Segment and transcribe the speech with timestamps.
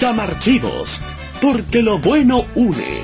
[0.00, 1.00] Camarchivos,
[1.40, 3.02] porque lo bueno une.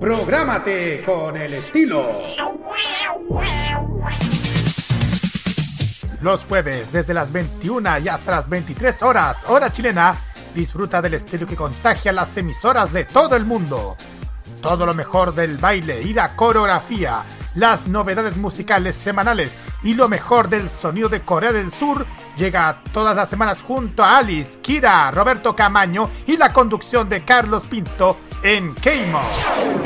[0.00, 2.20] Prográmate con el estilo.
[6.20, 10.14] Los jueves, desde las 21 y hasta las 23 horas, hora chilena,
[10.54, 13.96] disfruta del estilo que contagia las emisoras de todo el mundo.
[14.60, 20.48] Todo lo mejor del baile y la coreografía, las novedades musicales semanales y lo mejor
[20.48, 25.54] del sonido de Corea del Sur llega todas las semanas junto a Alice, Kira, Roberto
[25.54, 29.20] Camaño y la conducción de Carlos Pinto en Keimo.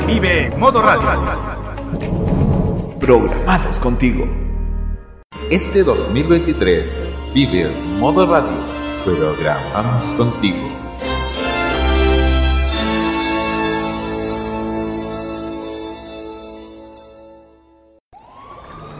[0.05, 1.67] Vive Modo Radio.
[2.99, 4.27] Programados contigo.
[5.49, 8.57] Este 2023 vive Modo Radio.
[9.05, 10.76] Programados contigo.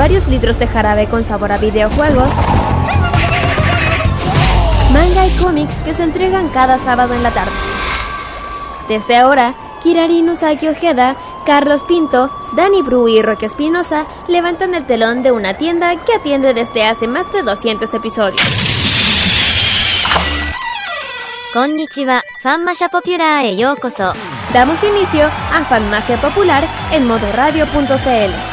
[0.00, 2.26] varios litros de jarabe con sabor a videojuegos.
[4.94, 7.52] Manga y cómics que se entregan cada sábado en la tarde.
[8.88, 9.52] Desde ahora,
[9.82, 15.58] Kirarin Usagi Ojeda, Carlos Pinto, Dani Bru y Roque Espinosa levantan el telón de una
[15.58, 18.40] tienda que atiende desde hace más de 200 episodios.
[21.52, 23.54] Konnichiwa, Fanmasha Popular e.
[24.54, 28.49] Damos inicio a Fanmacia Popular en modoradio.cl.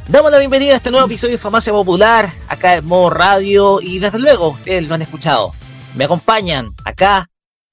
[0.08, 4.00] Damos la bienvenida a este nuevo episodio de Farmacia Popular, acá en modo radio, y
[4.00, 5.54] desde luego ustedes lo han escuchado.
[5.94, 7.30] Me acompañan acá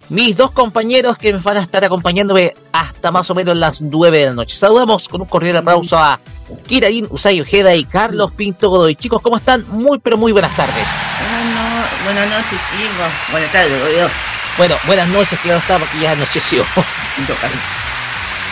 [0.10, 4.20] mis dos compañeros que me van a estar acompañándome hasta más o menos las 9
[4.20, 4.58] de la noche.
[4.58, 6.20] Saludamos con un cordial aplauso a
[6.68, 8.96] Kirarin Usai Ojeda y Carlos Pinto Godoy.
[8.96, 9.66] Chicos, ¿cómo están?
[9.70, 10.86] Muy, pero muy buenas tardes.
[11.20, 13.32] Bueno, buenas noches, chicos.
[13.32, 14.10] Buenas tardes, oído.
[14.58, 16.66] Bueno, buenas noches, que ya no está porque ya anocheció.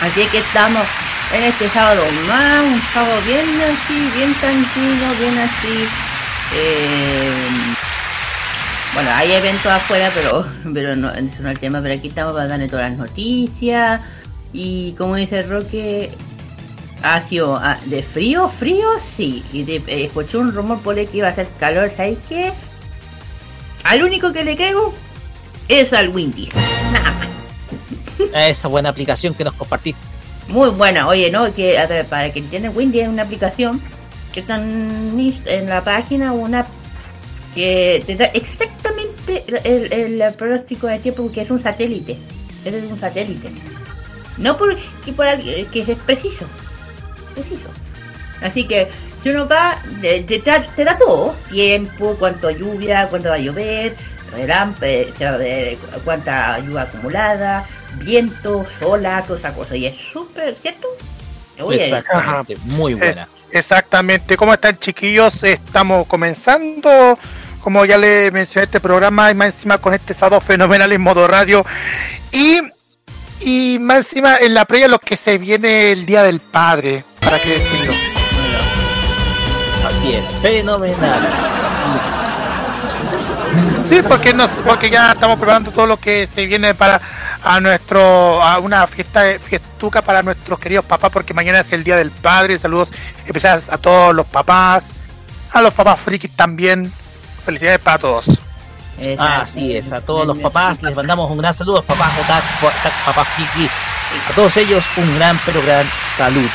[0.00, 0.82] Así que estamos
[1.34, 5.88] en este sábado más, un sábado bien así, bien tranquilo, bien así.
[6.54, 7.74] eh,
[8.94, 12.34] bueno, hay eventos afuera, pero, pero no, eso no es el tema, pero aquí estamos
[12.34, 14.00] para darle todas las noticias.
[14.52, 16.10] Y como dice Roque,
[17.02, 19.44] ha sido ah, de frío, frío, sí.
[19.52, 22.52] Y de, eh, escuché un rumor por ahí que iba a hacer calor, ¿sabes qué?
[23.84, 24.92] Al único que le creo
[25.68, 26.48] es al Windy.
[26.92, 27.28] Nada más.
[28.48, 30.00] Esa buena aplicación que nos compartiste.
[30.48, 31.54] Muy buena, oye, ¿no?
[31.54, 33.80] Que a ver, para que entiendan, Windy es una aplicación
[34.32, 36.79] que está en, en la página, una app
[37.54, 42.16] que te da exactamente el, el, el pronóstico de tiempo porque es un satélite.
[42.64, 43.50] Ese es un satélite.
[44.38, 44.82] No porque
[45.14, 46.46] por alguien que es preciso.
[47.34, 47.68] Preciso.
[48.42, 48.88] Así que
[49.22, 51.34] si uno va, te, te, te da todo.
[51.50, 53.94] Tiempo, cuánto lluvia, cuánto va a llover,
[54.32, 57.66] relámpago, ver cuánta lluvia acumulada,
[58.04, 59.76] viento, sola, toda esa cosa.
[59.76, 60.88] Y es súper, ¿cierto?
[61.70, 63.24] Exactamente, muy buena.
[63.24, 64.36] Eh, exactamente.
[64.36, 65.42] ¿Cómo están chiquillos?
[65.42, 67.18] Estamos comenzando.
[67.60, 71.26] Como ya le mencioné este programa, y más encima con este sábado fenomenal en modo
[71.28, 71.64] radio.
[72.32, 72.60] Y,
[73.40, 77.04] y más encima en la previa lo que se viene el Día del Padre.
[77.20, 77.92] ¿Para qué decirlo?
[79.86, 81.28] Así es, fenomenal.
[83.84, 87.00] Sí, porque nos, porque ya estamos preparando todo lo que se viene para
[87.42, 91.96] a nuestro a una fiesta fiestuca para nuestros queridos papás porque mañana es el día
[91.96, 92.92] del padre saludos
[93.26, 94.84] especiales a todos los papás
[95.52, 96.92] a los papás frikis también
[97.42, 98.26] felicidades para todos.
[99.18, 101.82] Así es a todos los papás les mandamos un gran saludo.
[101.82, 102.12] Papás
[103.06, 103.68] papás friki
[104.28, 106.48] a todos ellos un gran pero gran salud.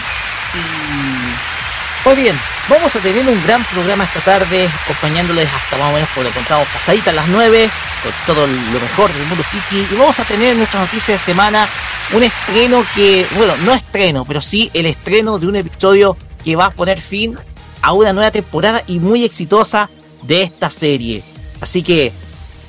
[2.04, 2.40] Pues bien,
[2.70, 6.30] vamos a tener un gran programa esta tarde, acompañándoles hasta más o menos por lo
[6.30, 7.70] contamos pasadita a las 9,
[8.04, 9.88] con todo lo mejor del mundo Kiki.
[9.92, 11.68] Y vamos a tener en nuestra noticia de semana
[12.14, 16.68] un estreno que, bueno, no estreno, pero sí el estreno de un episodio que va
[16.68, 17.36] a poner fin
[17.82, 19.90] a una nueva temporada y muy exitosa
[20.28, 21.24] de esta serie.
[21.62, 22.12] Así que,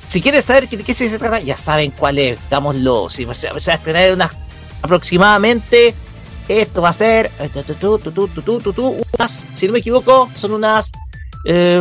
[0.06, 3.08] si quieres saber de qué se trata, ya saben cuál es, digámoslo.
[3.10, 4.30] Si se va a estrenar unas
[4.82, 5.94] aproximadamente
[6.48, 7.30] esto va a ser,
[9.18, 10.92] unas, si no me equivoco, son unas
[11.44, 11.80] eh,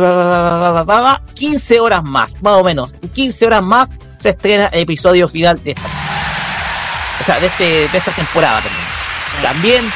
[1.34, 2.94] 15 horas más, más o menos.
[3.14, 5.88] 15 horas más se estrena el episodio final de esta
[7.20, 8.86] O sea, de, este, de esta temporada también.
[9.42, 9.92] También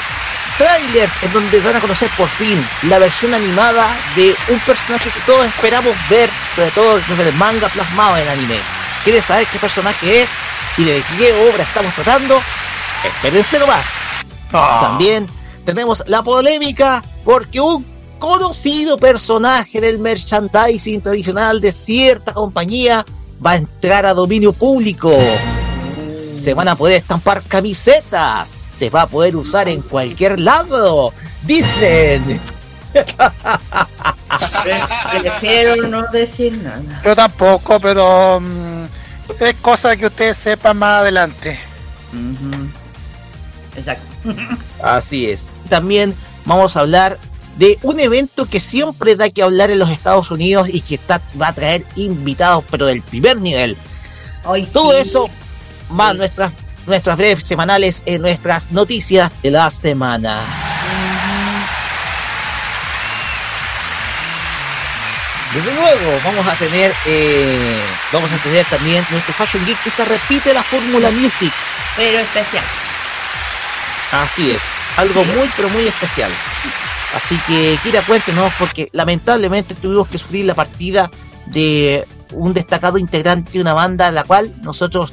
[0.60, 5.20] trailers en donde van a conocer por fin la versión animada de un personaje que
[5.20, 8.58] todos esperamos ver, sobre todo desde el manga plasmado en anime.
[9.02, 10.28] ¿Quieres saber qué personaje es
[10.76, 12.38] y de qué obra estamos tratando?
[13.02, 13.86] Espérense nomás.
[14.50, 15.26] También
[15.64, 17.86] tenemos la polémica porque un
[18.18, 23.06] conocido personaje del merchandising tradicional de cierta compañía
[23.44, 25.10] va a entrar a dominio público.
[26.34, 28.59] Se van a poder estampar camisetas.
[28.80, 31.12] Se va a poder usar en cualquier lado.
[31.42, 32.40] Dicen.
[35.20, 37.02] Prefiero no decir nada.
[37.04, 38.86] Yo tampoco, pero um,
[39.38, 41.60] es cosa que ustedes sepan más adelante.
[42.14, 42.70] Uh -huh.
[43.76, 44.06] Exacto.
[44.82, 45.46] Así es.
[45.68, 46.14] También
[46.46, 47.18] vamos a hablar
[47.58, 51.20] de un evento que siempre da que hablar en los Estados Unidos y que está,
[51.38, 53.76] va a traer invitados, pero del primer nivel.
[54.72, 54.98] Todo sí.
[55.02, 55.28] eso
[55.98, 56.54] va a nuestras,
[56.86, 60.40] nuestras breves semanales en nuestras noticias de la semana.
[65.54, 67.82] Desde luego vamos a tener eh,
[68.12, 71.52] vamos a tener también nuestro Fashion Geek que se repite la Fórmula Music.
[71.96, 72.64] Pero especial.
[74.12, 74.62] Así es,
[74.96, 76.30] algo muy pero muy especial.
[77.14, 81.10] Así que Kira, cuéntenos porque lamentablemente tuvimos que sufrir la partida
[81.46, 85.12] de un destacado integrante de una banda a la cual nosotros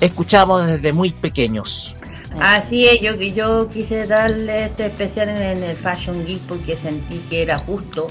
[0.00, 1.96] escuchamos desde muy pequeños.
[2.40, 7.42] Así es, yo, yo quise darle este especial en, el Fashion Geek porque sentí que
[7.42, 8.08] era justo.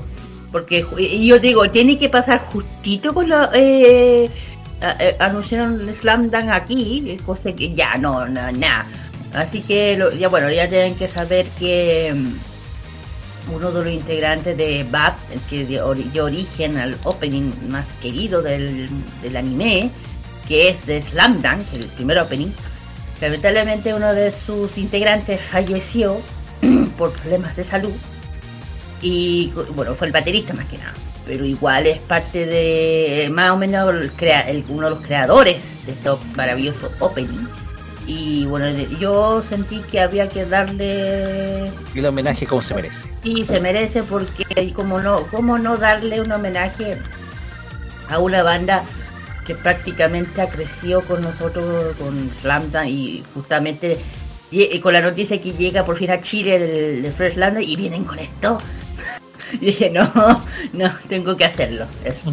[0.52, 0.86] Porque
[1.22, 3.54] yo digo, tiene que pasar justito con lo...
[3.54, 4.30] Eh,
[4.82, 8.86] eh, anunciaron Slam Dunk aquí, cosa que ya no, nada.
[9.34, 12.34] Así que lo, ya bueno, ya tienen que saber que um,
[13.56, 15.18] uno de los integrantes de BAP,
[15.50, 18.90] que dio, dio origen al opening más querido del,
[19.22, 19.92] del, anime,
[20.50, 22.50] que es de Slam Dunk, el primer opening,
[23.22, 26.20] lamentablemente uno de sus integrantes falleció
[26.98, 27.94] por problemas de salud
[29.02, 30.94] y bueno, fue el baterista más que nada.
[31.26, 35.58] Pero igual es parte de más o menos el crea, el, uno de los creadores
[35.86, 37.48] de este maravilloso opening
[38.08, 38.68] y bueno,
[39.00, 43.08] yo sentí que había que darle el homenaje como se merece.
[43.22, 46.98] Sí, se merece porque como no, cómo no darle un homenaje
[48.10, 48.84] a una banda
[49.50, 53.98] que prácticamente ha crecido con nosotros con Slamda y justamente
[54.52, 57.76] y con la noticia que llega por fin a Chile el, el Fresh Land y
[57.76, 58.60] vienen con esto.
[59.54, 60.04] y dije, no,
[60.74, 61.88] no, tengo que hacerlo.
[62.06, 62.32] Eso.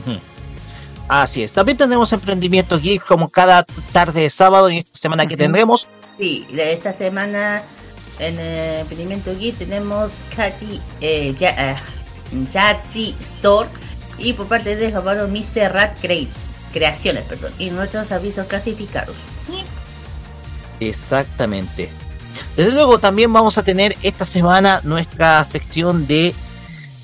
[1.09, 1.55] Así es.
[1.55, 5.89] También tendremos emprendimientos geek como cada tarde de sábado y esta semana que tendremos.
[6.19, 7.63] Sí, esta semana
[8.19, 11.77] en el emprendimiento geek tenemos Chatty, eh, ya,
[12.53, 13.71] Chatty Store
[14.19, 15.73] y por parte de Javaro Mr.
[15.73, 16.46] Rat Crate,
[16.77, 19.17] Creaciones, perdón, y nuestros avisos clasificados.
[20.79, 21.89] Exactamente.
[22.55, 26.35] Desde luego también vamos a tener esta semana nuestra sección de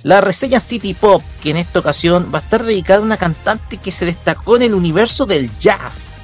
[0.02, 3.78] la reseña City Pop que en esta ocasión va a estar dedicada a una cantante
[3.78, 6.16] que se destacó en el universo del jazz.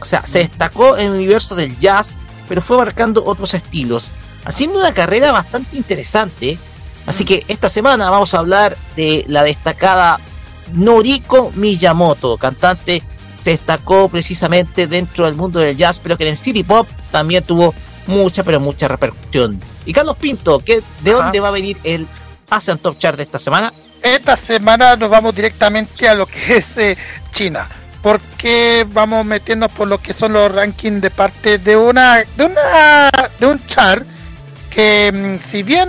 [0.00, 4.10] O sea, se destacó en el universo del jazz, pero fue abarcando otros estilos,
[4.44, 6.58] haciendo una carrera bastante interesante.
[7.06, 10.18] Así que esta semana vamos a hablar de la destacada
[10.72, 13.02] Noriko Miyamoto, cantante
[13.44, 17.74] destacó precisamente dentro del mundo del jazz, pero que en el city pop también tuvo
[18.06, 19.60] mucha, pero mucha repercusión.
[19.84, 22.06] Y Carlos Pinto, ¿qué, ¿de dónde va a venir el
[22.50, 23.72] Asian Top Chart de esta semana?
[24.02, 26.96] Esta semana nos vamos directamente a lo que es eh,
[27.30, 27.68] China.
[28.02, 33.10] Porque vamos metiendo por lo que son los rankings de parte de una de una
[33.38, 34.04] de un chart
[34.70, 35.88] que mm, si bien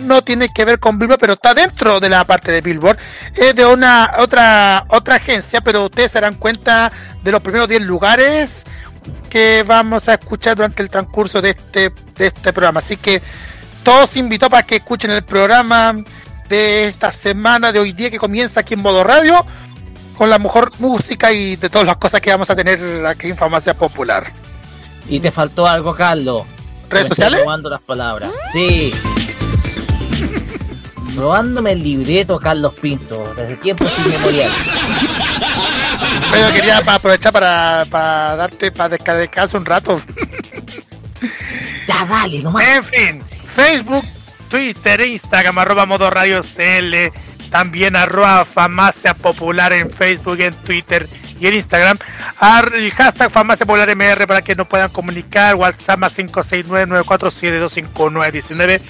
[0.00, 2.98] no tiene que ver con Billboard, pero está dentro de la parte de Billboard,
[3.34, 6.90] es de una otra otra agencia, pero ustedes se darán cuenta
[7.22, 8.64] de los primeros 10 lugares
[9.28, 12.80] que vamos a escuchar durante el transcurso de este de este programa.
[12.80, 13.22] Así que
[13.82, 15.96] todos invito para que escuchen el programa
[16.48, 19.44] de esta semana de hoy día que comienza aquí en modo radio
[20.18, 23.36] con la mejor música y de todas las cosas que vamos a tener aquí en
[23.36, 24.30] Farmacia Popular.
[25.08, 26.44] Y te faltó algo, Carlos.
[26.90, 27.40] ¿Redes Me estoy sociales?
[27.40, 28.30] robando las palabras.
[28.52, 28.92] Sí.
[31.16, 34.54] Robándome el libreto, Carlos Pinto, desde tiempos inmemoriales.
[36.32, 40.00] Pero quería pa- aprovechar para, para darte, para desca- descansar un rato.
[41.86, 42.64] Ya, dale, nomás.
[42.68, 43.22] En fin,
[43.54, 44.04] Facebook,
[44.48, 47.10] Twitter, Instagram, arroba modo radio CL,
[47.50, 51.08] también arroba farmacia popular en Facebook, en Twitter
[51.40, 51.98] y en Instagram.
[52.38, 55.56] Ar- y hashtag farmacia popular MR para que nos puedan comunicar.
[55.56, 58.80] WhatsApp más 569-947-25919.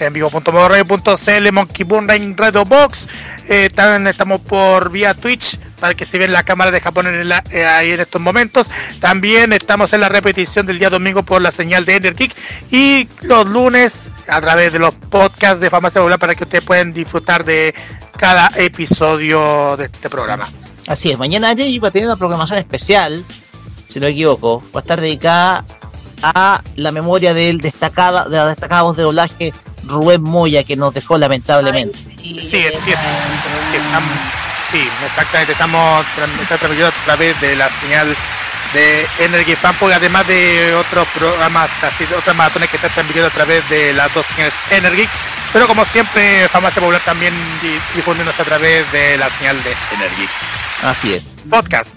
[0.00, 3.08] En vivo.modoradio.cl, Monkey Rain Radio Box.
[3.48, 7.28] Eh, también estamos por vía Twitch para que se vean la cámara de Japón en
[7.28, 8.68] la- eh, ahí en estos momentos.
[9.00, 12.34] También estamos en la repetición del día domingo por la señal de Energeek
[12.70, 13.92] y los lunes
[14.28, 17.74] a través de los podcasts de Farmacia Popular para que ustedes puedan disfrutar de
[18.16, 20.48] cada episodio de este programa.
[20.86, 23.24] Así es, mañana Jay va a tener una programación especial,
[23.88, 24.62] si no me equivoco.
[24.74, 25.64] Va a estar dedicada
[26.22, 29.52] a la memoria del destacada, de la destacada voz de doblaje
[29.88, 31.98] Rubén Moya, que nos dejó lamentablemente.
[32.16, 32.92] Sí, sí, sí,
[33.74, 34.10] estamos,
[34.70, 38.14] sí, exactamente, estamos transmitiendo a través de la señal
[38.74, 43.66] de Energy Fanpog, además de otros programas, así, otras maratones que están transmitiendo a través
[43.70, 45.08] de las dos señales Energy,
[45.52, 50.28] pero como siempre, Farmacia Popular también di- difundiéndose a través de la señal de Energy.
[50.82, 51.36] Así es.
[51.48, 51.96] Podcast.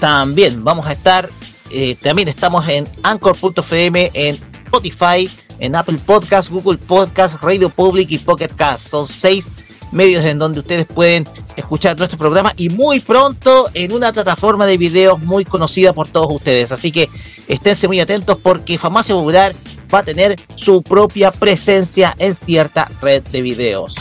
[0.00, 1.28] También vamos a estar,
[1.70, 8.18] eh, también estamos en Anchor.fm, en Spotify, en Apple Podcast, Google Podcast, Radio Public y
[8.18, 8.88] Pocket Cast.
[8.88, 9.54] Son seis
[9.92, 14.76] medios en donde ustedes pueden escuchar nuestro programa y muy pronto en una plataforma de
[14.76, 16.72] videos muy conocida por todos ustedes.
[16.72, 17.08] Así que
[17.46, 19.54] esténse muy atentos porque Farmacia Popular
[19.92, 23.94] va a tener su propia presencia en cierta red de videos.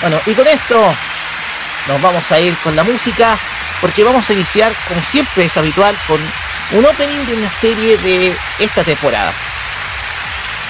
[0.00, 0.94] Bueno, y con esto
[1.88, 3.38] nos vamos a ir con la música
[3.80, 6.20] porque vamos a iniciar, como siempre es habitual, con
[6.78, 9.32] un opening de una serie de esta temporada.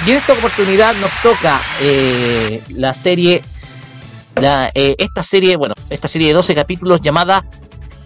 [0.07, 3.43] Y en esta oportunidad nos toca eh, la serie,
[4.37, 7.45] la, eh, esta serie, bueno, esta serie de 12 capítulos llamada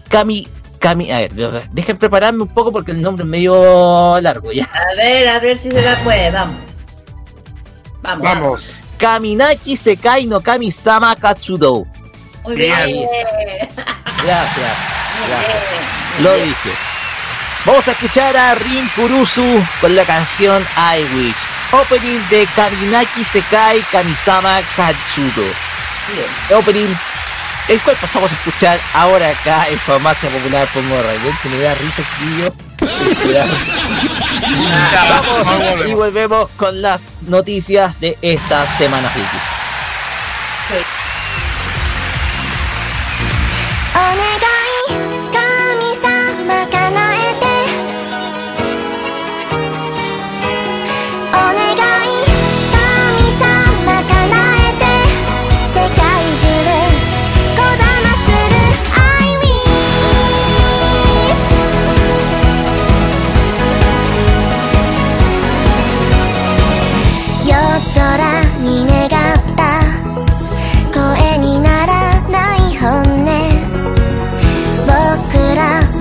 [0.09, 0.47] Kami,
[0.79, 1.33] Kami, a ver,
[1.71, 4.65] dejen prepararme un poco porque el nombre es medio largo ya.
[4.65, 6.57] A ver, a ver si se la puede, vamos.
[8.01, 8.23] Vamos.
[8.23, 8.71] Vamos.
[8.97, 11.85] Kaminaki Sekai no Kami-sama Katsudo.
[12.45, 12.85] Muy Bien.
[12.85, 13.09] bien.
[14.23, 14.77] Gracias.
[15.27, 15.63] Gracias.
[16.21, 16.71] Lo dije.
[17.65, 21.35] Vamos a escuchar a Rin Kurusu con la canción I Wish.
[21.71, 25.43] Opening de Kaminaki Sekai Kamisama Katsudo.
[26.13, 26.59] Bien.
[26.59, 26.95] Opening
[27.67, 31.09] el cual pasamos a escuchar ahora acá en Farmacia Popular por Morra.
[31.23, 32.03] ¿Ven que me da risa?
[34.91, 39.37] Ya, Vamos y volvemos con las noticias de esta semana friki.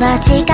[0.05, 0.54] 間違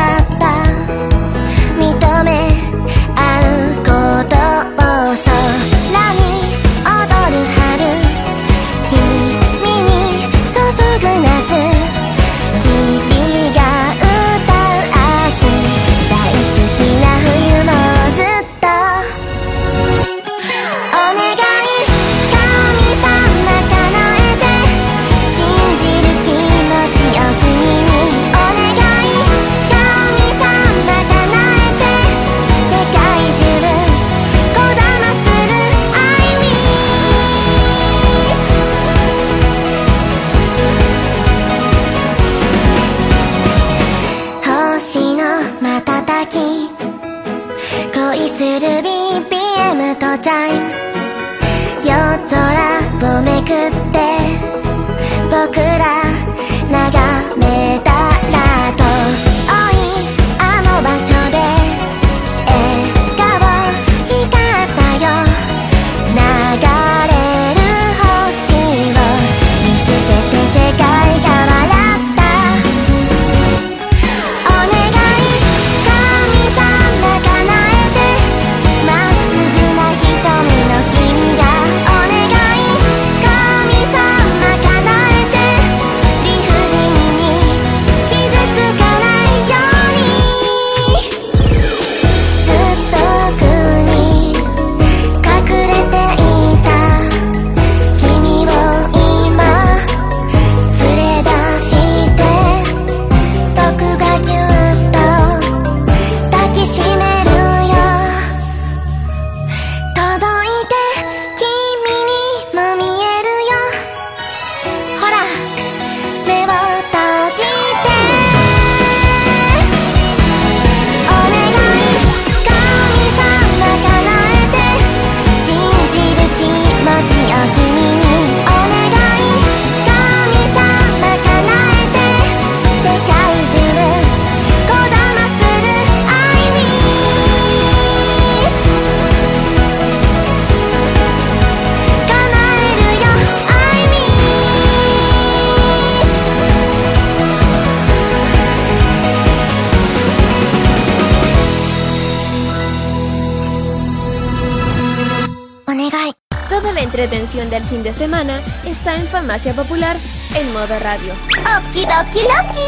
[157.04, 159.96] entretención del fin de semana está en Farmacia Popular
[160.34, 161.14] en modo radio.
[161.56, 162.60] Okidoki Loki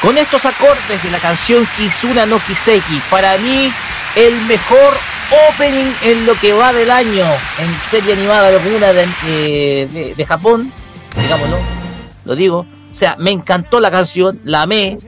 [0.00, 3.70] Con estos acordes de la canción Kizuna no Kiseki, para mí
[4.16, 4.96] el mejor
[5.50, 7.26] opening en lo que va del año
[7.58, 10.72] en serie animada alguna de, eh, de, de Japón,
[11.22, 11.58] digámoslo,
[12.24, 12.58] lo digo.
[12.60, 14.98] O sea, me encantó la canción, la amé.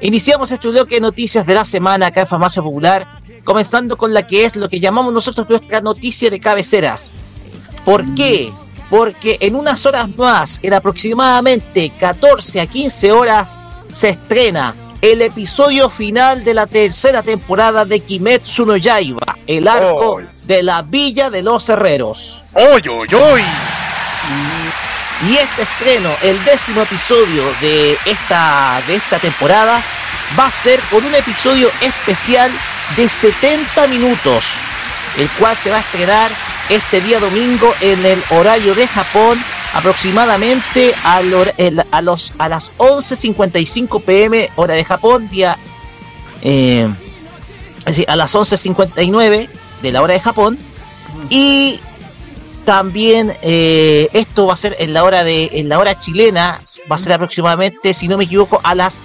[0.00, 3.06] Iniciamos este bloque de noticias de la semana acá en Farmacia Popular,
[3.44, 7.12] comenzando con la que es lo que llamamos nosotros nuestra noticia de cabeceras.
[7.84, 8.52] ¿Por qué?
[8.88, 13.60] Porque en unas horas más, en aproximadamente 14 a 15 horas,
[13.92, 20.20] se estrena el episodio final de la tercera temporada de Kimetsu no Yaiba, el arco
[20.44, 22.44] de la Villa de los Herreros.
[22.54, 23.42] ¡Oy, oy, oy!
[25.24, 29.82] Y este estreno, el décimo episodio de esta, de esta temporada,
[30.38, 32.50] va a ser con un episodio especial
[32.96, 34.44] de 70 minutos,
[35.16, 36.30] el cual se va a estrenar
[36.68, 39.38] este día domingo en el horario de Japón,
[39.72, 45.56] aproximadamente a, los, a las 11.55 pm hora de Japón, día,
[46.42, 46.88] eh,
[47.80, 49.48] es decir, a las 11.59
[49.80, 50.58] de la hora de Japón,
[51.30, 51.80] y
[52.66, 56.96] también eh, esto va a ser en la hora de en la hora chilena va
[56.96, 59.00] a ser aproximadamente si no me equivoco a las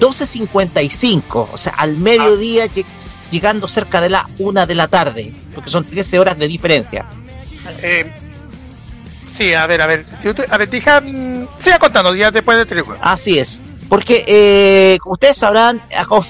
[0.00, 2.86] 12.55 o sea al mediodía lleg-
[3.30, 7.04] llegando cerca de la una de la tarde porque son 13 horas de diferencia
[7.82, 8.10] Eh,
[9.30, 10.04] sí, a ver, a ver.
[10.50, 11.00] A ver, deja.
[11.00, 13.00] mm, Siga contando, ya después de telejuego.
[13.04, 13.60] Así es.
[13.88, 15.80] Porque, eh, como ustedes sabrán,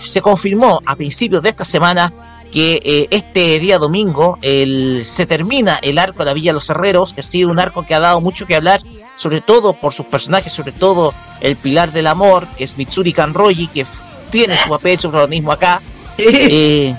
[0.04, 2.12] se confirmó a principios de esta semana
[2.52, 6.68] que eh, este día domingo el- se termina el arco de la Villa de los
[6.70, 8.82] Herreros, que ha sido un arco que ha dado mucho que hablar,
[9.16, 13.68] sobre todo por sus personajes, sobre todo el pilar del amor, que es Mitsuri Kanroji,
[13.68, 13.86] que
[14.30, 15.80] tiene su papel, su protagonismo acá.
[16.18, 16.94] Eh,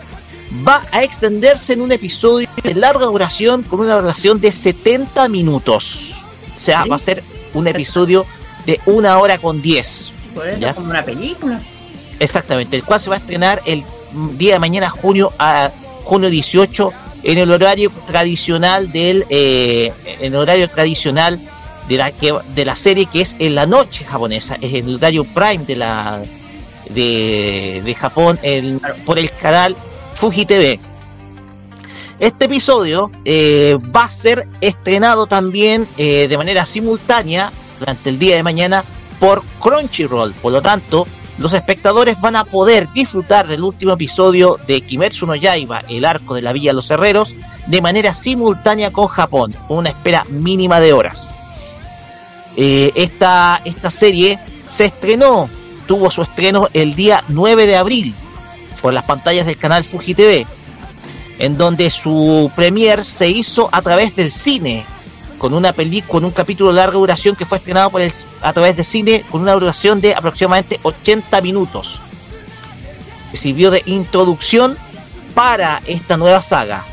[0.67, 6.13] va a extenderse en un episodio de larga duración con una duración de 70 minutos.
[6.55, 8.25] O sea, va a ser un episodio
[8.65, 10.13] de una hora con 10.
[10.33, 10.73] Por eso ¿Ya?
[10.73, 11.59] como una película.
[12.19, 13.83] Exactamente, el cual se va a estrenar el
[14.38, 15.71] día de mañana, junio a
[16.04, 16.91] junio 18,
[17.23, 21.39] en el horario tradicional del eh, en el horario tradicional
[21.88, 25.23] de la que de la serie que es en la noche japonesa, es el horario
[25.23, 26.21] prime de la
[26.89, 29.76] de, Japón el- por el canal
[30.15, 30.80] Fuji TV.
[32.19, 38.36] Este episodio eh, va a ser estrenado también eh, de manera simultánea durante el día
[38.36, 38.84] de mañana
[39.19, 40.34] por Crunchyroll.
[40.36, 41.08] Por lo tanto,
[41.43, 46.36] los espectadores van a poder disfrutar del último episodio de Kimetsu no Yaiba, el arco
[46.36, 47.36] de la Villa los Herreros,
[47.67, 51.29] de manera simultánea con Japón, con una espera mínima de horas.
[52.56, 55.49] Eh, esta, esta serie se estrenó,
[55.86, 58.15] tuvo su estreno el día 9 de abril
[58.82, 60.47] por las pantallas del canal Fuji TV.
[61.39, 64.86] en donde su premier se hizo a través del cine,
[65.43, 68.77] con una película, con un capítulo de larga duración que fue estrenado por a través
[68.77, 71.99] de cine con una duración de aproximadamente 80 minutos.
[73.34, 74.77] Sirvió de introducción
[75.36, 76.86] para esta nueva saga.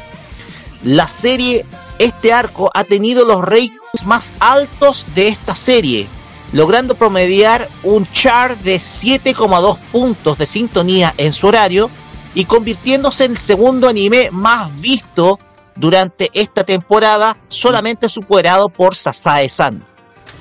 [0.82, 1.64] La serie,
[2.00, 6.08] este arco ha tenido los ratings más altos de esta serie,
[6.52, 11.88] logrando promediar un chart de 7,2 puntos de sintonía en su horario
[12.34, 15.38] y convirtiéndose en el segundo anime más visto
[15.76, 19.84] durante esta temporada, solamente superado por Sasae-san.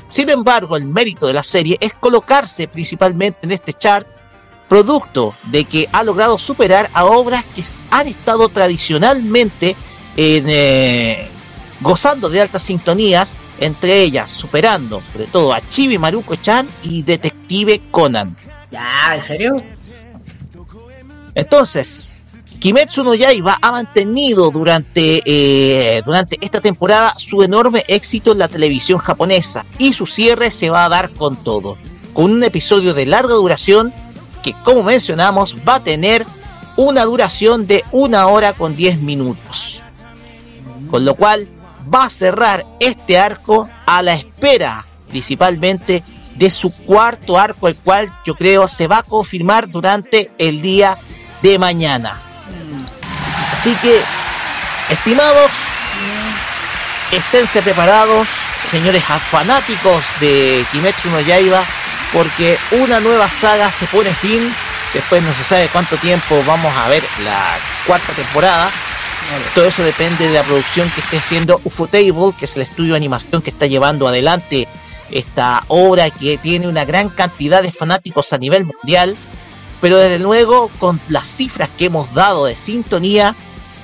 [0.08, 4.08] Sin embargo, el mérito de la serie es colocarse principalmente en este chart,
[4.68, 9.76] producto de que ha logrado superar a obras que han estado tradicionalmente
[10.16, 11.28] en, eh,
[11.82, 18.36] gozando de altas sintonías, entre ellas superando sobre todo a Chibi Maruko-chan y Detective Conan.
[18.72, 19.64] Ya, ¿en serio?
[21.36, 22.16] Entonces,
[22.60, 28.50] Kimetsu no Yaiba ha mantenido durante, eh, durante esta temporada su enorme éxito en la
[28.50, 31.78] televisión japonesa y su cierre se va a dar con todo,
[32.14, 33.94] con un episodio de larga duración
[34.44, 36.26] que como mencionamos va a tener
[36.76, 39.82] una duración de una hora con 10 minutos.
[40.92, 41.48] Con lo cual
[41.94, 46.04] va a cerrar este arco a la espera principalmente
[46.36, 50.98] de su cuarto arco, el cual yo creo se va a confirmar durante el día
[51.42, 52.29] de mañana.
[53.54, 54.02] Así que,
[54.90, 55.52] estimados,
[57.12, 58.28] esténse preparados,
[58.72, 61.64] señores fanáticos de Kimetsu no Yaiba,
[62.14, 64.54] porque una nueva saga se pone fin.
[64.94, 68.72] Después no se sabe cuánto tiempo vamos a ver la cuarta temporada.
[69.54, 72.98] Todo eso depende de la producción que esté haciendo Ufotable, que es el estudio de
[72.98, 74.68] animación que está llevando adelante
[75.12, 79.16] esta obra que tiene una gran cantidad de fanáticos a nivel mundial.
[79.82, 83.36] Pero desde luego, con las cifras que hemos dado de sintonía,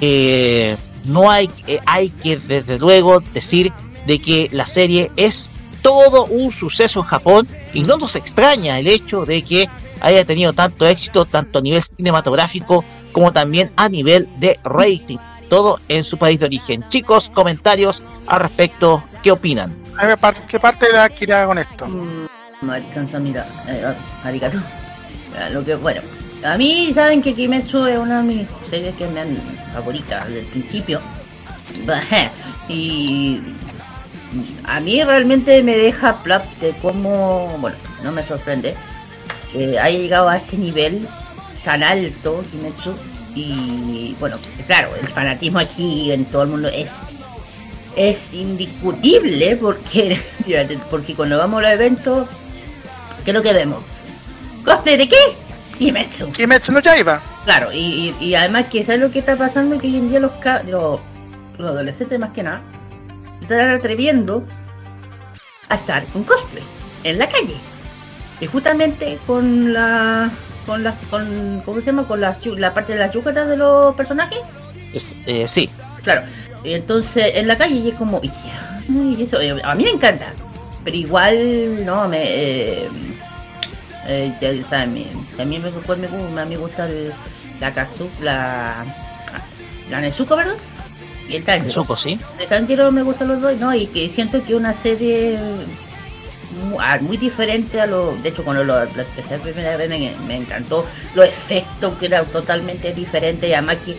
[0.01, 3.71] eh, no hay, eh, hay que desde luego decir
[4.05, 5.49] de que la serie es
[5.81, 9.69] todo un suceso en Japón y no nos extraña el hecho de que
[10.01, 15.17] haya tenido tanto éxito tanto a nivel cinematográfico como también a nivel de rating,
[15.49, 16.85] todo en su país de origen.
[16.89, 19.75] Chicos, comentarios al respecto, ¿qué opinan?
[20.49, 21.85] ¿Qué parte de Akira con esto?
[21.85, 22.27] Mm,
[23.21, 24.57] mira, eh, arigato.
[25.51, 26.01] Lo que, bueno,
[26.43, 29.35] a mí saben que Kimetsu es una de mis series que me han
[29.73, 31.01] favoritas desde el principio.
[32.67, 33.41] Y
[34.63, 38.73] a mí realmente me deja plop de cómo, bueno, no me sorprende
[39.51, 41.07] que haya llegado a este nivel
[41.63, 42.95] tan alto Kimetsu.
[43.35, 46.89] Y bueno, claro, el fanatismo aquí en todo el mundo es
[47.95, 50.19] es indiscutible porque
[50.89, 52.27] porque cuando vamos a los eventos,
[53.23, 53.83] ¿qué es lo que vemos?
[54.85, 55.17] ¿Cosplay de qué?
[55.79, 56.31] Kimetsu.
[56.31, 57.19] Kimetsu no Yaiba.
[57.43, 60.31] Claro, y, y, además que sabes lo que está pasando que hoy en día los,
[60.67, 60.99] los,
[61.57, 62.61] los adolescentes más que nada
[63.41, 64.43] están atreviendo
[65.69, 66.63] a estar con cosplay
[67.03, 67.55] en la calle.
[68.39, 70.29] Y justamente con la
[70.67, 72.03] con las con ¿cómo se llama?
[72.03, 74.37] con la, la parte de las yucatas de los personajes.
[75.25, 75.67] eh, sí.
[76.03, 76.21] Claro.
[76.63, 80.31] Y entonces en la calle y es como y eso eh, a mí me encanta,
[80.83, 82.87] pero igual no me eh,
[84.07, 85.05] eh, ya saben,
[85.37, 87.13] también me, pues, me, me, me gusta el,
[87.59, 88.85] la Kazu, la,
[89.89, 90.55] la Nezuko, ¿verdad?
[91.27, 91.67] Y el Tanjiro.
[91.67, 92.19] Nezuko, sí.
[92.39, 93.73] El Tanjiro me gustan los dos, ¿no?
[93.73, 95.39] Y que siento que una serie
[96.69, 98.15] muy, muy diferente a lo.
[98.17, 102.07] De hecho, cuando lo, lo empecé la primera vez me, me, encantó los efectos, que
[102.07, 103.47] era totalmente diferente.
[103.47, 103.95] Y además que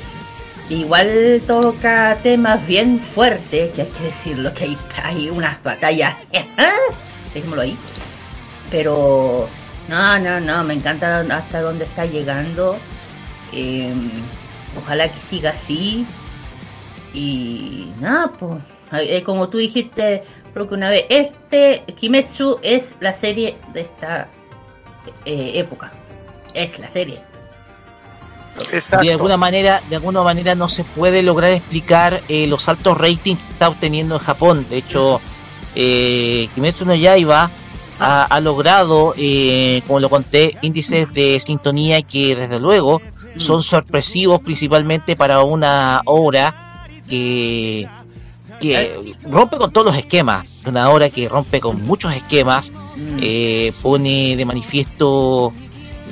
[0.75, 6.15] igual toca temas bien fuertes, que hay que decirlo, que hay, hay unas batallas.
[7.35, 7.77] Dejémoslo ahí.
[8.71, 9.49] Pero
[9.89, 12.77] no, no, no, me encanta hasta dónde está llegando.
[13.53, 13.93] Eh,
[14.79, 16.07] ojalá que siga así.
[17.15, 23.13] Y nada, pues, eh, como tú dijiste, creo que una vez, este Kimetsu es la
[23.15, 24.29] serie de esta
[25.25, 25.93] eh, época.
[26.55, 27.21] Es la serie.
[28.73, 29.05] Exacto.
[29.05, 33.41] De alguna manera, de alguna manera no se puede lograr explicar eh, los altos ratings
[33.41, 34.67] que está obteniendo en Japón.
[34.69, 35.21] De hecho,
[35.75, 37.51] eh, Kimetsu no Yaiba
[37.99, 43.01] ha, ha logrado, eh, como lo conté, índices de sintonía que desde luego
[43.37, 47.89] son sorpresivos principalmente para una obra que,
[48.61, 52.73] que rompe con todos los esquemas, una obra que rompe con muchos esquemas,
[53.21, 55.53] eh, pone de manifiesto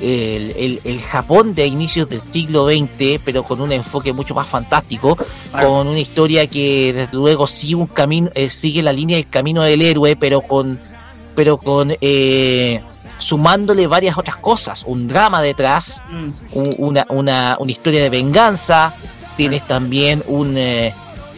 [0.01, 4.47] el, el, el, Japón de inicios del siglo XX, pero con un enfoque mucho más
[4.47, 5.17] fantástico,
[5.51, 9.63] con una historia que desde luego sigue un camino, eh, sigue la línea del camino
[9.63, 10.79] del héroe, pero con
[11.35, 12.81] pero con eh,
[13.17, 16.27] sumándole varias otras cosas, un drama detrás, mm.
[16.53, 18.93] un, una, una, una, historia de venganza,
[19.37, 20.93] tienes también un, eh,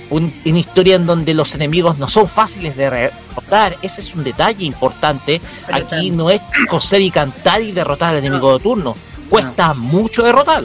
[0.09, 3.75] un- una historia en donde los enemigos no son fáciles de derrotar.
[3.81, 5.41] Ese es un detalle importante.
[5.65, 8.95] Pero Aquí no es coser y cantar y derrotar al enemigo de turno.
[9.29, 10.63] Cuesta mucho derrotar.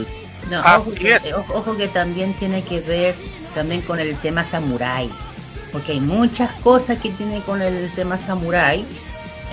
[0.49, 1.33] No, Así ojo, que, es.
[1.33, 3.15] ojo, ojo que también tiene que ver
[3.55, 5.09] también con el tema samurai.
[5.71, 8.85] Porque hay muchas cosas que tiene con el tema samurai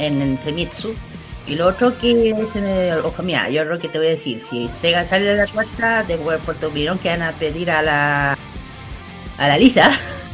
[0.07, 0.39] en el.
[1.47, 2.99] Y lo otro que es en el...
[3.01, 4.41] Ojo, mira, yo lo que te voy a decir.
[4.41, 8.39] Si Sega sale de la cuarta de Puerto Virón que van a pedir a la...
[9.39, 9.91] A la Lisa.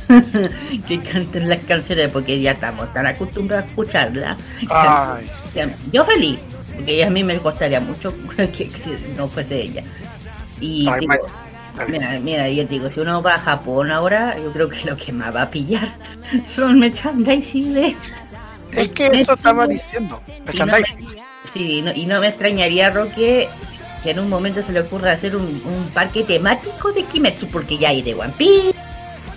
[0.89, 4.37] que canten las canciones porque ya estamos tan acostumbrados a escucharla.
[4.69, 5.31] Ay,
[5.93, 6.39] Yo feliz,
[6.75, 9.83] porque a mí me costaría mucho que, que no fuese ella.
[10.61, 11.15] Y Ay, digo,
[11.77, 14.97] ma- mira, mira, yo digo, si uno va a Japón ahora, yo creo que lo
[14.97, 15.89] que más va a pillar
[16.45, 17.97] son merchandising de...
[18.73, 20.21] es que eso estaba diciendo.
[20.27, 21.17] Y no, merchandising.
[21.53, 23.49] sí, no- y no me extrañaría, Roque,
[24.03, 27.79] que en un momento se le ocurra hacer un, un parque temático de Kimetsu, porque
[27.79, 28.75] ya hay de One Piece,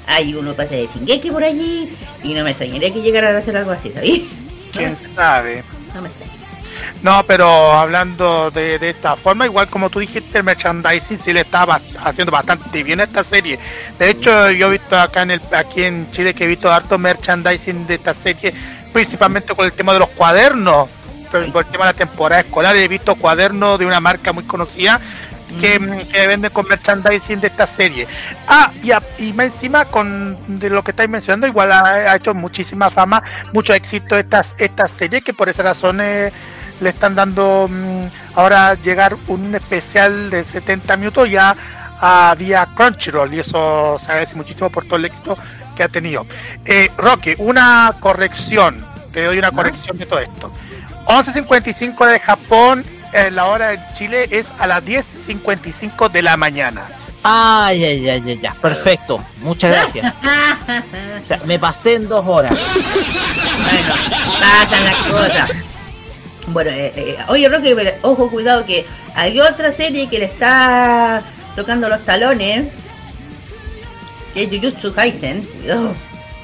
[0.07, 1.89] hay uno pasa de Shingeki por allí,
[2.23, 4.21] y no me extrañaría que llegaran a hacer algo así, ¿sabes?
[4.73, 5.63] ¿Quién sabe?
[5.95, 6.33] No me extraña.
[7.01, 11.41] No, pero hablando de, de esta forma, igual como tú dijiste, el merchandising sí le
[11.41, 13.57] estaba haciendo bastante bien a esta serie.
[13.97, 16.97] De hecho, yo he visto acá en el aquí en Chile que he visto harto
[16.97, 18.53] merchandising de esta serie,
[18.93, 20.87] principalmente con el tema de los cuadernos,
[21.31, 24.43] pero por el tema de la temporada escolar he visto cuadernos de una marca muy
[24.43, 24.99] conocida
[25.59, 28.07] que, que venden con merchandising de esta serie.
[28.47, 32.15] Ah, y, a- y más encima con de lo que estáis mencionando, igual ha, ha
[32.15, 33.23] hecho muchísima fama,
[33.53, 36.31] mucho éxito esta, esta serie, que por esa razón eh,
[36.81, 41.55] le están dando mm, ahora llegar un especial de 70 minutos ya
[42.01, 45.37] a vía Crunchyroll y eso se agradece muchísimo por todo el éxito
[45.79, 46.25] que ha tenido.
[46.65, 50.51] Eh, Roque, una corrección, te doy una corrección de todo esto.
[51.05, 56.81] 11.55 de Japón, eh, la hora en Chile es a las 10.55 de la mañana.
[57.23, 58.49] Ay, ay, ay, ay, ay.
[58.61, 59.23] Perfecto.
[59.41, 60.13] Muchas gracias.
[61.21, 62.51] O sea, me pasé en dos horas.
[62.51, 63.93] Bueno,
[64.39, 65.51] pasan las cosas.
[66.47, 71.21] Bueno, eh, eh, oye Roque, pero ojo, cuidado que hay otra serie que le está
[71.55, 72.67] tocando los talones,
[74.33, 75.41] que es Jujutsu Kaisen.
[75.43, 75.93] Cuidado.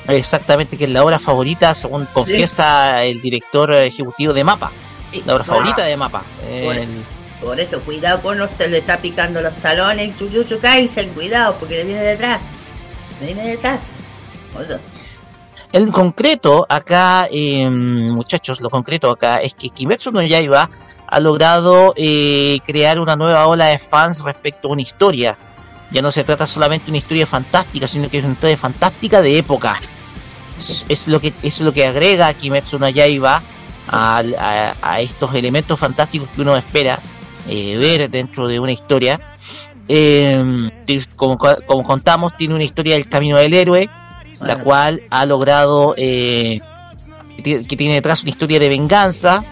[0.08, 4.72] Exactamente, que es la obra favorita, según confiesa el director ejecutivo de Mapa.
[5.12, 5.24] Sí.
[5.26, 6.22] La obra Ah, favorita de Mapa.
[6.64, 7.04] Por, El-
[7.42, 11.84] por eso, cuidado con los le está picando los talones Jujutsu Kaisen, cuidado, porque le
[11.86, 12.42] viene detrás.
[13.20, 13.80] Le viene detrás.
[14.54, 14.80] Por eso.
[15.72, 20.70] En concreto, acá, eh, muchachos, lo concreto acá es que Kimetsu no Yaiba
[21.08, 25.36] ha logrado eh, crear una nueva ola de fans respecto a una historia.
[25.92, 29.22] Ya no se trata solamente de una historia fantástica, sino que es una historia fantástica
[29.22, 29.80] de época.
[30.58, 33.42] Es, es lo que es lo que agrega Kimetsu no Yaiba
[33.88, 34.24] a,
[34.82, 37.00] a estos elementos fantásticos que uno espera
[37.48, 39.20] eh, ver dentro de una historia.
[39.88, 40.72] Eh,
[41.16, 43.90] como, como contamos, tiene una historia del camino del héroe,
[44.40, 46.60] la cual ha logrado eh,
[47.44, 49.44] que tiene detrás una historia de venganza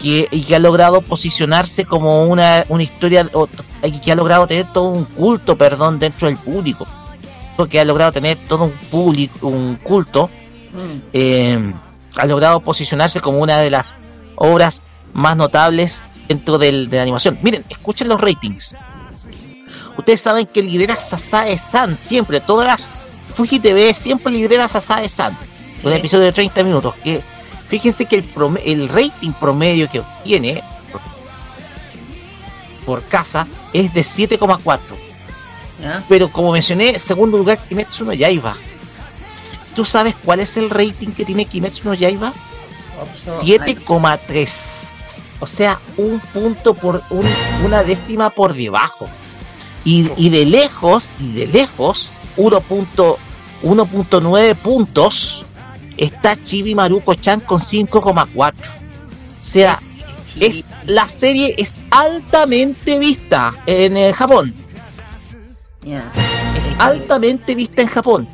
[0.00, 3.48] Que, y que ha logrado posicionarse como una, una historia o-
[3.82, 6.86] y que ha logrado tener todo un culto perdón dentro del público
[7.70, 10.28] que ha logrado tener todo un público un culto
[10.72, 10.98] Mm.
[11.12, 11.72] eh,
[12.16, 13.96] ha logrado posicionarse como una de las
[14.36, 14.82] obras
[15.12, 18.74] más notables dentro del, de la animación miren escuchen los ratings
[19.98, 23.04] ustedes saben que lidera Sasae-san siempre todas las
[23.34, 25.36] Fuji TV siempre lidera Sasae-san
[25.84, 25.98] un Sí.
[25.98, 27.20] episodio de 30 minutos que
[27.72, 28.16] fíjense que
[28.66, 30.62] el, rating promedio que obtiene
[32.84, 34.78] por casa es de 7,4
[35.82, 36.04] ¿Ya?
[36.06, 38.54] pero como mencioné segundo lugar Kimetsu no Yaiba
[39.74, 42.34] ¿tú sabes cuál es el rating que tiene Kimetsu no Yaiba?
[43.00, 44.90] Ocho- 7,3
[45.40, 47.26] o sea un punto por un-
[47.64, 49.08] una décima por debajo
[49.84, 53.16] y, y de lejos y de lejos 1.9
[53.62, 55.44] 1.9 puntos
[55.96, 59.78] está Chibi Maruko Chan con 5,4 o sea
[60.40, 64.54] es la serie es altamente vista en eh, Japón.
[65.84, 68.28] Es altamente vista en Japón.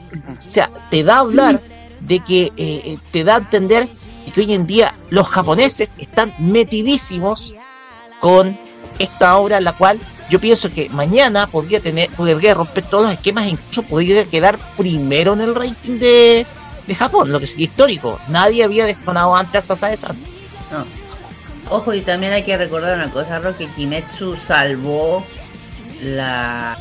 [0.45, 1.61] O sea, te da a hablar
[2.01, 3.89] de que eh, eh, te da a entender
[4.35, 7.55] que hoy en día los japoneses están metidísimos
[8.21, 8.59] con
[8.99, 13.47] esta obra, la cual yo pienso que mañana podría tener, podría romper todos los esquemas
[13.47, 16.47] e incluso podría quedar primero en el ranking de,
[16.89, 18.19] de Japón, lo que sería histórico.
[18.29, 20.17] Nadie había destonado antes a Sae-san.
[20.73, 20.85] No.
[21.71, 25.25] Ojo, y también hay que recordar una cosa, Ro, que Kimetsu salvó
[26.03, 26.79] la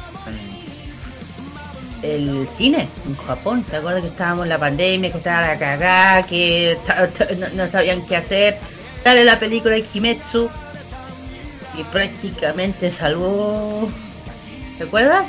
[2.01, 3.63] el cine en Japón.
[3.63, 6.77] ¿Te acuerdas que estábamos en la pandemia, que estaba la cagada, que
[7.37, 8.57] no, no sabían qué hacer?
[9.03, 10.49] Sale la película de Kimetsu
[11.77, 13.89] y prácticamente salvó.
[14.77, 15.25] ¿Te acuerdas?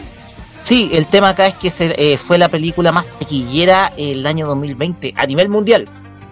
[0.63, 4.47] Sí, el tema acá es que se, eh, fue la película más taquillera el año
[4.49, 5.89] 2020 a nivel mundial.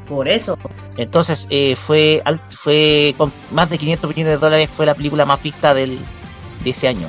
[0.09, 0.59] Por eso.
[0.97, 5.25] Entonces eh, fue al- fue con más de 500 millones de dólares fue la película
[5.25, 5.99] más vista del,
[6.63, 7.09] de ese año.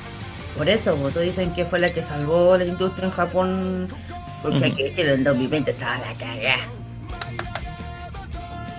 [0.57, 3.87] Por eso, votos dicen que fue la que salvó la industria en Japón.
[4.41, 6.57] Porque hay que decirlo, en 2020 estaba la cagada.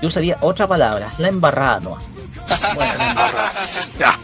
[0.01, 2.14] Yo usaría otra palabra, la embarrada nomás.
[2.74, 2.92] Bueno,
[3.98, 4.18] Ya.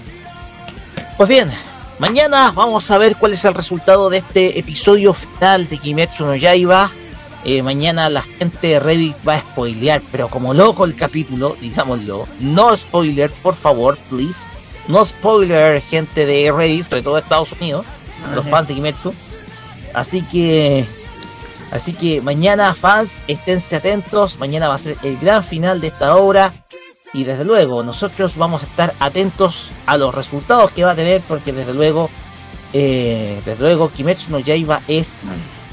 [1.16, 1.50] Pues bien,
[2.04, 6.36] mañana vamos a ver cuál es el resultado de este episodio final de Kimetsu no
[6.36, 6.90] Yaiba.
[7.46, 12.28] Eh, mañana la gente de Reddit va a spoilear, pero como loco el capítulo, digámoslo.
[12.40, 14.44] No spoiler, por favor, please.
[14.86, 17.86] No spoiler, gente de Reddit, sobre todo de Estados Unidos,
[18.34, 19.14] los fans de Kimetsu.
[19.94, 20.84] Así que,
[21.70, 24.38] así que mañana, fans, esténse atentos.
[24.38, 26.52] Mañana va a ser el gran final de esta obra.
[27.14, 31.22] Y desde luego, nosotros vamos a estar atentos a los resultados que va a tener,
[31.22, 32.10] porque desde luego,
[32.72, 35.14] eh, desde luego, Kimetsu no Yaiba es,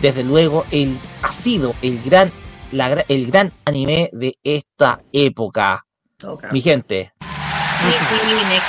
[0.02, 2.32] desde luego, el ha sido el gran,
[2.72, 5.84] la el gran anime de esta época,
[6.52, 7.12] mi gente.
[7.20, 8.68] Sí, sí, next.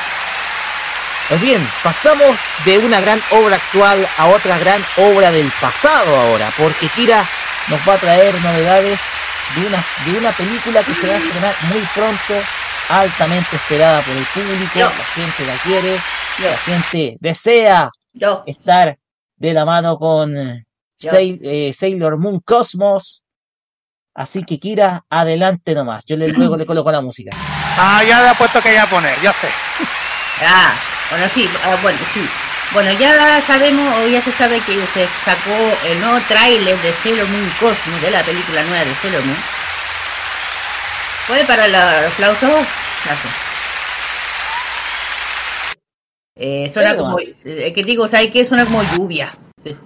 [1.28, 6.50] Pues bien, pasamos de una gran obra actual a otra gran obra del pasado ahora,
[6.56, 7.22] porque Kira
[7.68, 8.98] nos va a traer novedades
[9.56, 12.34] de una, de una película que se va a estrenar muy pronto,
[12.88, 14.86] altamente esperada por el público, Yo.
[14.86, 15.96] la gente la quiere,
[16.38, 18.96] Yo, la gente desea yo, estar
[19.36, 20.64] de la mano con eh.
[20.98, 23.24] Sail- eh, Sailor Moon Cosmos.
[24.14, 26.04] Así que Kira, adelante nomás.
[26.06, 27.30] Yo le, luego le coloco la música.
[27.78, 29.48] Ah, ya le ha puesto que ya poner, ya sé.
[30.44, 30.74] Ah,
[31.10, 32.20] bueno, sí, ah, bueno, sí.
[32.72, 35.54] Bueno, ya sabemos, o ya se sabe que se sacó
[35.90, 39.36] el nuevo tráiler de Sailor Moon Cosmos, de la película nueva de Sailor Moon.
[41.28, 42.46] ¿Puede para el aplauso?
[43.04, 43.34] Gracias.
[46.36, 48.46] Eh, suena Pero, como, eh, que digo, ¿sabes qué?
[48.46, 49.36] Suena como lluvia.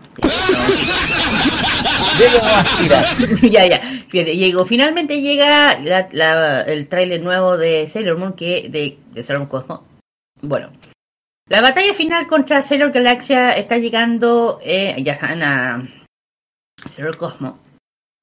[3.50, 3.80] Ya, ya.
[4.12, 9.40] Llegó, finalmente llega la- la- el tráiler nuevo de Sailor Moon que de, de Sailor
[9.40, 9.80] Moon Cosmos.
[10.40, 10.70] Bueno,
[11.48, 15.82] la batalla final contra Sailor Galaxia está llegando, eh, ya a
[16.90, 17.54] Sailor Cosmos.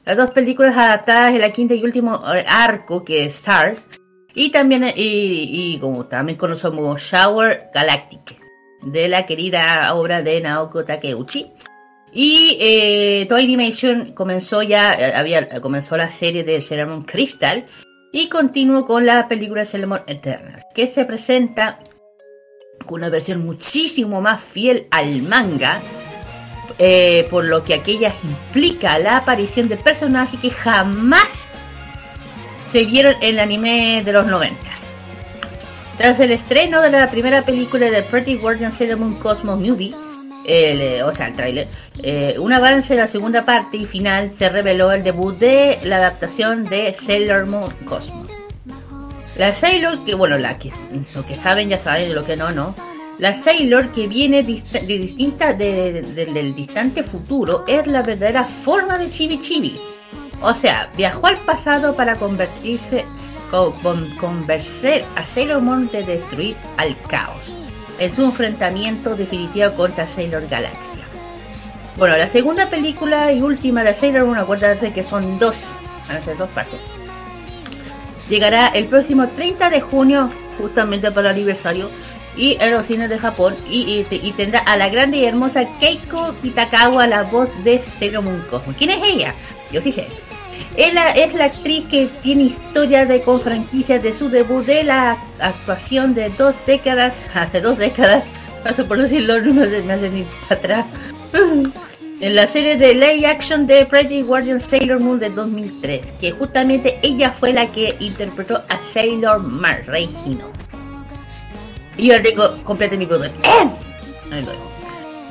[0.05, 3.87] Las dos películas adaptadas en la quinta y último arco que es Stars
[4.35, 8.41] y también y, como también conocemos Shower Galactic
[8.81, 11.51] de la querida obra de Naoko Takeuchi.
[12.11, 17.65] Y eh, Toei Animation comenzó ya, eh, había, comenzó la serie de Moon Crystal
[18.11, 21.79] y continuó con la película Moon Eternal, que se presenta
[22.83, 25.81] con una versión muchísimo más fiel al manga,
[26.79, 31.47] eh, por lo que aquella implica la aparición de personajes que jamás
[32.65, 34.57] se vieron en el anime de los 90.
[35.97, 39.93] Tras el estreno de la primera película de Pretty Guardian Sailor Moon Cosmos Movie,
[40.45, 41.67] el, eh, o sea, el tráiler,
[42.01, 45.97] eh, un avance de la segunda parte y final se reveló el debut de la
[45.97, 48.42] adaptación de Sailor Moon Cosmos.
[49.37, 50.71] La Sailor, que bueno, la que,
[51.15, 52.75] lo que saben ya saben, lo que no, no.
[53.19, 54.61] La Sailor que viene de
[54.97, 59.79] distinta de- de- del distante futuro es la verdadera forma de Chibi Chibi.
[60.41, 63.05] O sea, viajó al pasado para convertirse,
[63.49, 63.71] con,
[64.17, 64.45] con-
[65.15, 67.43] a Sailor Moon de destruir al caos
[67.99, 71.03] en su enfrentamiento definitivo contra Sailor Galaxia.
[71.97, 75.55] Bueno, la segunda película y última de Sailor Moon, acuérdense que son dos,
[76.07, 76.79] van a ser dos partes.
[78.33, 81.87] Llegará el próximo 30 de junio, justamente para el aniversario,
[82.35, 85.25] y en los cines de Japón, y, y te- y tendrá a la grande y
[85.25, 88.75] hermosa Keiko Kitakawa, la voz de Sailor Moon Cosmos.
[88.75, 89.35] ¿Quién es ella?
[89.71, 90.07] Yo sí sé.
[90.75, 95.15] Ella es la actriz que tiene historia de con franquicias de su debut de la
[95.39, 98.23] actuación de dos décadas, hace dos décadas,
[98.65, 100.85] no sé por decirlo, no se me hace ni para atrás.
[102.23, 106.97] en la serie de live action de Pretty Guardian Sailor Moon de 2003, que justamente
[107.01, 110.45] ella fue la que interpretó a Sailor Mars, Rey Hino.
[111.97, 113.35] Y yo tengo completo mi lo dejo.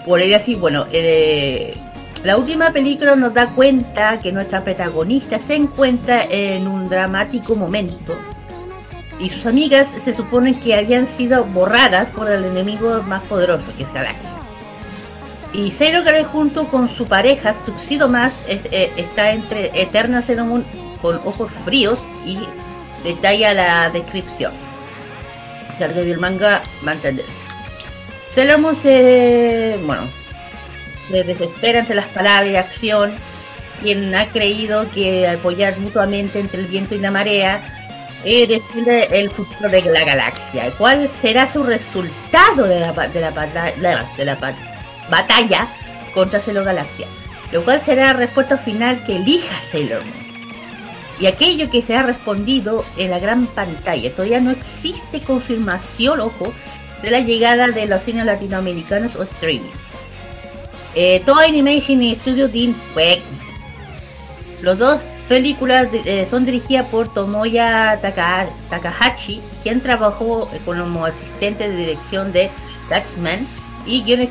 [0.05, 1.74] Por ella sí, bueno, eh,
[2.24, 8.14] la última película nos da cuenta que nuestra protagonista se encuentra en un dramático momento
[9.18, 13.84] y sus amigas se suponen que habían sido borradas por el enemigo más poderoso que
[13.84, 14.31] es Galaxia.
[15.55, 20.64] Y Sailor Girl junto con su pareja Tuxedo Mask es- eh, está entre Eterna Moon
[21.03, 22.38] con ojos fríos y
[23.05, 24.53] detalla la descripción.
[25.76, 27.26] Si alguien vio el manga va a entender.
[28.30, 29.78] Sailor Moon se...
[29.84, 30.03] bueno,
[31.11, 33.12] se desespera entre las palabras y acción,
[33.82, 37.61] quien ha creído que apoyar mutuamente entre el viento y la marea
[38.24, 40.70] eh, define el futuro de la galaxia.
[40.78, 44.36] ¿Cuál será su resultado de la, de la, bata- la- de la
[45.11, 45.68] batalla
[46.14, 47.07] contra Sailor Galaxia,
[47.53, 50.22] lo cual será la respuesta final que elija Sailor Moon.
[51.20, 56.53] Y aquello que se ha respondido en la gran pantalla, todavía no existe confirmación, ojo,
[57.03, 59.70] de la llegada de los cines latinoamericanos o streaming.
[60.94, 62.74] Eh, Animation y Studio Dean
[64.62, 72.32] Los dos películas eh, son dirigidas por Tomoya Takahashi, quien trabajó como asistente de dirección
[72.32, 72.50] de
[72.88, 73.46] Taxman
[73.86, 74.28] y guion,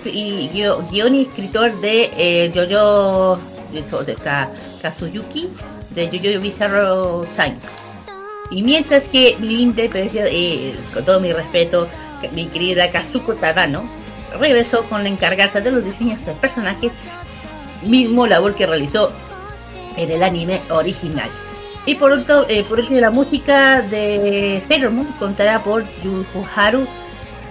[1.15, 4.17] y, escritor de eh, de,
[4.81, 5.49] Kazuyuki
[5.91, 7.57] de Jojo Bizarro Time.
[8.49, 11.87] Y mientras que Linda, eh, con todo mi respeto,
[12.33, 13.83] mi querida Kazuko Tadano,
[14.37, 16.91] regresó con la encargarse de los diseños de personajes,
[17.83, 19.11] mismo labor que realizó
[19.97, 21.29] en el anime original.
[21.85, 26.85] Y por último, eh, por último la música de Sailor Moon contará por Yuharu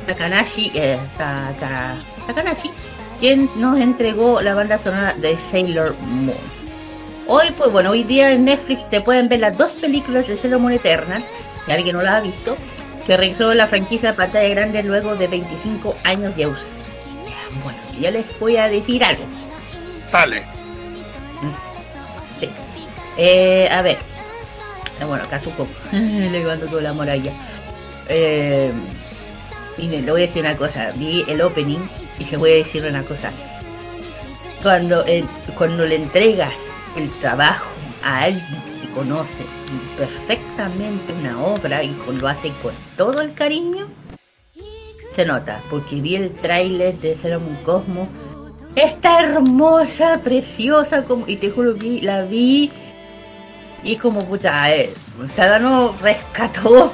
[0.06, 0.98] Takanashi, eh,
[2.26, 2.70] Takanashi,
[3.18, 6.36] quien nos entregó la banda sonora de Sailor Moon.
[7.26, 10.60] Hoy, pues bueno, hoy día en Netflix se pueden ver las dos películas de Sailor
[10.60, 11.22] Moon Eternal,
[11.64, 12.56] si alguien no las ha visto,
[13.06, 16.84] que regresó la franquicia pantalla grande luego de 25 años de ausencia.
[17.62, 19.24] Bueno, yo les voy a decir algo.
[20.12, 20.42] Vale.
[22.38, 22.48] Sí.
[23.16, 23.98] Eh, a ver.
[25.06, 25.66] Bueno, Kazuko.
[25.92, 27.32] le mando toda la muralla.
[28.08, 28.72] Eh,
[29.86, 30.92] miren, le voy a decir una cosa.
[30.96, 31.80] Vi el opening
[32.18, 33.30] y se voy a decir una cosa.
[34.62, 35.04] Cuando,
[35.56, 36.52] cuando le entregas
[36.96, 37.70] el trabajo
[38.02, 39.42] a alguien que conoce
[39.96, 43.88] perfectamente una obra y lo hace con todo el cariño,
[45.12, 48.08] se nota, porque vi el tráiler de Sailor Cosmo.
[48.76, 52.70] Está hermosa, preciosa, como, y te juro que la vi
[53.82, 54.92] y como pucha, eh,
[55.60, 56.92] no rescató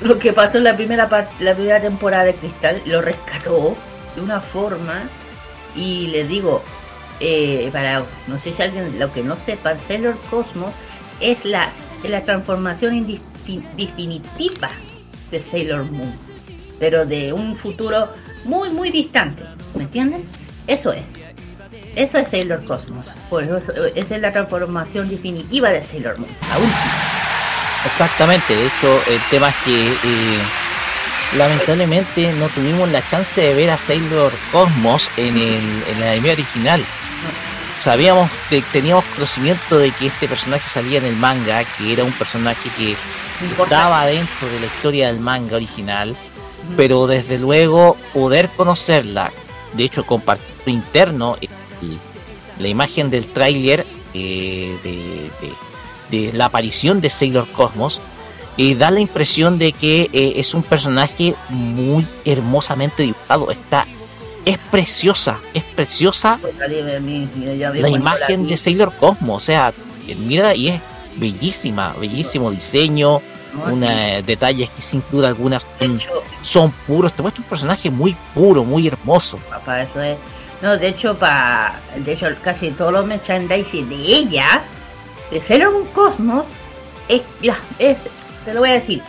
[0.00, 3.76] lo que pasó en la primera parte, la primera temporada de Cristal, lo rescató
[4.14, 5.02] de una forma
[5.76, 6.62] y les digo,
[7.20, 10.72] eh, para no sé si alguien lo que no sepa, Sailor Cosmos
[11.20, 11.70] es la,
[12.08, 13.06] la transformación
[13.76, 14.70] definitiva
[15.30, 16.12] de Sailor Moon,
[16.78, 18.08] pero de un futuro
[18.44, 20.24] muy muy distante, ¿me entienden?
[20.66, 21.04] Eso es.
[21.96, 23.12] Eso es Sailor Cosmos.
[23.94, 26.30] Esa es la transformación definitiva de Sailor Moon.
[27.86, 28.56] Exactamente.
[28.56, 30.38] De hecho, el tema es que eh,
[31.36, 36.32] lamentablemente no tuvimos la chance de ver a Sailor Cosmos en el, en el anime
[36.32, 36.84] original
[37.84, 42.12] sabíamos, que teníamos conocimiento de que este personaje salía en el manga, que era un
[42.12, 42.96] personaje que
[43.60, 46.16] estaba dentro de la historia del manga original,
[46.78, 49.30] pero desde luego poder conocerla,
[49.74, 51.36] de hecho compartir interno
[52.58, 55.30] la imagen del tráiler eh, de,
[56.32, 58.00] la aparición de Sailor Cosmos,
[58.56, 63.86] y da la impresión de que eh, es un personaje muy hermosamente dibujado, está
[64.44, 69.72] es preciosa, es preciosa la imagen de Sailor Cosmo, o sea,
[70.18, 70.80] mira y es
[71.16, 73.22] bellísima, bellísimo diseño,
[73.70, 75.66] una, detalles que sin duda algunas
[76.42, 79.38] son, puros, te muestra un personaje muy puro, muy hermoso.
[79.64, 80.16] Para eso es,
[80.60, 84.62] no, de hecho, para, de hecho casi todos los merchandising de ella,
[85.34, 86.46] de Sailor Cosmos,
[87.08, 87.22] es,
[87.80, 87.98] es,
[88.44, 89.02] te lo voy a decir,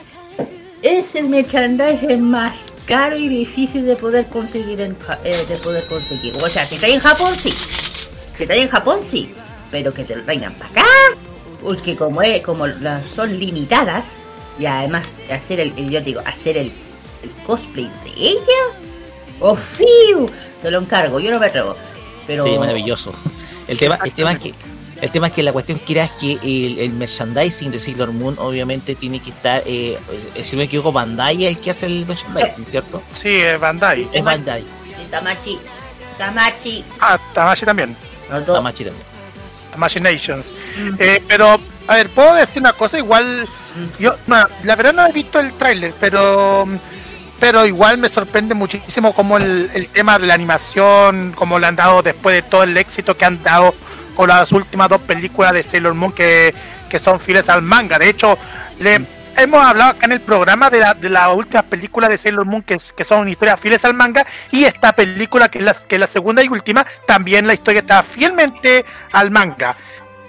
[0.82, 2.57] es el merchandising más
[2.88, 6.36] caro y difícil de poder conseguir en, eh, de poder conseguir.
[6.41, 7.53] O sea, que está en Japón sí,
[8.36, 9.36] que está en Japón sí,
[9.69, 10.86] pero que te lo traigan para acá,
[11.63, 14.05] porque como es, como las son limitadas
[14.57, 16.73] y además hacer el, yo digo, hacer el,
[17.45, 18.80] cosplay de ella,
[19.39, 20.28] oh fiu,
[20.61, 21.76] te lo encargo, yo no me atrevo.
[22.26, 23.13] Pero sí, maravilloso.
[23.67, 24.53] El tema, el tema es que
[25.02, 26.39] el tema es que la cuestión que era es que
[26.84, 29.98] el, merchandising de Sailor Moon obviamente tiene que estar, eh,
[30.36, 33.04] eh si me equivoco, Bandai es el que hace el merchandising, ¿cierto?
[33.12, 34.08] Sí, es Bandai.
[34.14, 34.64] Es Bandai.
[35.12, 35.60] Tamachi.
[36.18, 36.84] Tamachi.
[37.00, 37.96] Ah, Tamachi también.
[38.30, 39.06] Tamachi también.
[39.72, 40.54] Tamachi Nations.
[40.98, 43.48] Eh, pero, a ver, puedo decir una cosa, igual,
[44.00, 46.66] yo, no, la verdad no he visto el tráiler, pero
[47.38, 51.76] pero igual me sorprende muchísimo como el, el, tema de la animación, como le han
[51.76, 53.76] dado después de todo el éxito que han dado
[54.16, 56.53] con las últimas dos películas de Sailor Moon que,
[56.99, 57.99] son fieles al manga.
[57.99, 58.38] De hecho,
[58.80, 59.05] le
[59.36, 62.61] hemos hablado acá en el programa de la, de las últimas películas de Sailor Moon
[62.61, 66.07] que, que son historias fieles al manga y esta película que es la, que la
[66.07, 69.76] segunda y última también la historia está fielmente al manga.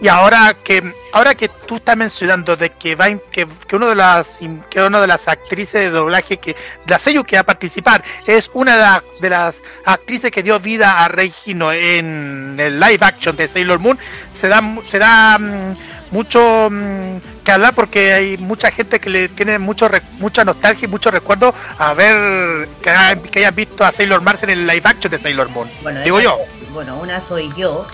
[0.00, 3.94] Y ahora que ahora que tú estás mencionando de que va que, que uno de
[3.94, 4.38] las
[4.68, 6.54] que una de las actrices de doblaje que
[6.86, 11.08] la sello que va a participar es una de, las actrices que dio vida a
[11.08, 13.98] Rei Hino en el live action de Sailor Moon
[14.34, 15.76] se da se da mm,
[16.10, 19.88] mucho mm, que hablar porque hay mucha gente que le tiene mucho
[20.18, 24.66] mucha nostalgia y mucho recuerdo a ver que, hayan visto a Sailor Mars en el
[24.66, 25.70] live action de Sailor Moon.
[25.82, 26.38] Bueno, Digo yo.
[26.72, 27.86] Bueno, una soy yo.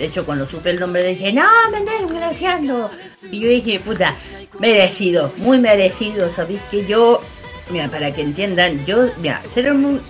[0.00, 2.90] De hecho, cuando supe el nombre dije, no, me estás desgraciando.
[3.30, 4.14] Y yo dije, puta,
[4.58, 6.30] merecido, muy merecido.
[6.30, 7.20] Sabéis que yo,
[7.68, 10.00] mira, para que entiendan, yo, mira, Sailor Moon,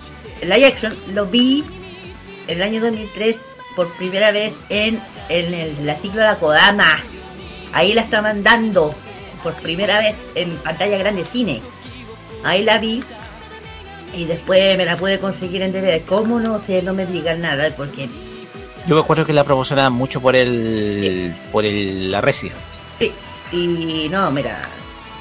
[0.43, 0.75] live
[1.13, 1.65] lo vi
[2.47, 3.35] el año 2003
[3.75, 7.03] por primera vez en, en el, la ciclo de la Kodama.
[7.73, 8.95] Ahí la estaban dando
[9.43, 11.61] por primera vez en pantalla grande cine.
[12.45, 13.03] Ahí la vi
[14.15, 16.01] y después me la pude conseguir en DVD.
[16.05, 16.81] ¿Cómo no sé?
[16.81, 18.07] No me digan nada porque...
[18.87, 21.33] Yo me acuerdo que la promocionaban mucho por el...
[21.51, 22.57] por el, la Resident.
[22.97, 23.11] Sí,
[23.51, 24.61] y no, mira,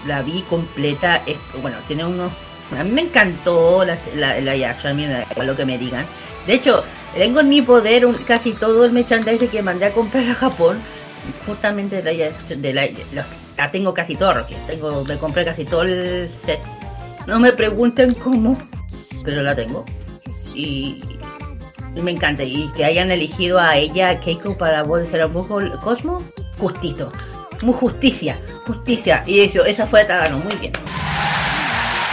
[0.07, 1.23] la vi completa.
[1.61, 2.33] bueno, tiene unos...
[2.79, 6.07] A mí me encantó la, la, la a mí me da lo que me digan.
[6.47, 6.85] De hecho,
[7.15, 10.81] tengo en mi poder casi todo el merchandising que mandé a comprar a Japón.
[11.47, 12.73] Justamente de la, de
[13.13, 16.61] la, tengo casi todo, tengo, me compré casi todo el set.
[17.27, 18.57] No me pregunten cómo,
[19.23, 19.85] pero la tengo.
[20.55, 21.03] Y,
[21.95, 22.43] me encanta.
[22.43, 26.23] Y que hayan elegido a ella, Keiko, para voz de ser un poco Cosmo,
[26.59, 27.13] justito.
[27.63, 29.23] Muy justicia, justicia.
[29.27, 30.73] Y eso, esa fue Tadano, muy bien.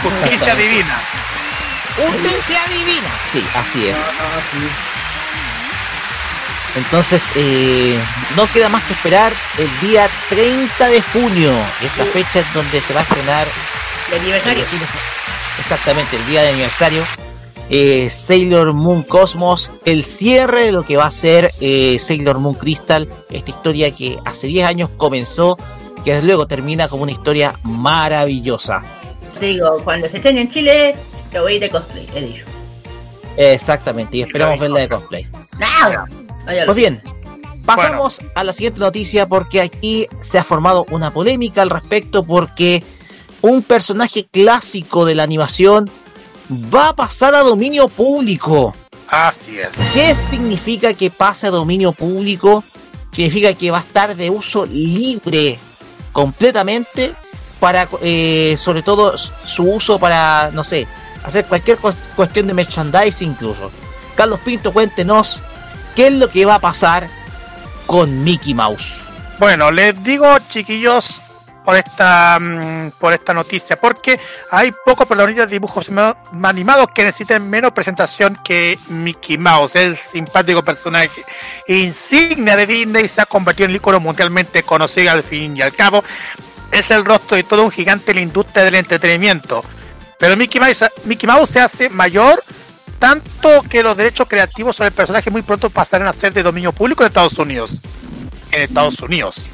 [0.02, 1.00] Justicia divina.
[1.96, 3.08] Justicia divina.
[3.32, 3.96] Sí, así es.
[6.76, 7.98] Entonces, eh,
[8.36, 11.52] no queda más que esperar el día 30 de junio,
[11.82, 13.46] esta fecha es donde se va a estrenar
[14.12, 14.64] el aniversario.
[15.58, 17.04] exactamente, el día de aniversario.
[17.70, 22.54] Eh, Sailor Moon Cosmos, el cierre de lo que va a ser eh, Sailor Moon
[22.54, 25.58] Crystal, esta historia que hace 10 años comenzó,
[26.02, 28.82] que luego termina como una historia maravillosa.
[29.38, 30.96] Digo, cuando se estrene en Chile,
[31.32, 32.44] lo voy de cosplay, he dicho.
[33.36, 35.26] Exactamente, y esperamos verla de cosplay.
[36.64, 37.02] Pues bien,
[37.66, 42.82] pasamos a la siguiente noticia porque aquí se ha formado una polémica al respecto porque
[43.42, 45.90] un personaje clásico de la animación
[46.50, 48.74] va a pasar a dominio público.
[49.08, 49.70] Así es.
[49.94, 52.62] ¿Qué significa que pase a dominio público?
[53.10, 55.58] Significa que va a estar de uso libre
[56.12, 57.14] completamente
[57.58, 60.86] para, eh, sobre todo, su uso para, no sé,
[61.24, 61.78] hacer cualquier
[62.16, 63.70] cuestión de merchandising incluso.
[64.14, 65.42] Carlos Pinto, cuéntenos
[65.94, 67.08] qué es lo que va a pasar
[67.86, 69.00] con Mickey Mouse.
[69.38, 71.22] Bueno, les digo, chiquillos,
[71.68, 74.18] por esta mm, por esta noticia, porque
[74.50, 75.90] hay pocos protagonistas de dibujos
[76.42, 81.22] animados que necesiten menos presentación que Mickey Mouse, el simpático personaje
[81.66, 85.74] insignia de Disney, se ha convertido en el icono mundialmente conocido al fin y al
[85.74, 86.02] cabo.
[86.72, 89.62] Es el rostro de todo un gigante en la industria del entretenimiento.
[90.18, 92.42] Pero Mickey Mouse, Mickey Mouse se hace mayor
[92.98, 96.72] tanto que los derechos creativos sobre el personaje muy pronto pasarán a ser de dominio
[96.72, 97.78] público en Estados Unidos.
[98.52, 99.46] En Estados Unidos.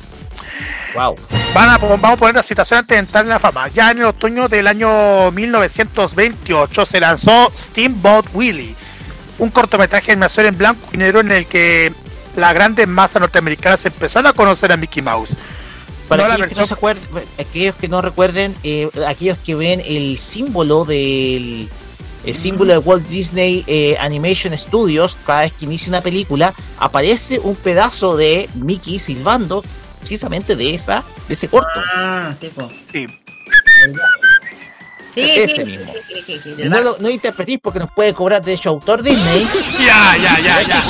[0.95, 1.17] Wow.
[1.55, 3.69] Van a, vamos a poner la situación antes de entrar en la fama.
[3.69, 8.75] Ya en el otoño del año 1928 se lanzó Steamboat Willie,
[9.39, 11.93] un cortometraje de animación en blanco y negro en el que
[12.37, 15.35] la grande masa norteamericana se empezaron a conocer a Mickey Mouse.
[16.09, 17.05] Para aquellos, que no se acuerden,
[17.39, 21.69] aquellos que no recuerden, eh, aquellos que ven el símbolo del
[22.25, 27.39] el símbolo de Walt Disney eh, Animation Studios, cada vez que inicia una película, aparece
[27.39, 29.63] un pedazo de Mickey silbando
[30.05, 31.81] precisamente de esa, de ese corto.
[31.95, 32.53] Ah, sí,
[32.93, 33.07] sí.
[35.11, 35.93] Sí, ese mismo.
[36.69, 39.47] no lo no interpretís porque nos puede cobrar de hecho autor Disney.
[39.79, 40.83] ya, ya, ya, ya.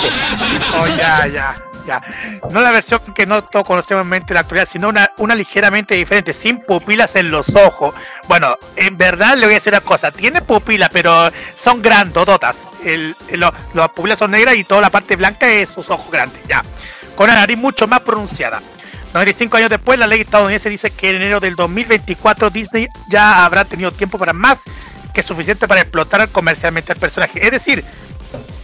[0.80, 1.54] Oh, ya, ya,
[1.86, 2.02] ya.
[2.50, 5.94] No la versión que no todos conocemos en mente la actualidad, sino una, una ligeramente
[5.94, 7.94] diferente, sin pupilas en los ojos.
[8.26, 12.66] Bueno, en verdad le voy a decir una cosa, tiene pupilas, pero son grandototas.
[12.84, 13.14] El,
[13.74, 16.64] las pupilas son negras y toda la parte blanca es sus ojos grandes, ya.
[17.14, 18.60] Con una nariz mucho más pronunciada.
[19.14, 23.64] 95 años después, la ley estadounidense dice que en enero del 2024 Disney ya habrá
[23.64, 24.58] tenido tiempo para más
[25.14, 27.44] que suficiente para explotar comercialmente al personaje.
[27.44, 27.84] Es decir,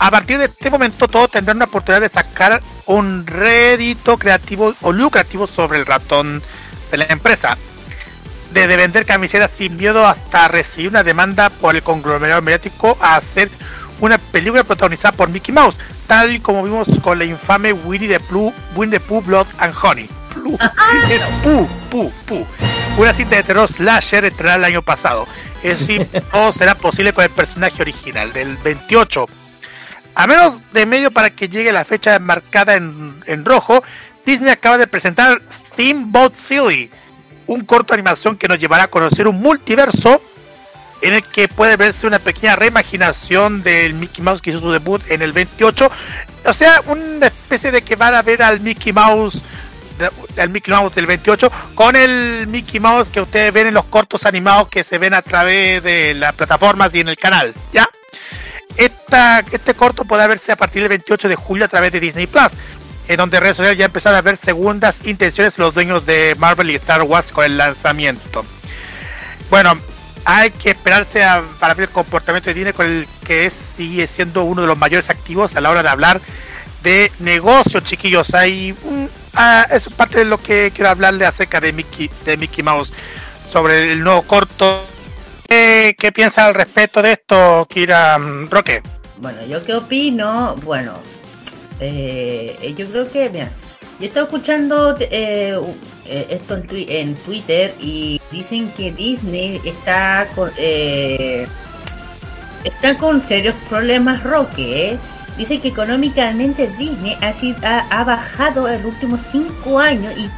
[0.01, 4.91] a partir de este momento todos tendrán una oportunidad de sacar un rédito creativo o
[4.91, 6.43] lucrativo sobre el ratón
[6.91, 7.57] de la empresa.
[8.53, 13.49] Desde vender camisetas sin miedo hasta recibir una demanda por el conglomerado mediático a hacer
[14.01, 15.79] una película protagonizada por Mickey Mouse,
[16.09, 20.20] tal como vimos con la infame Winnie the Pooh, Winnie the Pooh Blood and Honey.
[22.97, 25.27] Una cinta de terror slasher estrenada el año pasado.
[25.63, 29.27] Es decir, todo será posible con el personaje original del 28.
[30.15, 33.83] A menos de medio para que llegue la fecha marcada en, en rojo,
[34.27, 36.91] Disney acaba de presentar Steamboat Silly,
[37.47, 40.21] un corto de animación que nos llevará a conocer un multiverso
[41.03, 45.03] en el que puede verse una pequeña reimaginación del Mickey Mouse que hizo su debut
[45.11, 45.91] en el 28.
[46.47, 49.43] O sea, una especie de que van a ver al Mickey Mouse
[50.37, 54.25] el Mickey Mouse del 28 con el Mickey Mouse que ustedes ven en los cortos
[54.27, 57.89] animados que se ven a través de las plataformas y en el canal, ¿ya?
[58.77, 62.27] Esta, este corto puede verse a partir del 28 de julio a través de Disney
[62.27, 62.49] Plus,
[63.09, 66.77] en donde redes sociales ya empezaron a ver segundas intenciones los dueños de Marvel y
[66.77, 68.45] Star Wars con el lanzamiento.
[69.51, 69.79] Bueno,
[70.25, 74.07] hay que esperarse a- para ver el comportamiento de Disney con el que es- sigue
[74.07, 76.21] siendo uno de los mayores activos a la hora de hablar
[76.83, 78.33] de negocios, chiquillos.
[78.35, 82.63] Hay un- ah, es parte de lo que quiero hablarle acerca de Mickey, de Mickey
[82.63, 82.93] Mouse
[83.49, 84.85] sobre el nuevo corto.
[85.49, 88.83] ¿Qué, qué piensa al respecto de esto, Kira mm, Roque?
[89.19, 90.95] Bueno, yo qué opino, bueno,
[91.81, 93.51] eh, yo creo que, mira,
[93.99, 95.59] yo estaba escuchando eh,
[96.07, 101.47] eh, esto en, en Twitter y dicen que Disney está con, eh,
[102.65, 104.91] está con serios problemas, Roque.
[104.91, 104.99] ¿eh?
[105.41, 110.29] Dicen que económicamente Disney ha, ha, bajado en los últimos cinco años y,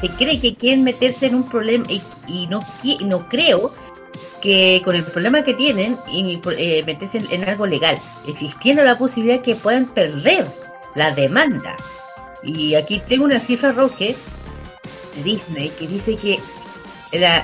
[0.00, 1.84] se cree que quieren meterse en un problema
[2.26, 2.60] y, no,
[3.04, 3.74] no creo
[4.40, 9.42] que con el problema que tienen y eh, meterse en, algo legal, existiendo la posibilidad
[9.42, 10.46] que puedan perder
[10.94, 11.76] la demanda.
[12.42, 14.16] Y aquí tengo una cifra roja de
[15.22, 16.38] Disney que dice que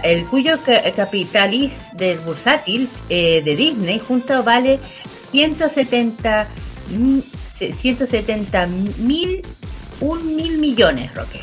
[0.05, 4.81] el cuyo ca- capitaliz del bursátil eh, de Disney junto vale
[5.33, 6.68] 170 mm,
[7.59, 8.67] 170
[8.99, 9.43] mil
[10.01, 11.41] un mil millones, Roque.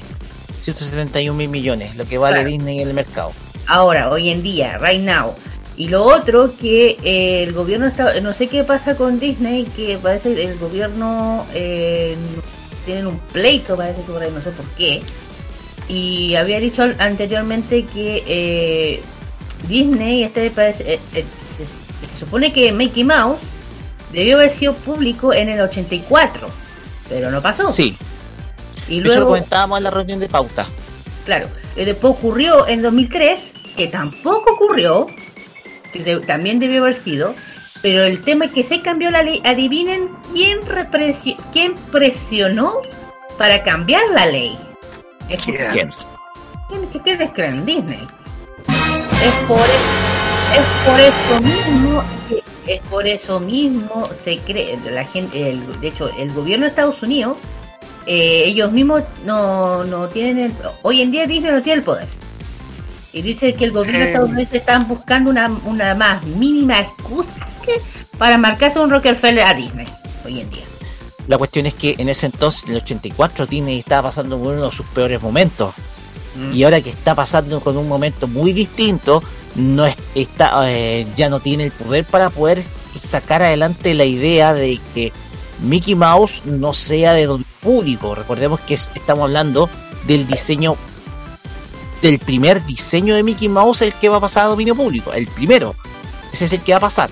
[0.64, 2.50] 171 mil millones, lo que vale Claro.
[2.50, 3.32] Disney en el mercado.
[3.68, 5.34] ahora, hoy en día, right now.
[5.78, 9.98] Y lo otro que eh, el gobierno está, no sé qué pasa con Disney, que
[9.98, 12.16] parece que el gobierno eh,
[12.86, 15.02] tienen un pleito, parece que por ahí no sé por qué.
[15.90, 19.02] Y había dicho anteriormente que eh,
[19.68, 21.00] Disney, este parece, eh,
[21.58, 23.42] se, se supone que Mickey Mouse
[24.12, 26.48] debió haber sido público en el 84,
[27.10, 27.68] pero no pasó.
[27.68, 27.98] Sí,
[28.88, 30.66] y eso lo luego comentábamos en la reunión de pauta.
[31.26, 35.08] Claro, y después ocurrió en 2003, que tampoco ocurrió,
[35.92, 37.34] que de- también debió haber sido,
[37.82, 39.42] pero el tema es que se cambió la ley.
[39.44, 40.60] Adivinen quién,
[41.52, 42.82] quién presionó
[43.38, 44.58] para cambiar la ley.
[45.30, 45.56] Es ¿Quién?
[45.74, 47.66] ¿Quién- ¿Qué quiénes creen?
[47.66, 48.08] Disney.
[48.68, 55.06] Es por, e- es por eso mismo que- es por eso mismo se cree la
[55.06, 57.38] gente el- de hecho el gobierno de Estados Unidos
[58.08, 60.54] eh, ellos mismos no, no tienen el,
[60.84, 62.08] hoy en día Disney no tiene el poder
[63.14, 64.06] y dice que el gobierno de.
[64.08, 67.82] Estados Unidos están buscando una, una más mínima excusa que
[68.18, 69.88] para marcarse un Rockefeller a Disney
[70.26, 70.64] hoy en día
[71.28, 74.66] La cuestión es que en ese entonces, en el 84, Disney estaba pasando por uno
[74.70, 75.74] de sus peores momentos.
[76.54, 79.24] Y ahora que está pasando con un momento muy distinto,
[79.56, 82.62] no es- está, eh, ya no tiene el poder para poder
[83.00, 85.12] sacar adelante la idea de que
[85.62, 88.16] Mickey Mouse no sea de dominio público.
[88.16, 89.70] Recordemos que es- estamos hablando
[90.08, 90.76] del diseño,
[92.02, 95.14] del primer diseño de Mickey Mouse, el que va a pasar a dominio público.
[95.14, 95.76] El primero.
[96.32, 97.10] Ese es el que va a pasar.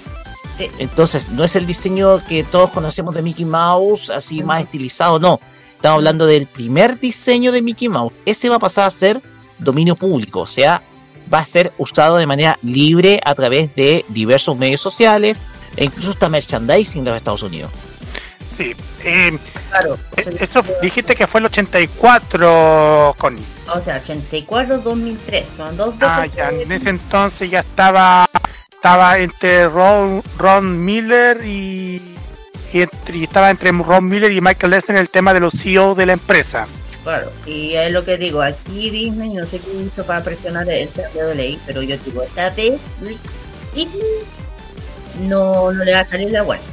[0.57, 0.69] Sí.
[0.77, 5.39] Entonces, no es el diseño que todos conocemos de Mickey Mouse, así más estilizado, no.
[5.75, 8.13] Estamos hablando del primer diseño de Mickey Mouse.
[8.25, 9.21] Ese va a pasar a ser
[9.57, 10.83] dominio público, o sea,
[11.31, 15.43] va a ser usado de manera libre a través de diversos medios sociales
[15.75, 17.71] e incluso hasta merchandising de los Estados Unidos.
[18.55, 18.75] Sí.
[19.03, 19.35] eh,
[19.71, 23.35] claro eh, eso dijiste que fue el 84, con
[23.67, 28.29] o sea 84 2003 son dos Ah, veces ya, que- en ese entonces ya estaba
[28.71, 32.01] estaba entre Ron, Ron Miller y,
[32.73, 35.95] y, entre- y estaba entre Ron Miller y Michael Lesnar el tema de los CEO
[35.95, 36.67] de la empresa.
[37.03, 40.89] Claro, y es lo que digo, aquí Disney no sé qué hizo para presionar el
[40.89, 42.79] cambio de ley, pero yo digo, esta vez
[43.75, 44.01] Disney
[45.27, 46.63] no, no le va a salir la buena.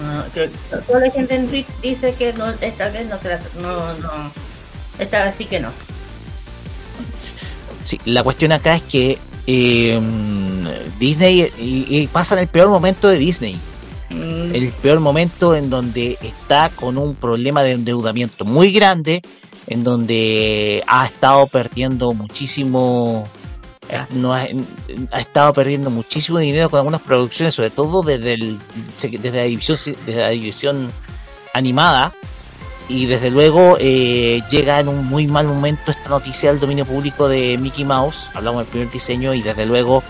[0.00, 0.48] No, que
[0.86, 4.32] toda la gente en Twitch dice que no, esta vez no se la, no, no,
[4.98, 5.70] esta vez sí que no.
[7.82, 10.00] Sí, la cuestión acá es que eh,
[11.00, 13.58] Disney y, y pasa en el peor momento de Disney.
[14.10, 19.22] Mm, el peor momento en donde está con un problema de endeudamiento muy grande,
[19.66, 23.28] en donde ha estado perdiendo muchísimo,
[23.88, 24.46] eh, no ha,
[25.18, 28.58] estado perdiendo muchísimo dinero con algunas producciones, sobre todo desde, el,
[29.02, 30.92] desde la división, desde la división
[31.52, 32.12] animada.
[32.86, 37.28] Y desde luego eh, llega en un muy mal momento esta noticia del dominio público
[37.28, 38.28] de Mickey Mouse.
[38.34, 40.02] Hablamos del primer diseño y desde luego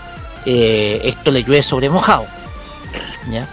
[0.45, 2.25] eh, esto le llueve sobre mojado.
[3.31, 3.47] ¿Ya?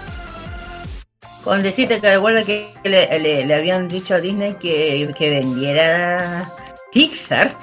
[1.45, 6.51] Con decirte que recuerda que le, le- le habían dicho a Disney que, que vendiera
[6.93, 7.55] Pixar.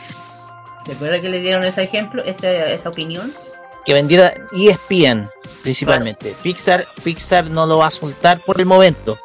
[0.86, 3.34] ¿Recuerda que le dieron ese ejemplo, esa, esa opinión?
[3.86, 5.30] que vendiera ESPN
[5.64, 6.36] principalmente.
[6.44, 9.18] Pixar, Pixar no lo va a soltar por el momento.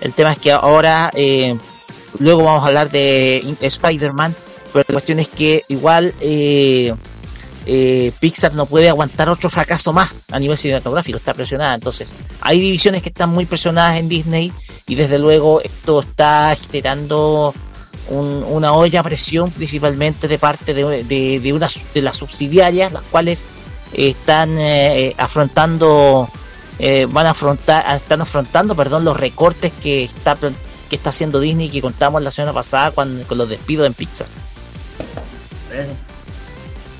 [0.00, 1.56] El tema es que ahora, eh,
[2.18, 4.34] luego vamos a hablar de Spider-Man,
[4.72, 6.94] pero la cuestión es que igual eh,
[7.66, 11.74] eh, Pixar no puede aguantar otro fracaso más a nivel cinematográfico, está presionada.
[11.74, 14.52] Entonces, hay divisiones que están muy presionadas en Disney
[14.86, 17.54] y desde luego esto está generando
[18.08, 22.92] un- una olla a presión principalmente de parte de, de, de una, de las subsidiarias,
[22.92, 23.46] las cuales
[23.92, 26.28] eh, están eh, eh, afrontando,
[26.80, 30.36] eh, van a afrontar, están afrontando, perdón, los recortes que está
[30.90, 34.26] que está haciendo Disney que contamos la semana pasada cuando, con los despidos en Pixar.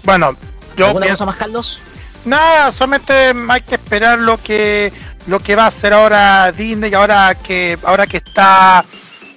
[0.05, 0.35] Bueno,
[0.77, 1.81] yo ¿Alguna pienso- cosa más, Carlos?
[2.25, 4.93] Nada, solamente hay que esperar lo que
[5.27, 8.85] lo que va a hacer ahora Disney ahora que ahora que está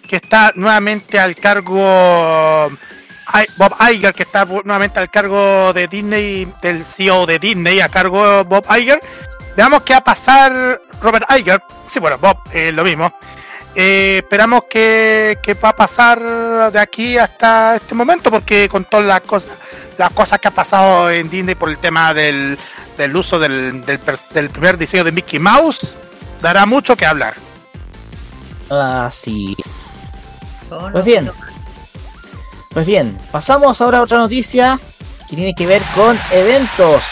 [0.07, 2.69] que está nuevamente al cargo
[3.57, 8.43] Bob Iger que está nuevamente al cargo de Disney del CEO de Disney a cargo
[8.45, 8.99] Bob Iger.
[9.57, 11.61] Veamos qué va a pasar Robert Iger.
[11.87, 13.11] Sí bueno Bob eh, lo mismo.
[13.73, 19.05] Eh, esperamos que, que va a pasar de aquí hasta este momento porque con todas
[19.05, 19.51] las cosas
[19.97, 22.57] las cosas que ha pasado en Disney por el tema del,
[22.97, 23.99] del uso del, del,
[24.33, 25.95] del primer diseño de Mickey Mouse
[26.41, 27.33] dará mucho que hablar
[28.69, 30.01] Así es.
[30.91, 31.31] Pues bien.
[32.73, 34.79] Pues bien, pasamos ahora a otra noticia
[35.29, 37.03] que tiene que ver con eventos.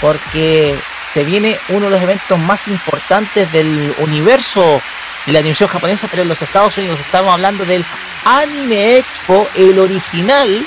[0.00, 0.76] Porque
[1.14, 4.80] se viene uno de los eventos más importantes del universo
[5.26, 7.84] de la animación japonesa, pero en los Estados Unidos estamos hablando del
[8.24, 10.66] Anime Expo, el original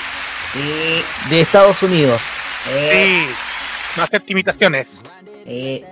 [0.54, 2.22] Sí, de Estados Unidos.
[2.72, 3.36] eh, sí
[3.98, 5.02] no hacer imitaciones
[5.46, 5.84] eh,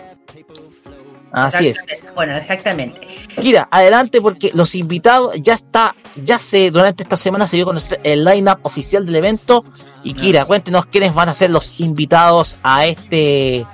[1.34, 1.78] Así es.
[2.14, 3.00] Bueno, exactamente.
[3.40, 7.68] Kira, adelante porque los invitados ya está, ya se durante esta semana se dio a
[7.68, 9.64] conocer el line-up oficial del evento.
[10.04, 13.66] Y Kira, cuéntenos quiénes van a ser los invitados a este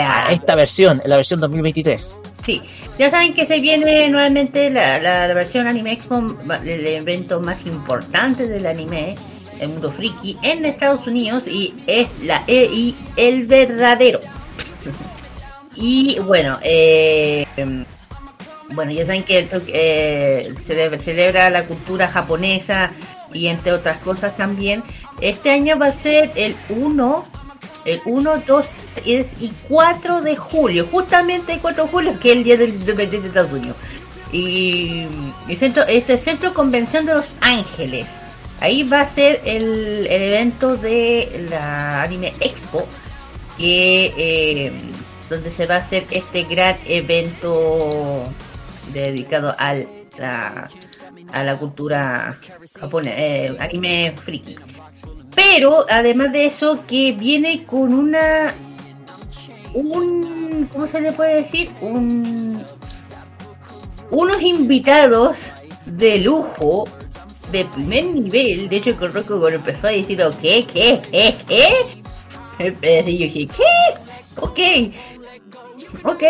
[0.00, 2.16] a esta versión, en la versión 2023.
[2.42, 2.62] Sí,
[2.98, 6.34] ya saben que se viene nuevamente la, la, la versión Anime Expo,
[6.64, 9.16] el evento más importante del anime,
[9.62, 14.20] el mundo friki, en Estados Unidos y es la e- y el verdadero.
[15.76, 17.46] y bueno, eh,
[18.74, 22.90] bueno, ya saben que el eh, celebra, celebra la cultura japonesa
[23.32, 24.82] y entre otras cosas también.
[25.20, 27.26] Este año va a ser el 1,
[27.84, 32.36] el 1, 2 3 y 4 de julio, justamente el 4 de julio, que es
[32.36, 33.76] el día del independencia de Estados Unidos.
[34.32, 35.06] Y,
[35.48, 38.06] y centro, este Centro Convención de Los Ángeles.
[38.62, 42.86] Ahí va a ser el, el evento de la Anime Expo,
[43.58, 44.72] que eh,
[45.28, 48.22] donde se va a hacer este gran evento
[48.92, 50.70] dedicado al, la,
[51.32, 52.38] a la cultura
[52.78, 54.54] japonesa, eh, anime friki.
[55.34, 58.54] Pero además de eso, que viene con una.
[59.74, 60.68] Un.
[60.72, 61.72] ¿Cómo se le puede decir?
[61.80, 62.64] Un.
[64.10, 65.52] Unos invitados
[65.84, 66.84] de lujo,
[67.52, 68.68] de primer nivel.
[68.68, 70.64] De hecho, con Rocco empezó a decir, ¿qué?
[70.66, 71.00] ¿Qué?
[71.10, 71.36] ¿Qué?
[71.46, 73.04] ¿Qué?
[73.06, 74.40] Y yo dije, ¿qué?
[74.40, 74.58] Ok.
[76.04, 76.22] Ok.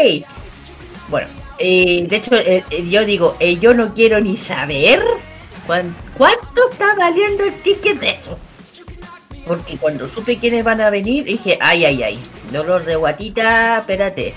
[1.08, 5.02] Bueno, eh, de hecho, eh, eh, yo digo, yo no quiero ni saber
[5.66, 8.38] cuán- cuánto está valiendo el ticket de eso.
[9.46, 12.18] Porque cuando supe quiénes van a venir, dije, ay, ay, ay,
[12.52, 14.34] dolor de guatita, espérate.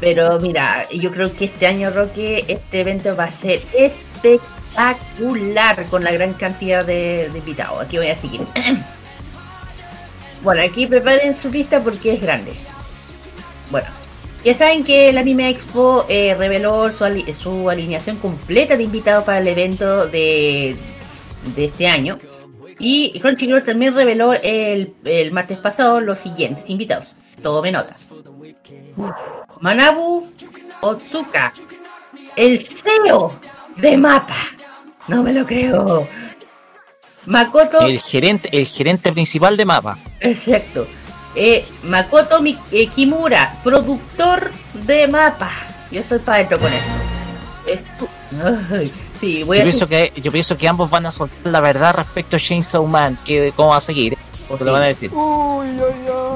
[0.00, 4.55] Pero mira, yo creo que este año, Roque, este evento va a ser espectacular
[5.90, 7.80] con la gran cantidad de, invitados.
[7.82, 8.40] Aquí voy a seguir.
[10.42, 12.52] bueno, aquí preparen su lista porque es grande.
[13.70, 13.88] Bueno,
[14.44, 19.24] ya saben que el Anime Expo eh, reveló su, ali- su alineación completa de invitados
[19.24, 20.76] para el evento de,
[21.56, 22.18] este año.
[22.78, 27.16] Y Crunchyroll también reveló el, el martes pasado los siguientes invitados.
[27.42, 27.94] Tome nota.
[28.96, 29.10] Uf,
[29.60, 30.28] Manabu
[30.80, 31.52] Otsuka,
[32.36, 33.38] el CEO
[33.76, 34.55] de Mapa.
[35.08, 36.06] No me lo creo.
[37.26, 37.80] Makoto.
[37.80, 39.98] El gerente, el gerente principal de Mapa.
[40.20, 40.86] Exacto.
[41.34, 45.50] Eh, Makoto Mi- eh, Kimura, productor de mapa.
[45.90, 48.04] Yo estoy para adentro con esto.
[48.04, 48.08] Estu-
[48.72, 51.60] Ay, sí, voy Yo a pienso que yo pienso que ambos van a soltar la
[51.60, 54.16] verdad respecto a Chainsaw Man, que cómo va a seguir,
[54.48, 55.10] porque lo van a decir.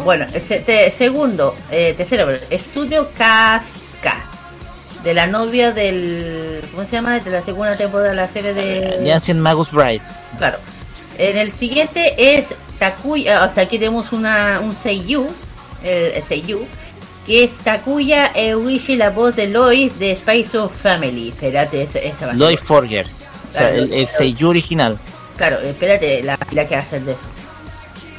[0.05, 4.25] Bueno, el se- te- segundo, eh, tercero, Estudio Kafka.
[5.05, 6.63] De la novia del.
[6.73, 7.19] ¿Cómo se llama?
[7.21, 9.03] De la segunda temporada de la serie de.
[9.07, 10.03] Jansen Magus Bride.
[10.39, 10.59] Claro.
[11.19, 12.47] En el siguiente es
[12.79, 15.27] Takuya, o sea, aquí tenemos una, un Seiyu,
[15.83, 16.67] el, el Seiyu,
[17.27, 21.29] que es Takuya Euishi, la voz de Lois de Spice of Family.
[21.31, 23.07] Espérate, esa, esa va a ser- Lloyd Forger.
[23.07, 24.99] O sea, Claro, el, el seiyuu original.
[25.37, 27.27] Claro, espérate, la la que va a hacer de eso.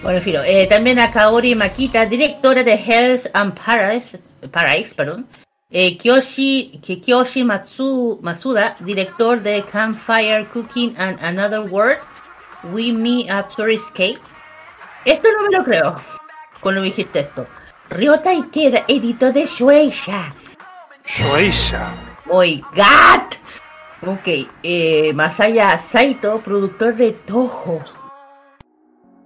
[0.03, 4.19] Bueno, en fin, eh, también a Kaori Makita, directora de Hells and Paradise,
[4.51, 5.27] Paradise perdón.
[5.73, 11.99] Eh, Kyoshi, Ki- Kyoshi Matsu, Masuda, director de Campfire Cooking and Another World.
[12.73, 14.19] We Me Absurd Escape.
[15.05, 15.95] Esto no me lo creo.
[16.59, 17.47] Cuando me dijiste esto.
[17.89, 20.33] Ryota Ikeda, editor de Shueisha.
[21.05, 21.91] Shueisha.
[22.29, 23.35] Oh my god.
[24.05, 24.27] Ok,
[24.63, 27.81] eh, Masaya Saito, productor de Toho.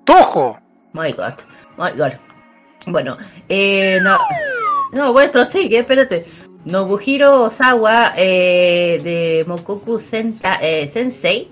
[0.05, 0.59] Toho.
[0.93, 1.41] My god,
[1.77, 2.13] my god.
[2.87, 3.17] Bueno,
[3.49, 4.17] eh, no.
[4.95, 6.25] No, bueno, sigue, espérate.
[6.63, 11.51] Nobuhiro Osawa eh, de Mokoku Senta, eh, Sensei.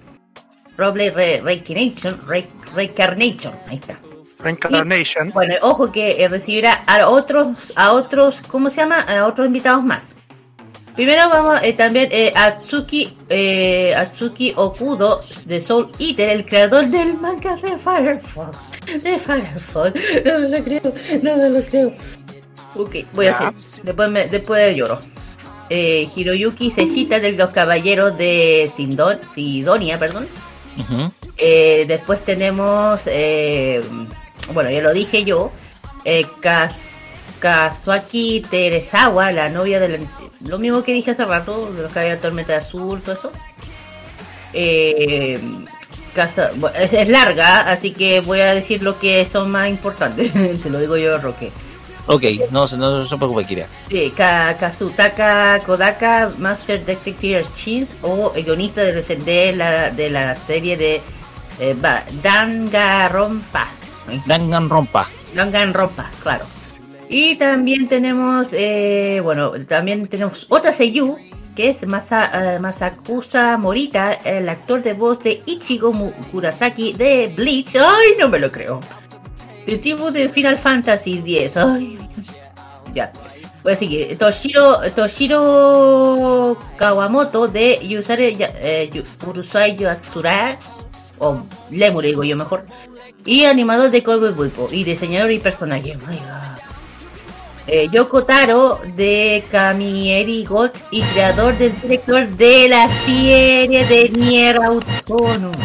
[0.78, 4.00] Roble Re, Reincarnation, Re, Reincarnation, ahí está.
[4.40, 5.28] Reincarnation.
[5.28, 9.02] Y, bueno, ojo que eh, recibirá a otros, a otros, ¿cómo se llama?
[9.02, 10.16] A otros invitados más.
[10.96, 17.16] Primero vamos eh, también eh, Atsuki, eh, Atsuki Okudo de Soul Eater, el creador del
[17.16, 19.04] manga de Firefox.
[19.04, 19.94] De Firefox.
[20.24, 21.94] No me lo creo, no me lo creo.
[22.76, 23.84] Ok, voy a hacer.
[23.84, 25.00] Después, me, después lloro.
[25.70, 30.28] Eh, Hiroyuki Seshita de los caballeros de Sindon, Sidonia, perdón.
[31.38, 33.82] Eh, después tenemos, eh,
[34.54, 35.52] bueno, ya lo dije yo,
[36.06, 36.76] eh, Kaz-
[37.40, 39.98] Kazuaki Teresawa, la novia de la,
[40.48, 43.32] lo mismo que dije hace rato, de los que había Tormenta Azul, todo eso.
[44.54, 45.40] Eh,
[46.58, 50.32] bueno, es, es larga, así que voy a decir lo que son más importantes.
[50.62, 51.52] Te lo digo yo, Roque.
[52.08, 53.68] Ok, no, se- no, se preocupe, Kira.
[53.90, 60.36] Sí, Ka- Kazutaka Kodaka, Master Detective Cheese o el guionista de, de la, de la
[60.36, 61.02] serie de
[61.60, 61.76] eh,
[62.22, 63.68] Danganronpa.
[64.26, 65.08] Danganronpa.
[65.34, 66.46] Danganronpa, claro.
[67.10, 71.18] Y también tenemos, eh, bueno, también tenemos otra seiyuu
[71.56, 75.94] que es Masa, eh, Masakusa Morita, el actor de voz de Ichigo
[76.32, 77.76] Kurasaki de Bleach.
[77.76, 78.80] ¡Ay, no me lo creo!
[79.66, 81.56] De tipo de Final Fantasy X.
[82.94, 83.12] Ya.
[83.64, 84.18] Voy a seguir.
[84.18, 90.60] Toshiro, Toshiro Kawamoto de Yusare, eh, Urusai Yatsura,
[91.20, 92.66] o Lemur digo yo mejor,
[93.26, 95.96] y animador de Cowboy Bebop y diseñador y personaje.
[95.96, 96.54] My God.
[97.66, 104.58] Eh, Yoko Taro de Kamieri Gold y creador del director de la serie de Nier
[104.58, 105.56] Autónoma.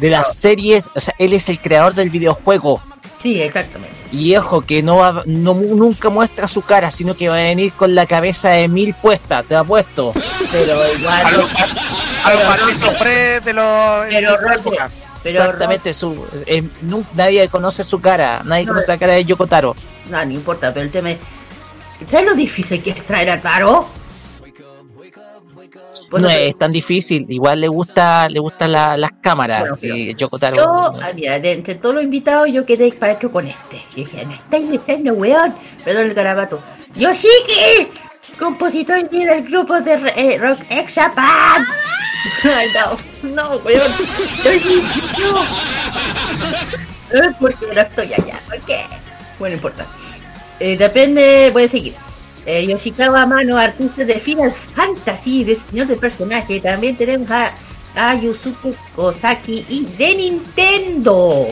[0.00, 2.82] De la serie, o sea, él es el creador del videojuego.
[3.18, 3.94] Sí, exactamente.
[4.12, 7.72] Y ojo, que no, va, no nunca muestra su cara, sino que va a venir
[7.74, 10.12] con la cabeza de mil puesta, te apuesto.
[10.50, 11.26] Pero igual.
[12.24, 14.06] A los Patricio Fred de los.
[14.08, 14.90] Pero, de la Roque, época.
[15.22, 16.62] pero Exactamente, su, eh,
[17.14, 19.76] nadie conoce su cara, nadie No, conoce la cara de Yoko Taro.
[20.08, 21.18] No, no importa, pero el tema es.
[22.10, 23.86] ¿Sabes lo difícil que es traer a Taro?
[26.10, 29.60] Bueno, no es tan difícil, igual le gusta le gustan la- las cámaras.
[29.60, 29.76] Bueno,
[30.38, 30.56] Taro.
[30.56, 33.80] Yo, ah, mira, de entre todos los invitados, yo quedé para con este.
[33.94, 35.54] Y dije, me estáis diciendo, weón.
[35.84, 36.60] Perdón el garabato.
[36.96, 37.88] ¡Yoshiki!
[38.38, 41.64] Compositor y del grupo de eh, Rock X Japan.
[42.44, 43.90] Ay, no, no, weón.
[44.44, 44.82] Yoshiki,
[45.20, 45.42] no.
[47.12, 48.80] Eh, Porque no estoy allá, ¿por qué?
[49.38, 49.86] Bueno, no importa.
[50.58, 51.94] Eh, depende, voy a seguir.
[52.46, 56.60] Eh, Yoshikawa Mano, artista de Final Fantasy, diseñador de personaje.
[56.60, 57.52] También tenemos a,
[57.94, 61.46] a Yusuke Kosaki y de Nintendo.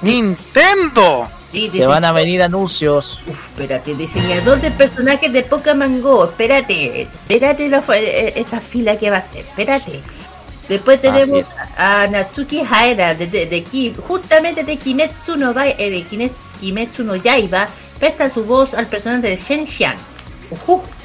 [0.00, 1.28] ¡Nintendo!
[1.50, 3.22] Sí, Se van a venir anuncios.
[3.26, 6.24] Uf, espérate, diseñador de personajes de Pokémon Go.
[6.24, 9.40] Espérate, espérate la fu- eh, esa fila que va a ser.
[9.44, 10.00] Espérate.
[10.68, 16.04] Después tenemos a Natsuki Haera de, de, de Ki- justamente de Kimetsu no, eh,
[16.60, 17.68] Kimetsu no Yaiba.
[17.98, 19.66] Presta su voz al personaje de Shen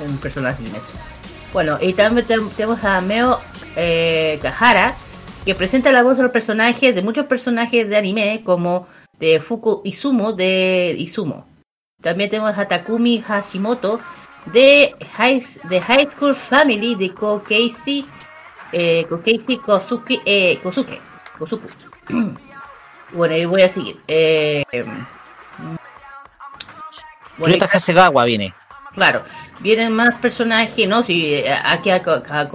[0.06, 0.98] Un personaje de Kimetsu.
[1.54, 3.40] Bueno, y también tenemos a Meo
[3.76, 4.96] eh, Kahara,
[5.46, 8.88] que presenta la voz de los personajes, de muchos personajes de anime, como
[9.18, 11.46] de Fuku Izumo de Izumo.
[12.02, 14.00] También tenemos a Takumi Hashimoto
[14.46, 18.06] de High, de High School Family de Kokeisi,
[18.72, 21.00] eh, Kokeisi Kosuke, eh, Kosuke,
[21.40, 21.68] Kosuke.
[23.14, 24.00] bueno, y voy a seguir.
[24.08, 24.64] Eh,
[27.38, 28.54] bueno, y- Ryota Hasegawa viene.
[28.98, 29.22] Claro,
[29.60, 31.04] vienen más personajes, ¿no?
[31.04, 32.48] Si eh, aquí a, Ko- a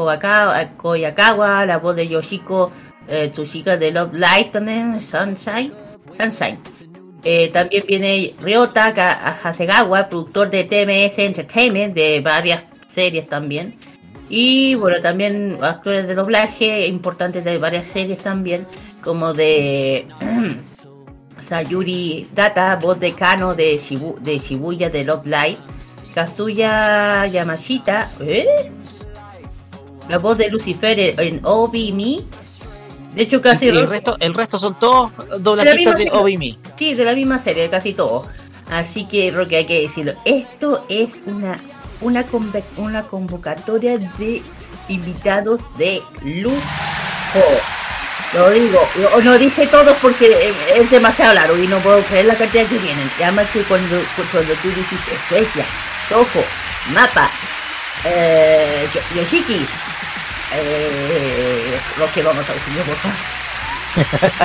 [0.76, 2.72] Koyakawa, la voz de Yoshiko
[3.06, 5.72] eh, Tsushika de Love Live también, Sunshine.
[6.18, 6.58] Sunshine.
[7.22, 8.86] Eh, también viene Ryota
[9.44, 13.76] Hasegawa, productor de TMS Entertainment, de varias series también.
[14.28, 18.66] Y bueno, también actores de doblaje importantes de varias series también,
[19.00, 20.08] como de
[21.40, 25.58] Sayuri Data, voz de Kano de Shibuya de Love Live.
[26.14, 28.70] Kazuya Yamashita, ¿eh?
[30.08, 32.24] La voz de Lucifer en Obi Me.
[33.14, 36.58] De hecho, casi el resto, el resto son todos doblajistas de misma- Obimi.
[36.76, 38.26] Sí, de la misma serie, casi todo.
[38.70, 40.14] Así que, Roque, hay que decirlo.
[40.24, 41.60] Esto es una,
[42.00, 42.24] una,
[42.78, 44.42] una convocatoria de
[44.88, 46.56] invitados de lujo.
[48.34, 52.24] Lo digo, lo- no dije todos porque eh, es demasiado largo y no puedo creer
[52.26, 53.10] la cantidad que vienen.
[53.22, 53.96] Además que cuando,
[54.32, 55.64] cuando tú dijiste Suecia,
[56.12, 56.44] Toho,
[56.92, 57.30] Mapa,
[58.04, 59.64] eh, Yo- Yoshiki,
[60.54, 64.42] eh, lo que vamos a Estados Unidos, por favor.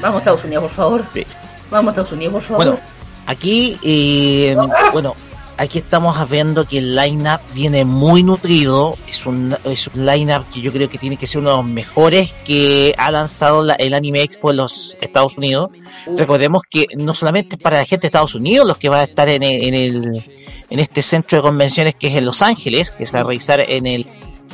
[0.00, 1.04] vamos a Estados Unidos, por favor.
[1.06, 1.26] Sí.
[1.70, 2.64] Vamos a Estados Unidos, por favor.
[2.66, 2.80] Bueno,
[3.26, 4.56] aquí, eh,
[4.92, 5.14] bueno,
[5.56, 8.96] aquí estamos viendo que el lineup viene muy nutrido.
[9.06, 11.66] Es un, es un lineup que yo creo que tiene que ser uno de los
[11.66, 15.70] mejores que ha lanzado la- el Anime Expo en los Estados Unidos.
[16.16, 19.04] Recordemos que no solamente es para la gente de Estados Unidos los que va a
[19.04, 20.39] estar en el, en el
[20.70, 23.60] en este centro de convenciones que es en Los Ángeles, que se va a realizar
[23.68, 24.06] en el,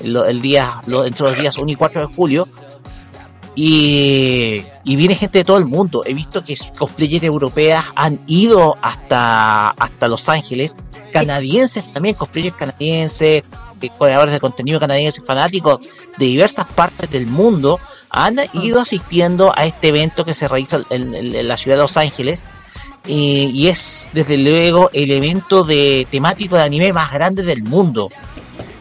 [0.03, 2.49] el, el día, lo- entre los días 1 y 4 de julio.
[3.59, 6.03] Y, y viene gente de todo el mundo.
[6.05, 10.77] He visto que cosplayers europeas han ido hasta, hasta Los Ángeles.
[11.13, 13.45] Canadienses también, cosplayers canadienses,
[13.81, 15.79] eh, creadores de contenido canadienses, fanáticos
[16.19, 21.15] de diversas partes del mundo, han ido asistiendo a este evento que se realiza en,
[21.15, 22.47] en- en la ciudad de Los Ángeles.
[23.07, 28.09] Y, y es desde luego el evento de temático de anime más grande del mundo.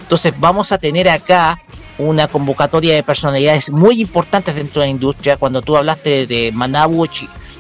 [0.01, 1.59] Entonces vamos a tener acá
[1.97, 5.37] una convocatoria de personalidades muy importantes dentro de la industria.
[5.37, 7.07] Cuando tú hablaste de Manabu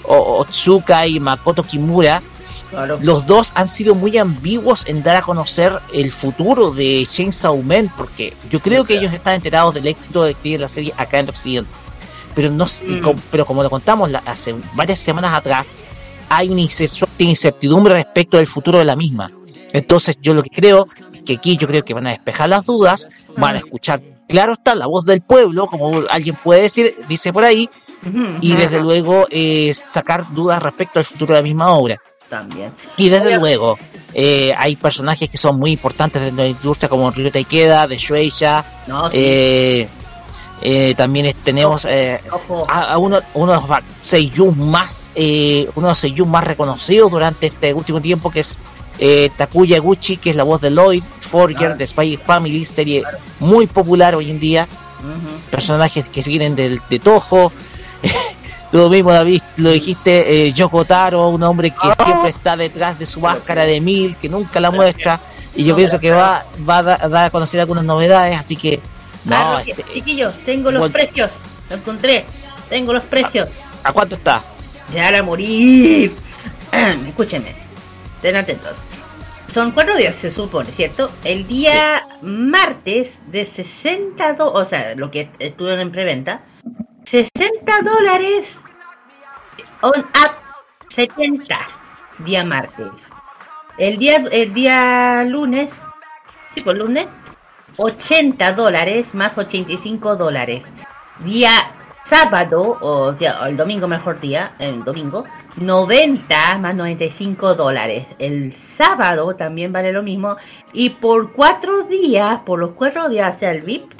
[0.03, 2.21] Otsuka y Makoto Kimura,
[2.71, 2.97] Claro.
[3.01, 7.93] los dos han sido muy ambiguos en dar a conocer el futuro de Chainsaw Man,
[7.95, 11.19] porque yo creo que ellos están enterados del éxito de que tiene la serie acá
[11.19, 11.69] en Occidente.
[12.33, 13.19] Pero, no, Mm.
[13.31, 15.67] pero como lo contamos la- hace varias semanas atrás,
[16.29, 19.31] hay una incer- incertidumbre respecto del futuro de la misma.
[19.73, 22.65] Entonces yo lo que creo es que aquí yo creo que van a despejar las
[22.65, 23.07] dudas,
[23.37, 27.43] van a escuchar, claro está, la voz del pueblo, como alguien puede decir, dice por
[27.43, 27.69] ahí,
[28.41, 31.97] y desde luego eh, sacar dudas respecto al futuro de la misma obra.
[32.29, 32.71] También.
[32.97, 33.37] Y desde Oye.
[33.39, 33.77] luego,
[34.13, 37.97] eh, hay personajes que son muy importantes dentro de la industria, como Ryota Ikeda, de
[37.97, 38.65] Shueisha.
[38.87, 39.11] No, sí.
[39.15, 39.87] eh,
[40.61, 42.21] eh, también tenemos eh,
[42.67, 47.11] a, a uno, uno de los seiyuu más, eh, uno de los seiyuu más reconocidos
[47.11, 48.57] durante este último tiempo, que es
[48.99, 51.75] eh, Takuya Guchi, que es la voz de Lloyd Forger Claro.
[51.75, 53.03] de Spy Family, serie
[53.39, 54.67] muy popular hoy en día.
[54.99, 55.35] Ujú.
[55.51, 57.51] Personajes que vienen del, de Toho.
[58.71, 61.95] Tú mismo, David, lo dijiste, eh, Yoko Taro, un hombre que Ah.
[62.03, 65.19] siempre está detrás de su máscara de mil, que nunca la muestra,
[65.55, 68.79] y yo No, pienso que va, va a dar a conocer algunas novedades, así que
[69.25, 71.39] no, Ah, Roque, este, chiquillos, tengo los precios.
[71.69, 72.25] Lo encontré.
[72.69, 73.49] Tengo los precios.
[73.83, 74.43] ¿a cuánto está?
[74.93, 76.15] Van a morir.
[77.07, 77.55] Escúchenme.
[78.17, 78.77] Estén atentos.
[79.47, 81.09] Son cuatro días, se supone, ¿cierto?
[81.23, 86.41] El día martes de 62, o sea, lo que estuvieron en preventa,
[87.05, 88.59] 60 dólares
[89.81, 90.31] on up
[90.89, 91.57] 70
[92.19, 93.09] día martes.
[93.77, 95.73] El día, el día lunes,
[96.53, 97.07] sí, pues lunes,
[97.77, 100.65] 80 dólares más 85 dólares.
[101.19, 101.51] Día
[102.05, 105.25] sábado, o sea, el domingo mejor día, el domingo,
[105.57, 108.07] 90 más 95 dólares.
[108.19, 110.37] El sábado también vale lo mismo.
[110.71, 113.91] Y por cuatro días, por los cuatro días, sea, el VIP,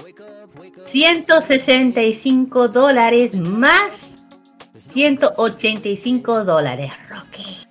[0.86, 4.20] 165 dólares más
[4.78, 7.65] 185 dólares, Roque.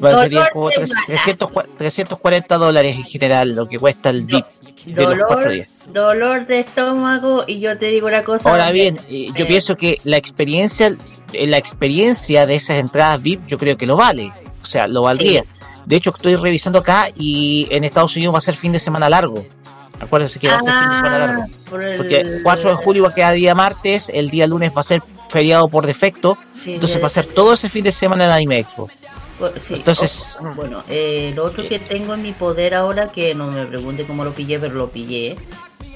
[0.00, 1.06] Bueno, Dolor sería como de tres- bala.
[1.06, 4.44] 300 cua- 340 dólares en general lo que cuesta el VIP
[4.86, 5.88] de Dolor, días.
[5.92, 8.48] dolor de estómago y yo te digo una cosa.
[8.48, 10.96] Ahora bien, eh, yo eh, pienso que la experiencia,
[11.32, 14.32] eh, la experiencia de esas entradas VIP, yo creo que lo vale.
[14.62, 15.44] O sea, lo valdría.
[15.84, 19.08] De hecho, estoy revisando acá y en Estados Unidos va a ser fin de semana
[19.08, 19.44] largo.
[20.00, 21.42] Acuérdense que va a ser fin de semana largo.
[21.44, 24.46] ah, por el- Porque el 4 de julio va a quedar día martes, el día
[24.46, 27.84] lunes va a ser feriado por defecto, Sí, entonces va a ser todo ese fin
[27.84, 28.88] de semana en Anime Expo.
[29.60, 33.50] Sí, entonces- ojo, bueno, eh, lo otro que tengo en mi poder ahora, que no
[33.50, 35.36] me pregunte cómo lo pillé, pero lo pillé.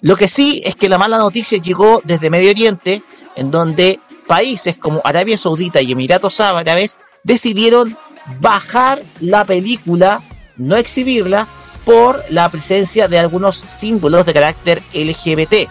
[0.00, 3.02] Lo que sí es que la mala noticia llegó desde Medio Oriente,
[3.34, 7.96] en donde países como Arabia Saudita y Emiratos Árabes decidieron
[8.40, 10.22] bajar la película,
[10.56, 11.46] no exhibirla,
[11.84, 15.70] por la presencia de algunos símbolos de carácter LGBT,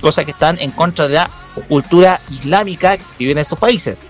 [0.00, 1.30] cosas que están en contra de la
[1.68, 4.00] cultura islámica que vive en estos países.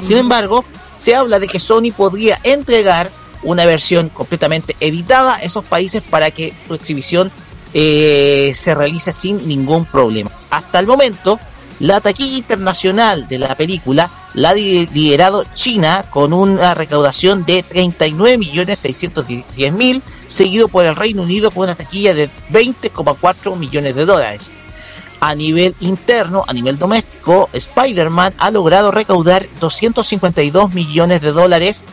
[0.00, 0.64] Sin embargo,
[0.96, 3.10] se habla de que Sony podría entregar
[3.42, 7.30] una versión completamente editada a esos países para que su exhibición
[7.74, 10.30] eh, se realice sin ningún problema.
[10.50, 11.38] Hasta el momento,
[11.80, 20.02] la taquilla internacional de la película la ha liderado China con una recaudación de 39.610.000,
[20.26, 24.52] seguido por el Reino Unido con una taquilla de 20,4 millones de dólares.
[25.20, 31.84] A nivel interno, a nivel doméstico, Spider-Man ha logrado recaudar 252 millones de dólares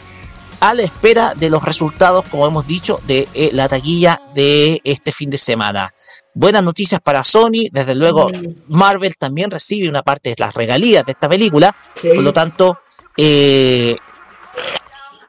[0.60, 5.12] a la espera de los resultados, como hemos dicho, de eh, la taquilla de este
[5.12, 5.94] fin de semana.
[6.34, 8.28] Buenas noticias para Sony, desde luego
[8.68, 11.76] Marvel también recibe una parte de las regalías de esta película,
[12.16, 12.80] por lo tanto
[13.16, 13.96] eh,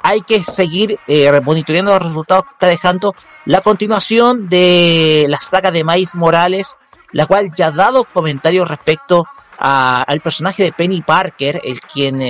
[0.00, 3.14] hay que seguir eh, monitoreando los resultados que está dejando
[3.46, 6.76] la continuación de la saga de Miles Morales,
[7.12, 9.24] la cual ya ha dado comentarios respecto
[9.58, 12.20] a- al personaje de Penny Parker, el quien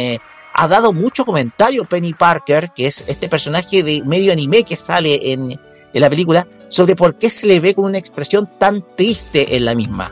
[0.60, 5.32] ha dado mucho comentario Penny Parker, que es este personaje de medio anime que sale
[5.32, 9.54] en, en la película, sobre por qué se le ve con una expresión tan triste
[9.54, 10.10] en la misma.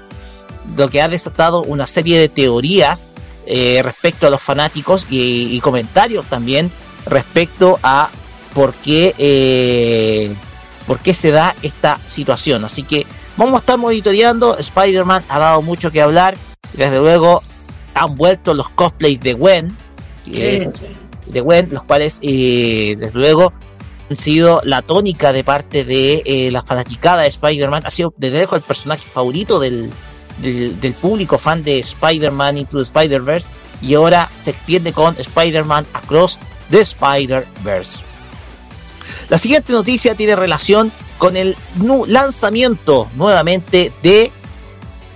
[0.76, 3.08] Lo que ha desatado una serie de teorías
[3.44, 6.70] eh, respecto a los fanáticos y, comentarios también
[7.06, 8.08] respecto a
[8.54, 10.32] por qué, eh,
[10.86, 12.64] por qué se da esta situación.
[12.64, 13.04] Así que
[13.36, 14.56] vamos a estar monitoreando.
[14.58, 16.36] Spider-Man ha dado mucho que hablar.
[16.72, 17.42] Desde luego
[17.94, 19.85] han vuelto los cosplays de Gwen.
[20.26, 23.52] De Gwen, los cuales eh, desde luego
[24.08, 27.82] han sido la tónica de parte de eh, la fanaticada de Spider-Man.
[27.84, 29.90] Ha sido desde lejos el personaje favorito del,
[30.40, 33.48] del, público fan de Spider-Man Into Spider-Verse.
[33.82, 36.38] Y ahora se extiende con Spider-Man Across
[36.70, 38.04] the Spider-Verse.
[39.28, 41.56] La siguiente noticia tiene relación con el
[42.06, 44.30] lanzamiento nuevamente de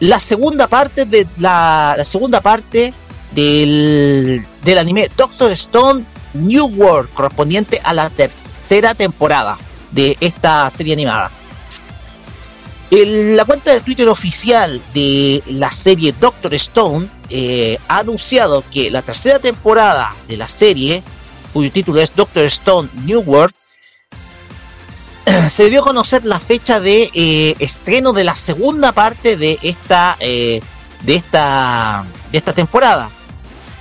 [0.01, 2.95] la segunda parte de la segunda parte
[3.33, 9.59] del, del anime Doctor Stone New World correspondiente a la tercera temporada
[9.91, 11.30] de esta serie animada.
[12.91, 18.91] El- la cuenta de Twitter oficial de la serie Doctor Stone eh, ha anunciado que
[18.91, 21.03] la tercera temporada de la serie,
[21.53, 23.55] cuyo título es Doctor Stone New World,
[25.49, 30.17] se dio a conocer la fecha de eh, estreno de la segunda parte de esta,
[30.18, 30.61] eh,
[31.03, 33.09] de esta, de esta temporada,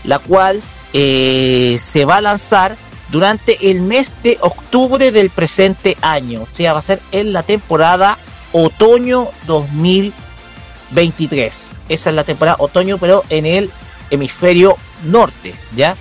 [0.04, 0.62] la cual
[0.94, 2.78] eh, se va a lanzar
[3.10, 7.44] durante el mes de octubre del presente año, o sea, va a ser en la
[7.44, 8.18] temporada
[8.52, 11.70] otoño 2023.
[11.90, 13.70] Esa es la temporada otoño, pero en el
[14.12, 15.96] hemisferio norte, ¿ya?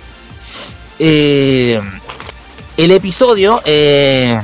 [0.99, 1.81] Eh,
[2.77, 4.39] el episodio, eh,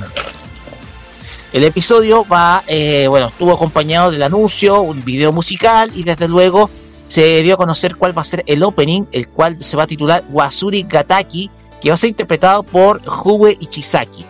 [1.54, 2.64] el episodio va,
[3.08, 6.70] bueno, estuvo acompañado del anuncio, un video musical y desde luego
[7.08, 9.88] se dio a conocer cuál va a ser el opening, el cual se va a
[9.88, 11.50] titular Wasuri Gataki,
[11.82, 14.26] que va a ser interpretado por Hue Ichizaki.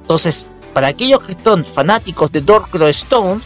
[0.00, 3.40] Entonces, para aquellos que son fanáticos de Doctor Stone,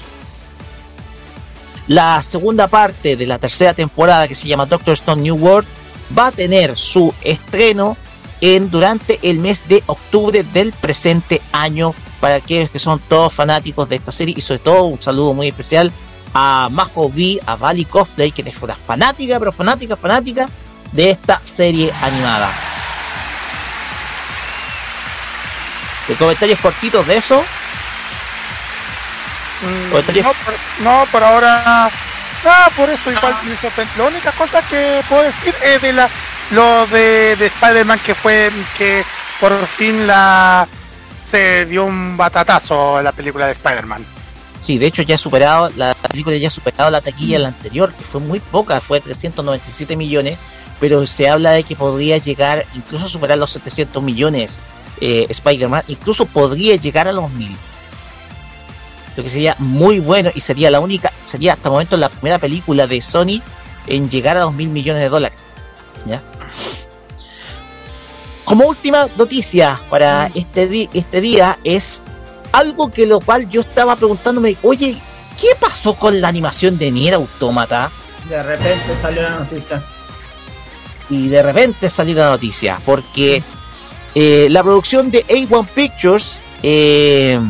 [1.87, 5.69] la segunda parte de la tercera temporada que se llama Doctor Stone New World
[6.17, 7.97] va a tener su estreno
[8.41, 13.89] en durante el mes de octubre del presente año para aquellos que son todos fanáticos
[13.89, 15.93] de esta serie y sobre todo un saludo muy especial
[16.35, 20.49] a Majo V, a Vali Cosplay, que es una fanática, pero fanática, fanática
[20.93, 22.51] de esta serie animada.
[26.09, 27.45] ¿De comentarios cortitos de eso?
[29.63, 31.91] Mm, Comentarios- No, por, no, por ahora.
[32.45, 33.93] No, por eso igual sorprende.
[33.99, 36.09] La única cosa que puedo decir es de la
[36.53, 39.05] lo de, de Spider-Man que fue que
[39.41, 40.67] por fin la
[41.29, 44.07] se dio un batatazo a la película de Spider-Man.
[44.61, 47.93] Sí, de hecho ya ha superado, la película ya ha superado la taquilla la anterior,
[47.93, 50.39] que fue muy poca, fue 397 millones,
[50.81, 54.59] pero se habla de que podría llegar incluso a superar los 700 millones
[55.01, 57.55] eh, Spider-Man, incluso podría llegar a los mil.
[59.17, 62.39] Lo que sería muy bueno y sería la única, sería hasta el momento la primera
[62.39, 63.41] película de Sony
[63.87, 65.39] en llegar a los mil millones de dólares.
[66.05, 66.21] ¿ya?
[68.45, 72.03] Como última noticia para este, este día es
[72.59, 74.97] algo que lo cual yo estaba preguntándome, oye,
[75.41, 77.91] ¿qué pasó con la animación de Nier Automata?
[78.29, 79.83] De repente salió la noticia.
[81.09, 83.43] Y de repente salió la noticia, porque
[84.15, 87.41] eh, la producción de A1 Pictures eh,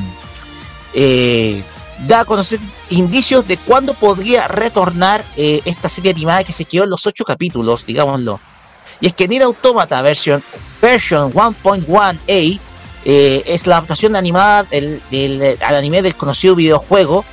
[0.93, 1.63] eh,
[2.07, 2.61] da a conocer
[2.91, 7.87] indicios de cuándo podría retornar esta serie animada que se quedó en los ocho capítulos,
[7.87, 8.39] digámoslo.
[9.01, 10.43] Y es que Nier Automata version,
[10.83, 12.61] version 1.1a
[13.11, 15.01] es la adaptación animada del,
[15.61, 17.25] al anime del conocido videojuego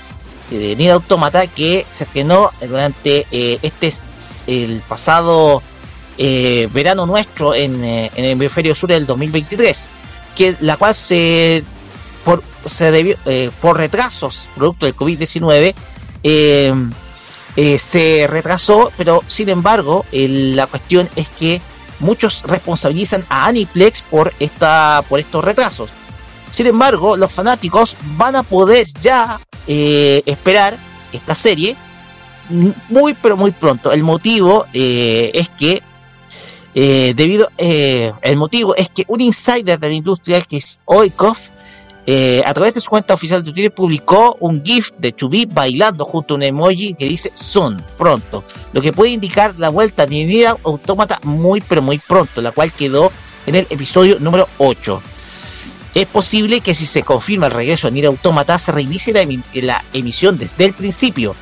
[0.49, 3.93] de Nier Automata que se estrenó durante este
[4.47, 5.61] el pasado
[6.17, 9.89] eh, verano nuestro en, eh, en, el hemisferio sur del 2023,
[10.33, 11.61] que la cual se
[12.23, 15.75] por, se debió, eh, por retrasos producto del COVID-19
[17.77, 21.61] se retrasó, pero sin embargo la cuestión es que
[21.99, 25.89] muchos responsabilizan a Aniplex por esta por estos retrasos.
[26.51, 30.77] Sin embargo, los fanáticos van a poder ya esperar
[31.11, 31.75] esta serie
[32.89, 33.91] muy pero muy pronto.
[33.91, 35.81] El motivo es que
[36.77, 41.37] eh, debido, eh, el motivo es que un insider de la industria, que es Oikov,
[42.07, 46.05] eh, a través de su cuenta oficial de Twitter publicó un GIF de Chubby bailando
[46.05, 50.23] junto a un emoji que dice son, pronto, lo que puede indicar la vuelta de
[50.23, 53.11] Nier Automata muy pero muy pronto, la cual quedó
[53.47, 55.01] en el episodio número 8.
[55.95, 59.25] Es posible que si se confirma el regreso de Nier Automata se reinicie la,
[59.61, 61.35] la emisión desde el principio.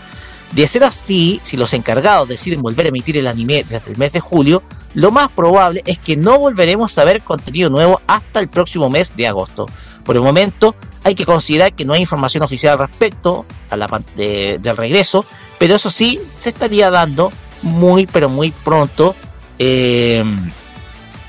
[0.53, 4.13] De ser así, si los encargados deciden volver a emitir el anime desde el mes
[4.13, 4.61] de julio,
[4.93, 9.15] lo más probable es que no volveremos a ver contenido nuevo hasta el próximo mes
[9.17, 9.65] de agosto.
[10.03, 14.77] Por el momento hay que considerar que no hay información oficial respecto a la del
[14.77, 15.25] regreso,
[15.57, 17.31] pero eso sí se estaría dando
[17.61, 19.15] muy pero muy pronto
[19.57, 20.23] eh,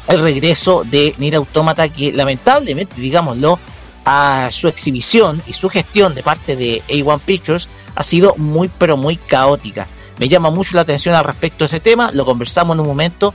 [0.08, 3.58] el regreso de Nier Automata que lamentablemente digámoslo
[4.04, 8.96] a su exhibición y su gestión de parte de A1 Pictures ha sido muy pero
[8.96, 9.86] muy caótica.
[10.18, 13.34] Me llama mucho la atención al respecto de ese tema, lo conversamos en un momento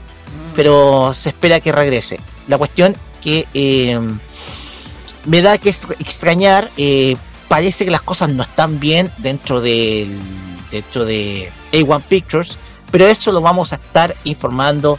[0.54, 2.20] pero se espera que regrese.
[2.48, 3.98] La cuestión que eh,
[5.24, 7.16] me da que extrañar, eh,
[7.48, 10.08] parece que las cosas no están bien dentro de
[10.70, 12.56] dentro de A1 Pictures,
[12.90, 14.98] pero eso lo vamos a estar informando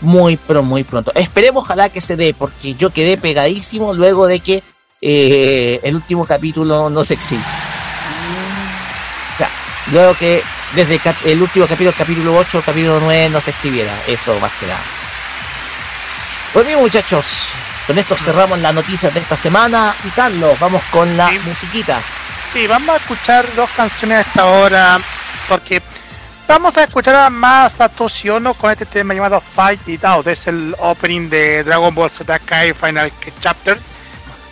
[0.00, 1.12] muy pero muy pronto.
[1.14, 4.62] Esperemos ojalá que se dé, porque yo quedé pegadísimo luego de que
[5.00, 7.42] eh, el último capítulo no se exhibe.
[9.34, 9.50] O sea,
[9.92, 10.42] luego que
[10.74, 13.92] desde el último capítulo, capítulo 8, capítulo 9, no se exhibiera.
[14.06, 14.82] Eso más que nada.
[16.52, 17.48] Pues bien, muchachos,
[17.88, 19.94] con esto cerramos las noticias de esta semana.
[20.04, 21.98] Y Carlos, vamos con la musiquita.
[22.52, 25.00] Sí, vamos a escuchar dos canciones a esta hora,
[25.48, 25.80] porque
[26.46, 30.26] vamos a escuchar a Toshiono con este tema llamado Fight It Out.
[30.26, 33.10] Es el opening de Dragon Ball Z Kai Final
[33.40, 33.84] Chapters,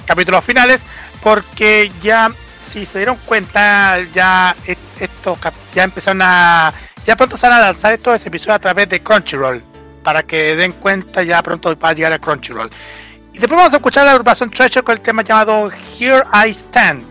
[0.07, 0.81] capítulos finales,
[1.23, 4.57] porque ya si se dieron cuenta, ya
[4.99, 5.39] esto
[5.75, 6.73] ya empezaron a
[7.07, 9.63] ya pronto se van a lanzar estos episodios a través de Crunchyroll
[10.03, 12.71] para que den cuenta ya pronto para llegar a Crunchyroll.
[13.37, 17.05] Y después vamos a escuchar la agrupación Treasure con el tema llamado Here I Stand.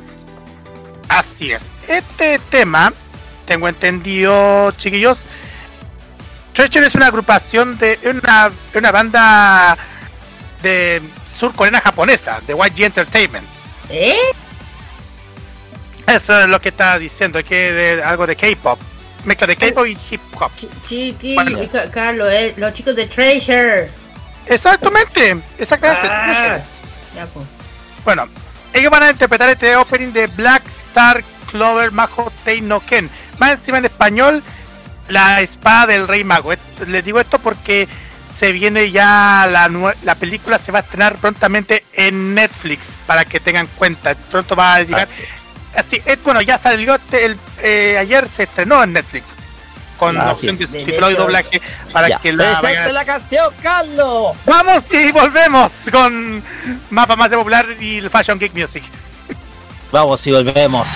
[1.08, 1.66] Así es.
[1.88, 2.92] Este tema,
[3.46, 5.24] tengo entendido, chiquillos,
[6.54, 9.78] Treasure es una agrupación de una, una banda
[10.64, 11.00] de
[11.38, 13.48] surcoreana japonesa, de YG Entertainment.
[13.92, 14.16] ¿Eh?
[16.08, 18.80] Eso es lo que está diciendo, que de, algo de K-pop.
[19.26, 20.52] Mezcla de K-pop y hip hop.
[20.88, 21.36] Chiqui,
[21.92, 24.05] Carlos, eh, los chicos de Treasure.
[24.48, 26.08] Exactamente, exactamente.
[26.08, 26.60] Ah,
[27.34, 27.46] pues.
[28.04, 28.28] Bueno,
[28.74, 32.32] ellos van a interpretar este opening de Black Star Clover Majo
[32.62, 33.10] no Ken.
[33.40, 34.44] Más encima en español,
[35.10, 36.54] la espada del rey mago.
[36.88, 37.88] Les digo esto porque
[38.38, 43.40] se viene ya la, la película se va a estrenar prontamente en Netflix para que
[43.40, 44.16] tengan cuenta.
[44.30, 45.08] Pronto va a llegar
[45.76, 49.35] así, es, bueno, ya salió este, el, eh, ayer se estrenó en Netflix
[49.98, 51.62] con opción de subtítulo y doblaje
[51.92, 52.94] para que la vayan...
[52.94, 54.36] la canción, Carlos.
[54.46, 56.44] Vamos y volvemos con
[56.90, 58.84] mapa más de popular y el Fashion Geek Music.
[59.92, 60.88] Vamos y volvemos.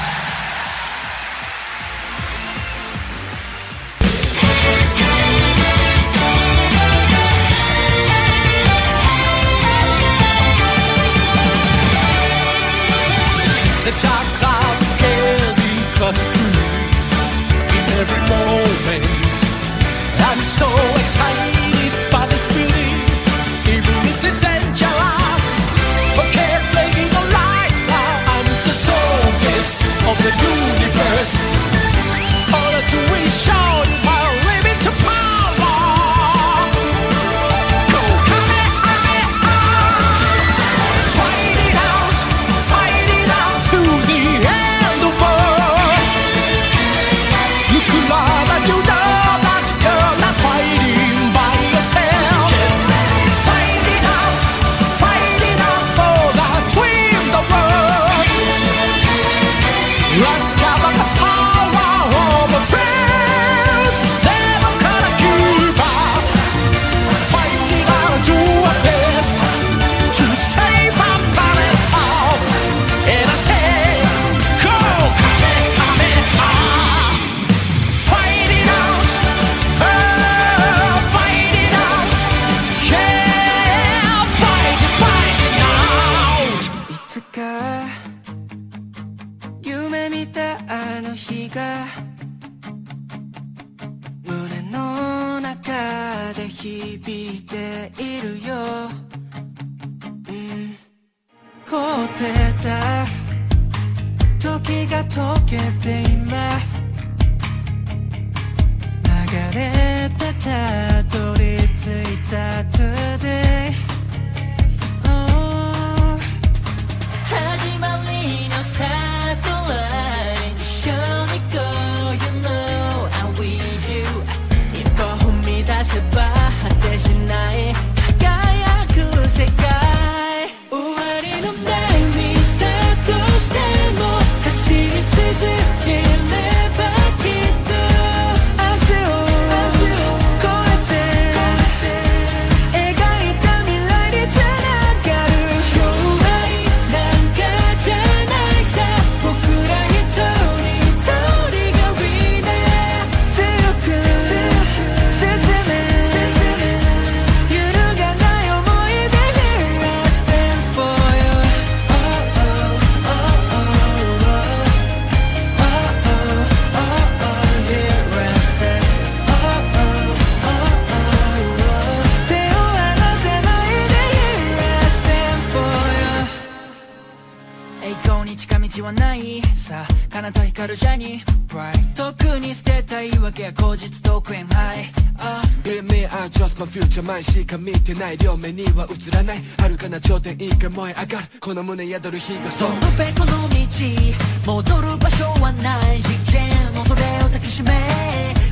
[187.49, 192.69] か見てない両目には映らない遥かな頂点いか燃え上がるこの胸宿る日がそう。
[192.95, 197.71] べこの道戻る場所はない実験のそれを抱きしめ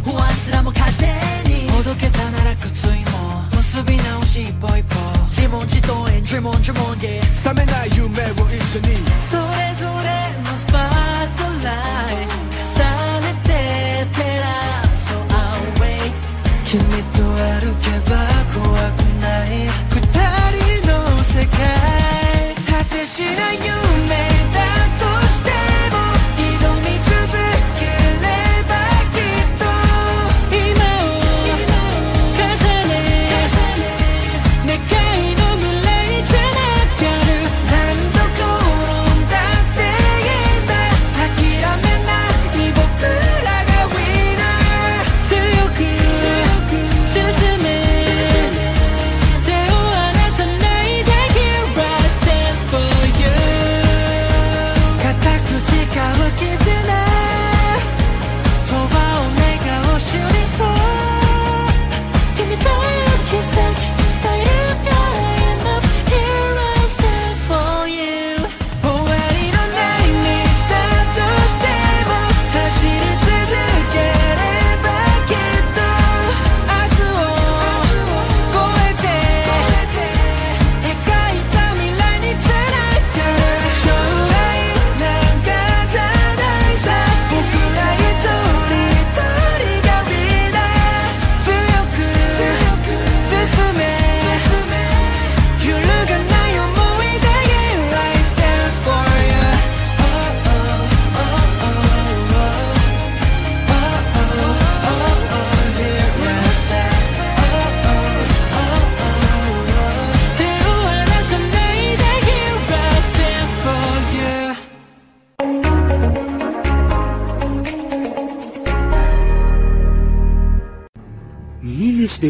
[0.04, 1.06] 不安すらも勝手
[1.48, 1.70] に。
[1.70, 4.96] ほどけたなら靴いも結び直し一歩一歩。
[5.30, 8.98] 自問自答へ呪文呪文で覚めない夢を一緒に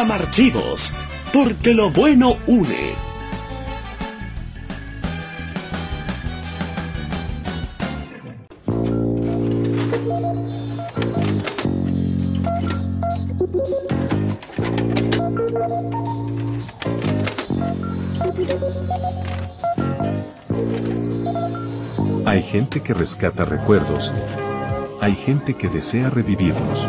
[0.00, 0.92] Camarchivos,
[1.32, 2.94] porque lo bueno une.
[22.24, 24.14] Hay gente que rescata recuerdos.
[25.00, 26.88] Hay gente que desea revivirlos.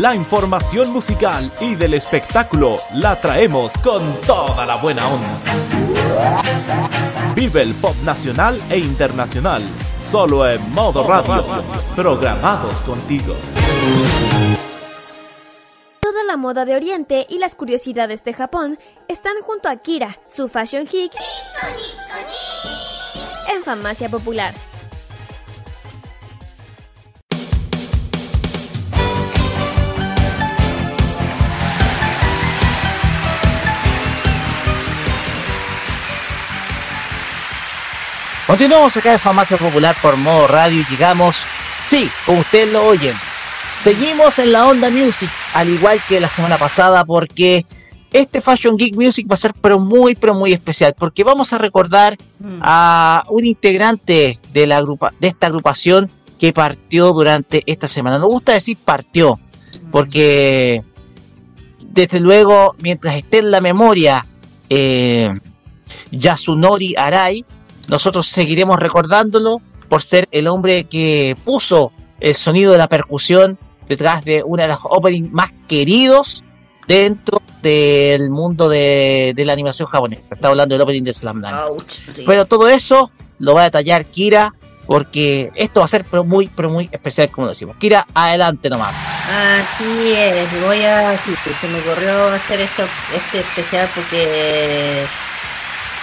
[0.00, 5.38] La información musical y del espectáculo la traemos con toda la buena onda.
[7.34, 9.62] Vive el pop nacional e internacional,
[10.02, 11.44] solo en modo radio,
[11.94, 13.34] programados contigo.
[16.00, 20.48] Toda la moda de Oriente y las curiosidades de Japón están junto a Kira, su
[20.48, 21.12] fashion geek,
[23.54, 24.54] en Farmacia Popular.
[38.50, 41.36] Continuamos acá en Farmacia Popular por modo radio y llegamos,
[41.86, 43.14] sí, como ustedes lo oyen,
[43.78, 47.64] seguimos en la onda music, al igual que la semana pasada, porque
[48.12, 51.58] este Fashion Geek Music va a ser pero muy, pero muy especial, porque vamos a
[51.58, 52.18] recordar
[52.60, 58.18] a un integrante de, la agrupa de esta agrupación que partió durante esta semana.
[58.18, 59.38] Nos gusta decir partió,
[59.92, 60.82] porque
[61.86, 64.26] desde luego, mientras esté en la memoria
[64.68, 65.32] eh,
[66.10, 67.44] Yasunori Arai,
[67.90, 73.58] nosotros seguiremos recordándolo por ser el hombre que puso el sonido de la percusión
[73.88, 76.44] detrás de una de las openings más queridos
[76.86, 80.22] dentro del mundo de, de la animación japonesa.
[80.30, 81.82] Está hablando del opening de Slam Dunk.
[82.10, 82.22] sí.
[82.24, 83.10] Pero todo eso
[83.40, 84.54] lo va a detallar Kira
[84.86, 87.76] porque esto va a ser pero muy, pero muy especial como decimos.
[87.76, 88.94] Kira, adelante nomás.
[89.28, 91.18] Así es, voy a.
[91.18, 92.84] sí, se me ocurrió hacer esto,
[93.14, 95.04] este especial porque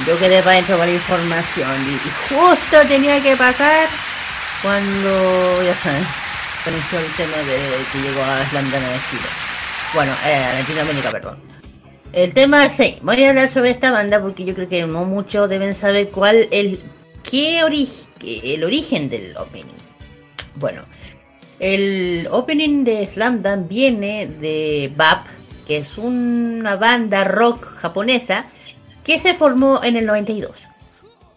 [0.05, 3.87] yo quedé para dentro con la información y, justo tenía que pasar
[4.61, 6.03] cuando, ya saben,
[6.63, 7.57] comenzó el tema de
[7.91, 9.27] que llegó a Slandana de Chile.
[9.93, 11.37] Bueno, eh, Latinoamérica, perdón.
[12.13, 15.49] El tema, sí, voy a hablar sobre esta banda porque yo creo que no muchos
[15.49, 16.79] deben saber cuál el
[17.29, 19.75] qué ori- que- el origen del opening.
[20.55, 20.85] Bueno,
[21.59, 25.25] el opening de Slam viene de BAP,
[25.67, 28.45] que es una banda rock japonesa
[29.07, 30.51] que se formó en el 92.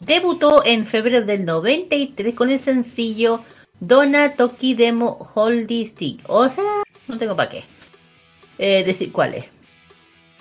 [0.01, 3.45] Debutó en febrero del 93 con el sencillo
[3.79, 6.21] Dona Toki Demo Holdy Stick.
[6.27, 6.65] O sea,
[7.07, 7.65] no tengo para qué.
[8.59, 9.45] Eh, decir cuál es.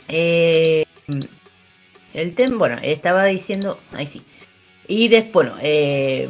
[0.07, 0.85] Eh,
[2.15, 3.79] el tema, bueno, estaba diciendo.
[3.93, 4.23] Ahí sí.
[4.87, 6.27] Y después, bueno, eh,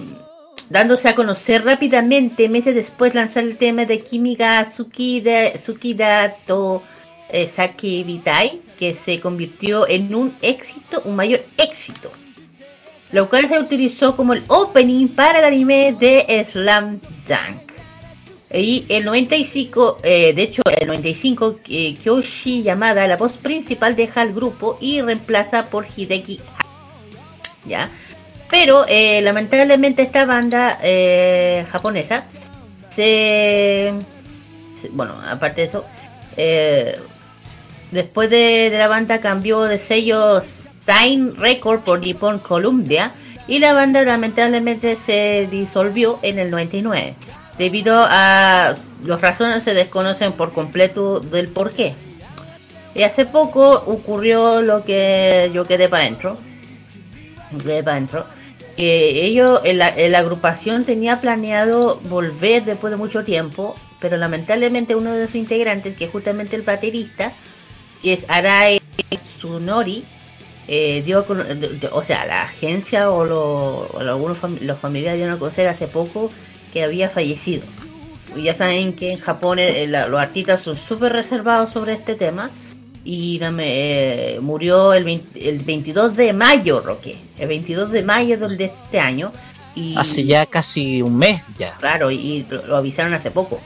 [0.70, 6.84] dándose a conocer rápidamente, meses después lanzar el tema de Kimiga Tsukida, Tsukidato
[7.30, 12.12] eh, Saki Vitai, que se convirtió en un éxito, un mayor éxito.
[13.12, 17.70] Lo cual se utilizó como el opening para el anime de Slam Dunk.
[18.52, 24.22] Y el 95, eh, de hecho, el 95, eh, Kyoshi Yamada, la voz principal, deja
[24.24, 26.40] el grupo y reemplaza por Hideki
[27.66, 27.92] ¿Ya?
[28.50, 28.86] Pero
[29.22, 30.80] lamentablemente esta banda
[31.72, 32.26] japonesa
[32.90, 33.94] se,
[34.82, 35.86] se- Bueno, aparte de eso,
[37.92, 43.12] después de, la banda cambió de sello Sign Record por Nippon Columbia
[43.48, 47.16] y la banda lamentablemente se disolvió en el 99
[47.58, 51.94] debido a las razones se desconocen por completo del por qué.
[52.96, 56.38] Y hace poco ocurrió lo que yo quedé para adentro.
[57.64, 58.26] Quedé para adentro.
[58.76, 64.96] Que ellos, en la, la agrupación tenía planeado volver después de mucho tiempo pero lamentablemente
[64.96, 67.34] uno de sus integrantes, que es justamente el baterista,
[68.02, 68.80] que es Arae
[69.38, 70.04] Tsunori,
[70.68, 71.26] eh, dio
[71.92, 75.88] o sea, la agencia o, lo- o algunos fam- los familiares dieron a conocer hace
[75.88, 76.30] poco
[76.72, 77.64] que había fallecido.
[78.36, 82.16] Y ya saben que en Japón eh, la- los artistas son súper reservados sobre este
[82.16, 82.52] tema.
[83.04, 87.18] Y eh, murió el, 20 el 22 de mayo, Roque.
[87.40, 89.32] El 22 de mayo del- de este año.
[89.74, 91.78] Y, Hace ya casi un mes ya.
[91.78, 93.60] Claro, y lo, lo avisaron hace poco.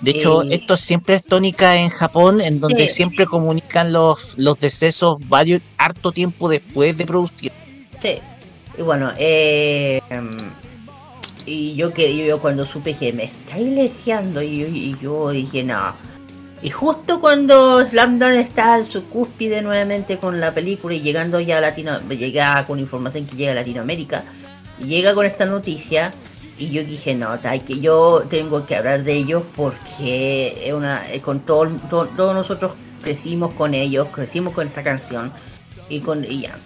[0.00, 4.58] De hecho, Eh, esto siempre es tónica en Japón, en donde siempre comunican los, los
[4.60, 7.52] decesos varios, harto tiempo después de producir.
[8.00, 8.18] Sí.
[8.78, 10.00] Y bueno, eh,
[11.46, 15.30] y yo que yo, yo cuando supe que me está iglesiando y, yo- y yo
[15.30, 15.94] dije no.
[16.62, 21.58] Y justo cuando Slamdon está en su cúspide nuevamente con la película y llegando ya
[21.58, 24.24] a Latino, llega con información que llega a Latinoamérica,
[24.80, 26.12] y llega con esta noticia
[26.58, 31.02] y yo dije no, ta, que yo tengo que hablar de ellos porque es una,
[31.12, 32.72] eh, con todo, todo- todos nosotros
[33.02, 35.32] crecimos con ellos, crecimos con esta canción
[35.88, 36.56] y con y ya.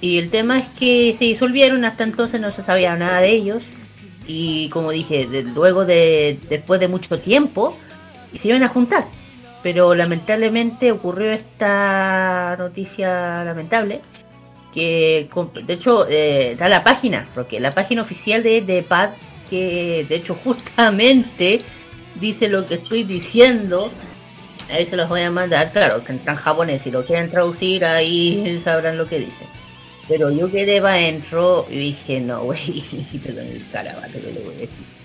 [0.00, 3.64] Y el tema es que se disolvieron, hasta entonces no se sabía nada de ellos.
[4.26, 7.76] Y como dije, luego de después de mucho tiempo,
[8.38, 9.06] se iban a juntar.
[9.62, 14.00] Pero lamentablemente ocurrió esta noticia lamentable.
[14.74, 15.28] Que
[15.66, 19.10] de hecho eh, da la página, porque la página oficial de, de Pad,
[19.48, 21.60] que de hecho justamente
[22.20, 23.90] dice lo que estoy diciendo.
[24.70, 26.82] Ahí se los voy a mandar, claro, que está en japonés.
[26.82, 29.46] Si lo quieren traducir, ahí sabrán lo que dice.
[30.08, 32.82] Pero yo quedé para adentro y dije, no, güey,
[33.24, 34.98] perdón el carabato que le voy a decir.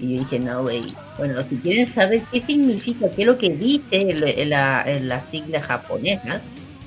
[0.00, 0.82] Y yo dije, no, güey.
[1.18, 5.20] Bueno, si quieren saber qué significa, qué es lo que dice en, la, en la
[5.22, 6.40] sigla japonesa,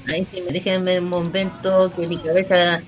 [0.07, 2.81] ahí sí me déjenme un momento que mi cabeza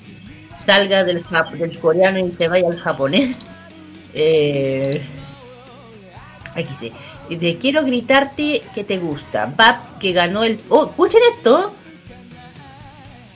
[0.59, 1.23] salga del,
[1.57, 3.35] del coreano y se vaya al japonés.
[4.13, 5.01] Eh,
[6.55, 6.93] aquí dice,
[7.35, 9.45] de quiero gritarte que te gusta.
[9.45, 10.59] Bab que ganó el...
[10.69, 11.73] Oh, escuchen esto.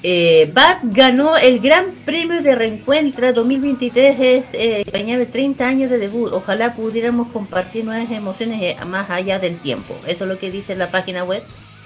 [0.07, 5.89] Eh, Bab ganó el Gran Premio de Reencuentra 2023, es eh, que añade 30 años
[5.89, 6.31] de debut.
[6.31, 9.95] Ojalá pudiéramos compartir nuevas emociones eh, más allá del tiempo.
[10.05, 11.43] Eso es lo que dice la página web.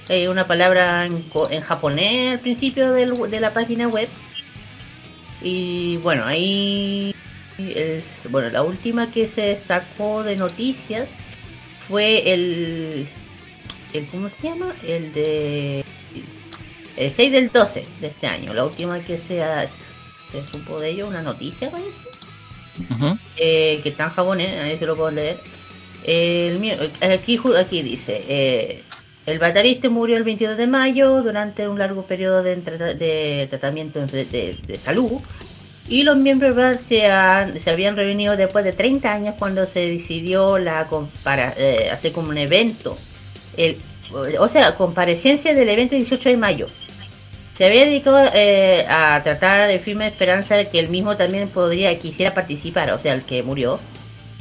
[0.09, 4.09] Hay una palabra en, japonés al principio de la página web.
[5.41, 7.15] Y bueno, ahí
[7.75, 11.07] es, bueno, la última que se sacó de noticias
[11.87, 13.07] fue el,
[13.93, 14.73] el ¿cómo se llama?
[14.85, 15.83] El de
[16.97, 19.69] el 6 del 12 de este año, la última que se, ha-
[20.31, 21.89] se supo de ello, una noticia parece,
[23.37, 25.37] eh, que está en japonés, ahí se lo puedo leer.
[26.03, 28.83] El, aquí, aquí dice, eh,
[29.25, 34.25] el baterista murió el 22 de mayo durante un largo periodo de, de tratamiento de,
[34.25, 35.21] de- de salud
[35.89, 40.57] y los miembros se, han- se habían reunido después de 30 años cuando se decidió
[40.57, 42.97] la compara, eh, hacer como un evento.
[43.57, 43.77] El,
[44.39, 46.67] o sea, comparecencia del evento 18 de mayo.
[47.53, 51.97] Se había dedicado eh, a tratar de firme esperanza de que él mismo también podría,
[51.99, 53.79] quisiera participar, o sea, el que murió.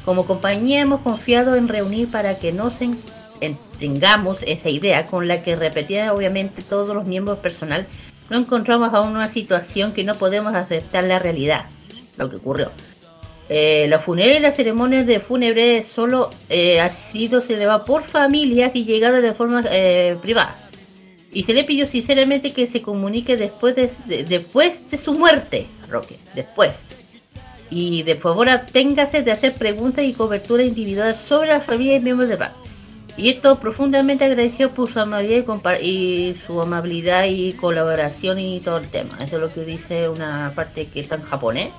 [0.04, 2.98] Como compañía hemos confiado en reunir para que nos en-
[3.40, 7.86] en- tengamos esa idea con la que repetía obviamente todos los miembros personal.
[8.30, 11.66] No encontramos aún una situación que no podemos aceptar la realidad,
[12.16, 12.70] lo que ocurrió.
[13.48, 18.72] Eh, la funeraria y las ceremonias de fúnebre solo eh, ha sido celebrada por familias
[18.74, 20.68] y llegada de forma eh, privada.
[21.32, 25.66] Y se le pidió sinceramente que se comunique después de, de- después de su muerte,
[25.88, 26.84] Roque, después.
[27.70, 32.28] Y de favor absténgase de hacer preguntas y cobertura individual sobre la familia y miembros
[32.28, 32.52] de paz.
[33.18, 38.88] Y esto profundamente agradecido por su amabilidad y, su amabilidad y colaboración y todo el
[38.88, 39.18] tema.
[39.20, 41.70] Eso es lo que dice una parte que está en japonés.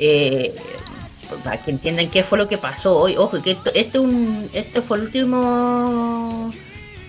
[0.00, 0.56] Eh,
[1.44, 3.16] para que entiendan qué fue lo que pasó hoy.
[3.16, 6.50] Ojo, que esto, este, un, este fue el último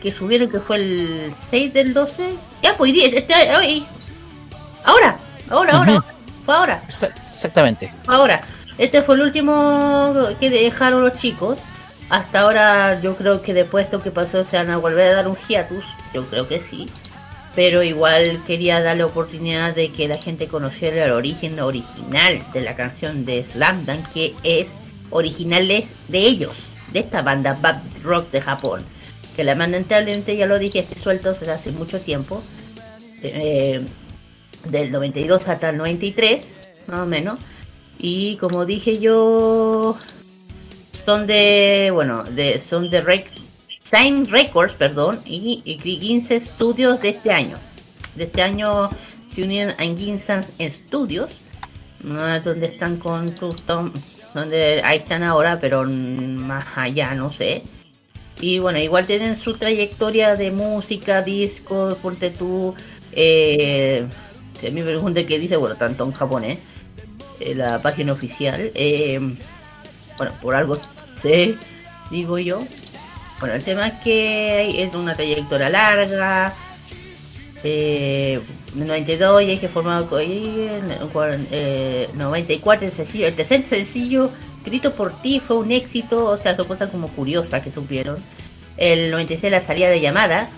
[0.03, 2.35] que subieron, que fue el 6 del 12.
[2.61, 3.85] Ya, pues, este, hoy.
[4.83, 5.17] Ahora,
[5.49, 6.05] ahora, ahora.
[6.45, 6.83] Fue ahora.
[6.87, 7.91] Exactamente.
[8.05, 8.43] Ahora,
[8.77, 11.57] este fue el último que dejaron los chicos.
[12.11, 15.15] Hasta ahora yo creo que después de esto que pasó se van a volver a
[15.15, 15.85] dar un hiatus.
[16.13, 16.89] Yo creo que sí.
[17.55, 22.75] Pero igual quería darle oportunidad de que la gente conociera el origen original de la
[22.75, 24.67] canción de Slam Dunk, que es
[25.09, 28.83] original de ellos, de esta banda Bad Rock de Japón.
[29.37, 32.43] Que lamentablemente, ya lo dije, este suelto desde hace mucho tiempo.
[33.23, 33.85] Eh,
[34.65, 36.53] del 92 hasta el 93,
[36.87, 37.39] más o menos.
[37.97, 39.95] Y como dije yo,
[41.05, 43.29] son de, bueno, de, son de Rec
[43.83, 47.57] Sign Records, perdón, y, y 15 Studios de este año.
[48.15, 48.89] De este año
[49.33, 51.29] se unieron a Ginsan Studios,
[52.43, 53.93] donde están con sus tom-
[54.33, 57.63] donde ahí están ahora, pero más allá, no sé.
[58.39, 62.73] Y bueno, igual tienen su trayectoria de música, discos, ponte tú.
[63.11, 64.05] Eh,
[64.71, 66.59] me pregunta qué dice, bueno, tanto en japonés,
[67.39, 68.71] eh, la página oficial.
[68.73, 69.19] Eh,
[70.21, 70.77] bueno, por algo
[71.15, 71.55] sé,
[72.11, 72.63] digo yo.
[73.39, 76.53] Bueno, el tema es que es una trayectoria larga.
[77.63, 78.39] Eh,
[78.75, 85.39] 92 ya que formado con eh, 94 el sencillo, el tercer sencillo escrito por ti
[85.39, 88.17] fue un éxito, o sea, son cosas como curiosas que supieron.
[88.77, 90.49] El 96 la salida de llamada,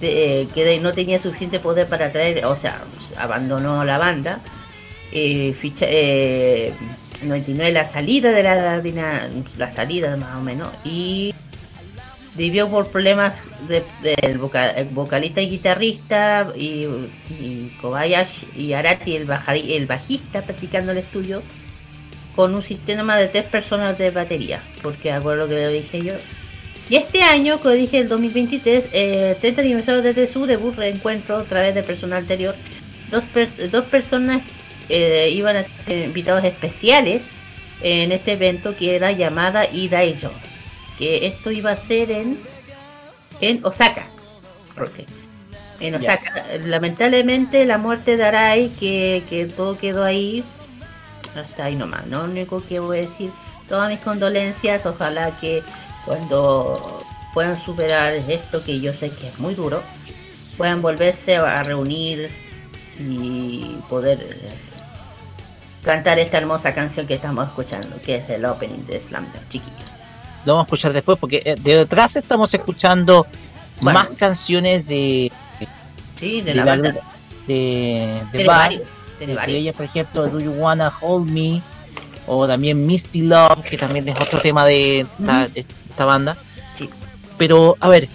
[0.00, 2.82] de, que no tenía suficiente poder para traer, o sea,
[3.16, 4.40] abandonó la banda.
[5.12, 6.72] Eh, ficha, eh,
[7.24, 8.80] 99 la salida de la,
[9.58, 11.34] la salida más o menos y
[12.34, 13.34] debió por problemas
[13.68, 16.86] del vocalista y guitarrista y,
[17.30, 17.72] y,
[18.56, 19.28] y Arati el,
[19.68, 21.42] el bajista practicando el estudio
[22.34, 26.14] con un sistema de tres personas de batería porque acuerdo que lo dije yo.
[26.88, 31.44] Y este año, como dije, el 2023, eh, 30 aniversario desde su debut, reencuentro a
[31.44, 32.54] través del personal anterior,
[33.10, 33.24] dos,
[33.70, 34.42] dos personas
[34.88, 37.22] eh, iban a ser invitados especiales
[37.82, 40.32] en este evento que era llamada Idaiso.
[40.98, 42.38] Que esto iba a ser en,
[43.40, 44.06] en Osaka.
[45.80, 46.44] En Osaka.
[46.64, 50.44] Lamentablemente la muerte de Arai, que, que todo quedó ahí.
[51.34, 52.06] Hasta ahí nomás.
[52.06, 53.30] Lo único que voy a decir,
[53.68, 54.84] todas mis condolencias.
[54.86, 55.62] Ojalá que
[56.04, 57.02] cuando
[57.32, 59.82] puedan superar esto, que yo sé que es muy duro,
[60.56, 62.30] puedan volverse a reunir
[62.98, 64.38] y poder
[65.82, 69.76] cantar esta hermosa canción que estamos escuchando, que es el opening de Slam Dunk, chiquillo.
[70.44, 73.26] Lo vamos a escuchar después porque eh, de detrás estamos escuchando
[73.80, 75.32] más canciones de
[76.14, 76.94] sí, de, la, banda.
[77.46, 78.82] de, de varios,
[79.20, 81.62] ella, por ejemplo, Do You Wanna Hold Me
[82.26, 86.36] o también Misty Love, que también es otro tema de esta, de esta banda.
[86.74, 86.88] Sí.
[87.36, 88.08] Pero, a ver,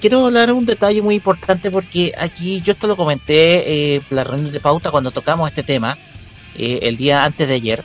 [0.00, 4.52] quiero hablar un detalle muy importante porque aquí yo esto lo comenté eh, la reunión
[4.52, 5.96] de pauta cuando tocamos este tema
[6.60, 7.84] eh, el día antes de ayer.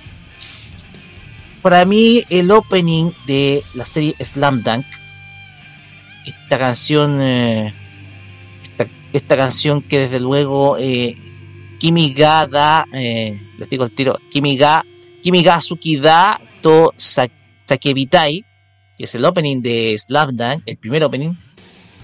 [1.62, 4.86] Para mí, el opening de la serie Slam Dunk,
[6.26, 7.74] esta canción, eh,
[9.14, 11.18] esta, canción que desde luego eh,
[11.80, 14.84] Kimiga da, eh, les digo el tiro, Kimiga,
[15.24, 18.46] Kimiga Tsukida to Sakebitai,
[18.98, 21.32] que es el opening de Slam Dunk, el primer opening,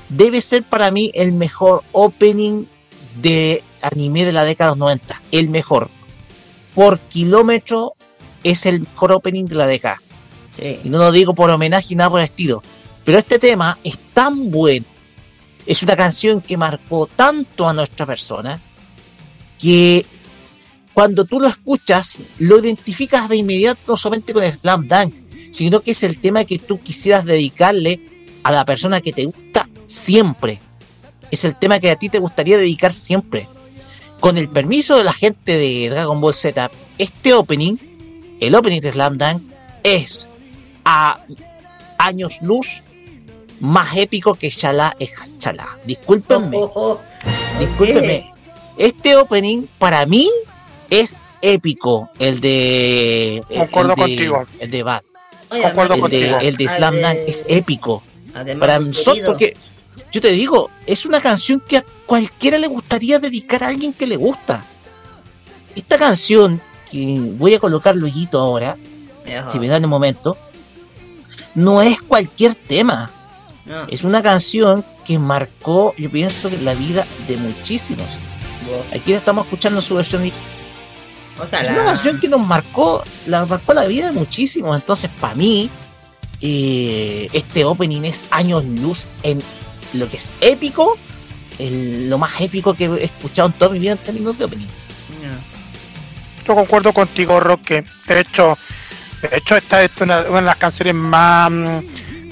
[0.10, 2.66] debe ser para mí el mejor opening
[3.22, 5.90] de anime de la década de los 90, el mejor
[6.74, 7.94] por kilómetro
[8.44, 10.02] es el mejor opening de la década.
[10.84, 12.62] Y no lo digo por homenaje y nada por el estilo.
[13.04, 14.86] Pero este tema es tan bueno.
[15.66, 18.60] Es una canción que marcó tanto a nuestra persona
[19.60, 20.06] que
[20.94, 25.14] cuando tú lo escuchas lo identificas de inmediato no solamente con el Slam Dunk,
[25.52, 28.00] sino que es el tema que tú quisieras dedicarle
[28.44, 30.60] a la persona que te gusta siempre.
[31.30, 33.48] Es el tema que a ti te gustaría dedicar siempre
[34.22, 37.76] con el permiso de la gente de Dragon Ball Z, este opening,
[38.40, 39.42] el opening de Slam Dunk,
[39.84, 40.30] es
[40.86, 41.20] a
[41.98, 42.84] años luz
[43.60, 45.78] más épico que Shala es Chala.
[45.86, 46.58] Discúlpenme.
[46.58, 47.00] Oh, oh, oh.
[47.60, 48.32] Discúlpenme.
[48.78, 50.30] Este opening para mí
[50.90, 52.10] es épico.
[52.20, 53.44] El de.
[53.48, 54.46] Concuerdo el de, contigo.
[54.60, 55.02] El de Bad.
[55.50, 56.38] Concuerdo el, contigo.
[56.38, 58.04] de, el de Slam Dunk es épico.
[58.36, 59.60] Además, Para nosotros, querido.
[60.12, 64.08] Yo te digo, es una canción que a cualquiera le gustaría dedicar a alguien que
[64.08, 64.64] le gusta.
[65.76, 66.60] Esta canción,
[66.92, 68.78] que voy a colocar luego ahora,
[69.26, 69.52] Ajá.
[69.52, 70.38] si me dan un momento,
[71.56, 73.10] no es cualquier tema.
[73.66, 73.86] No.
[73.88, 78.08] Es una canción que marcó, yo pienso, la vida de muchísimos.
[78.94, 80.26] Aquí estamos escuchando su versión.
[80.26, 80.34] y-
[81.42, 84.76] O sea, Es la- una canción que nos marcó, la marcó la vida de muchísimos.
[84.76, 85.70] Entonces, para mí,
[86.42, 89.42] eh, este opening es años luz en
[89.94, 90.98] lo que es épico,
[91.60, 94.68] el- lo más épico que he escuchado en toda mi vida en términos de opening.
[96.48, 97.84] Yo concuerdo contigo, Roque.
[98.08, 98.58] De hecho,
[99.22, 101.52] de hecho esta es una, una de las canciones más,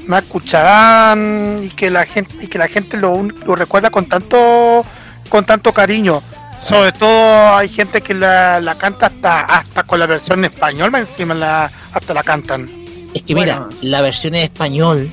[0.07, 1.18] más escuchadas
[1.64, 4.84] y que la gente y que la gente lo, lo recuerda con tanto
[5.30, 6.23] con tanto cariño.
[6.61, 10.91] Sobre todo hay gente que la, la canta hasta hasta con la versión en español,
[10.91, 12.69] más encima la, hasta la cantan.
[13.14, 15.11] Es que mira, la versión en español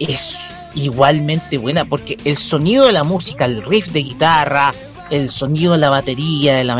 [0.00, 4.74] es igualmente buena porque el sonido de la música, el riff de guitarra,
[5.10, 6.76] el sonido de la batería, de la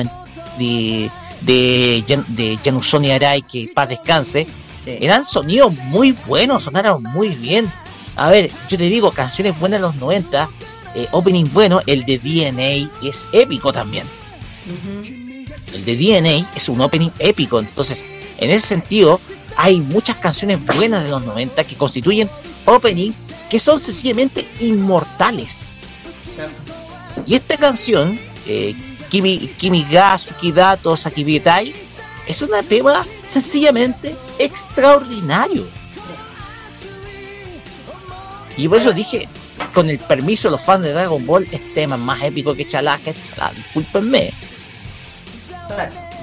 [0.59, 1.11] de
[1.45, 4.47] de, Arai, que paz descanse,
[4.87, 7.71] eran sonidos muy buenos, sonaron muy bien.
[8.16, 10.49] A ver, yo te digo, canciones buenas de los 90,
[10.95, 14.07] eh, opening bueno, el de DNA es épico también.
[15.73, 18.07] El de DNA es un opening épico, entonces,
[18.39, 19.21] en ese sentido,
[19.57, 22.31] hay muchas canciones buenas de los 90 que constituyen
[22.65, 23.12] opening
[23.55, 25.77] que son sencillamente inmortales.
[27.25, 28.19] Y esta canción,
[28.49, 28.75] eh,
[29.09, 31.73] Kimi, Kimi ga Sukidato Sakibitai,
[32.27, 35.69] es un tema sencillamente extraordinario.
[38.57, 39.29] Y por eso dije,
[39.73, 42.67] con el permiso de los fans de Dragon Ball, este tema es más épico que
[42.67, 44.33] Chalá, que Chalá, discúlpenme.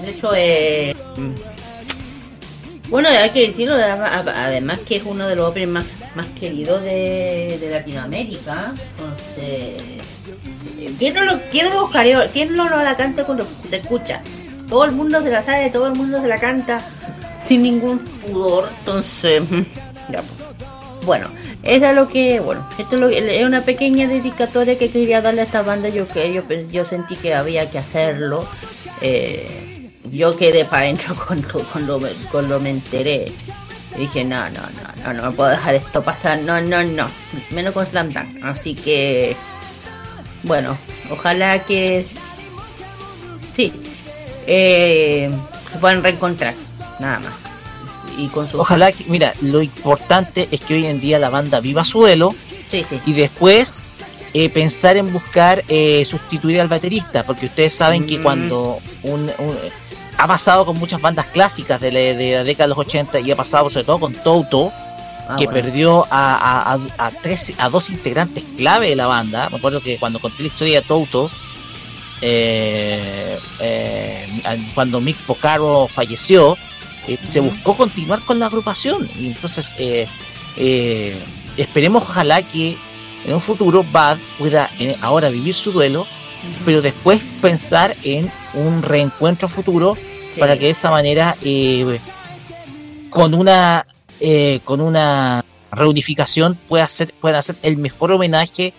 [0.04, 0.94] De hecho, eh,
[2.92, 5.86] bueno, hay que decirlo, además que es uno de los openings más,
[6.16, 8.74] más queridos de, de Latinoamérica.
[9.00, 10.02] Entonces,
[11.00, 14.22] ¿quién no lo, quién no lo, buscaría- quién no lo la canta cuando se escucha?
[14.70, 16.82] Todo el mundo se la sabe, todo el mundo se la canta
[17.44, 18.70] sin ningún pudor.
[18.80, 19.42] Entonces,
[20.10, 21.06] ya, pues.
[21.06, 21.30] Bueno,
[21.64, 25.46] es lo que, bueno, esto es, lo- es una pequeña dedicatoria que quería darle a
[25.46, 25.90] esta banda.
[25.90, 28.46] Yo que yo, yo sentí que había que hacerlo.
[29.02, 29.61] Eh,
[30.12, 33.32] yo quedé para adentro cuando, cuando, me, cuando me enteré.
[33.96, 36.40] Y dije, no, no, no, no, no me puedo dejar esto pasar.
[36.40, 37.08] No, no, no.
[37.50, 38.44] Menos con Slam Dunk.
[38.44, 39.36] Así que,
[40.44, 40.78] bueno,
[41.10, 42.08] ojalá que,
[43.56, 43.74] sí,
[44.48, 45.30] eh,
[45.72, 46.54] se puedan reencontrar.
[47.00, 47.34] Nada más.
[48.18, 51.60] Y con su Ojalá que, mira, lo importante es que hoy en día la banda
[51.60, 52.36] viva su duelo
[52.70, 53.00] Sí, sí.
[53.06, 53.90] y después
[54.34, 58.24] eh, pensar en buscar eh, sustituir al baterista, porque ustedes saben que Mm.
[58.24, 59.58] cuando un, un-
[60.24, 63.32] ha pasado con muchas bandas clásicas de la, de la década de los 80 y
[63.32, 64.72] ha pasado sobre todo con Toto,
[65.30, 65.62] Ah, que bueno.
[65.62, 69.50] perdió a, a- a- a tres, a dos integrantes clave de la banda.
[69.50, 71.30] Me acuerdo que cuando conté la historia de Toto,
[72.22, 74.28] eh, eh,
[74.74, 76.58] cuando Mick Pocaro falleció,
[77.08, 79.10] eh, se buscó continuar con la agrupación.
[79.20, 80.08] Y entonces, eh,
[81.58, 82.78] esperemos, ojalá que
[83.26, 84.70] en un futuro Bad pueda
[85.02, 86.06] ahora vivir su duelo,
[86.66, 89.96] pero después pensar en un reencuentro futuro
[90.34, 90.40] Sí.
[90.40, 92.00] para que de esa manera, eh,
[93.10, 93.86] con una
[94.20, 98.74] eh, con una reunificación, pueda hacer, puedan hacer el mejor homenaje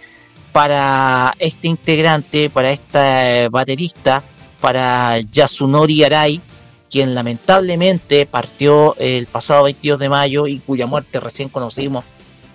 [0.52, 4.22] para este integrante, para esta eh, baterista,
[4.60, 6.40] para Yasunori Arai,
[6.90, 12.04] quien lamentablemente partió el pasado 22 de mayo y cuya muerte recién conocimos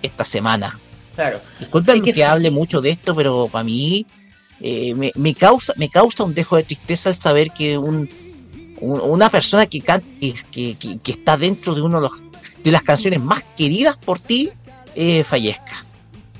[0.00, 0.78] esta semana.
[1.14, 1.40] Claro.
[1.58, 4.06] Disculpen Es que, que- hable mucho de esto, pero para mí
[4.60, 8.08] eh, me, me causa me causa un dejo de tristeza el saber que un,
[8.80, 10.34] un- una persona que, can- que,
[10.76, 12.12] que- que- está dentro de uno de, los,
[12.62, 14.50] de las canciones más queridas por ti
[14.94, 15.84] eh, fallezca.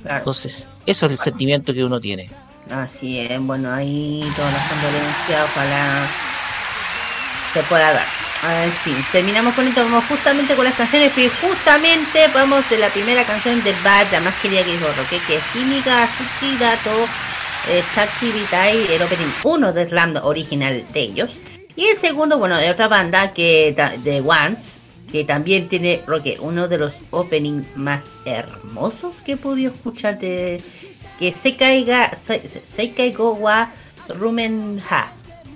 [0.02, 0.19] Claro.
[0.19, 2.31] Entonces, eso es el sentimiento que uno tiene.
[2.70, 6.06] Así es, bueno, ahí todas las condolencias, ojalá
[7.55, 8.06] se pueda dar.
[8.65, 12.89] En fin, terminamos con esto, vamos justamente con las canciones, pero justamente vamos de la
[12.89, 16.09] primera canción de Bad, la más querida que Roque, que es Química
[16.60, 17.06] Dato
[17.69, 21.31] eh, Sachi Vitai, el opening 1 de Slam original de ellos.
[21.79, 23.73] Y el segundo, bueno, de otra banda, que
[24.03, 24.81] de Once,
[25.13, 30.61] que también tiene, Roque, uno de los openings más hermosos que he podido escuchar de
[31.21, 33.71] que se caiga se, se- caigo wa
[34.09, 35.07] rumen ha.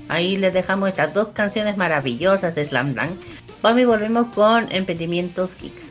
[0.09, 3.21] Ahí les dejamos estas dos canciones maravillosas de Slam Dunk.
[3.61, 5.91] Vamos y volvemos con Emprendimientos Kicks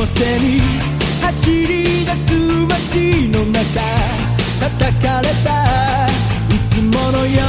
[0.00, 0.60] を背に
[1.20, 2.32] 走り出す
[2.66, 3.60] 街の中
[4.58, 6.06] 叩かれた
[6.48, 7.42] いつものよ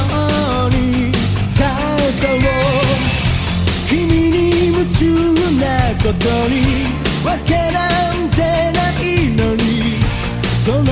[0.66, 1.12] うに
[1.56, 2.36] 肩を
[3.88, 5.00] 君に夢中
[5.60, 5.64] な
[5.96, 6.54] ことに
[7.24, 9.02] わけなんてない
[9.34, 9.62] のに
[10.62, 10.91] その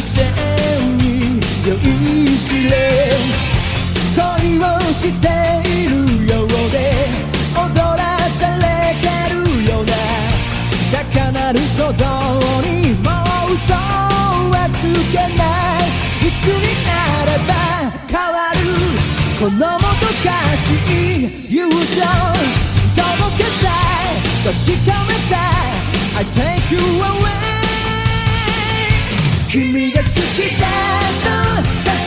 [0.00, 3.10] 視線に酔いしれ
[4.14, 5.26] 恋をして
[5.68, 7.08] いるようで
[7.56, 9.92] 踊らされてるような
[10.92, 12.04] 高鳴る鼓動
[12.62, 13.10] にも
[13.50, 15.42] う嘘はつけな
[15.82, 16.90] いいつにな
[17.26, 17.50] れば
[18.06, 18.56] 変わる
[19.40, 20.30] このもどか
[20.62, 21.74] しい友情
[22.94, 24.14] 届けたい
[24.44, 25.68] 確かめたい
[26.18, 27.57] I take you away.
[29.58, 30.12] 君が好き
[30.60, 30.68] だ
[31.24, 31.97] と叫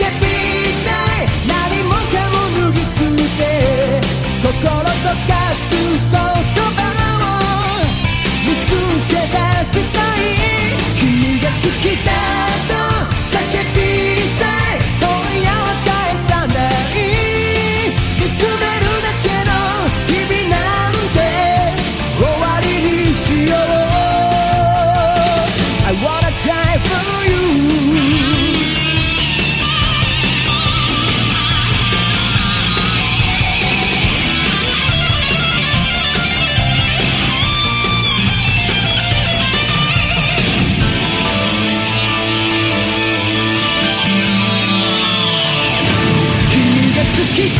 [47.48, 47.58] 来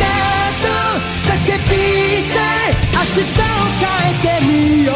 [0.61, 0.67] と
[1.27, 1.71] 叫び
[2.33, 2.37] た
[2.69, 2.71] い。
[2.93, 4.51] 明日を変えてみ
[4.85, 4.95] よう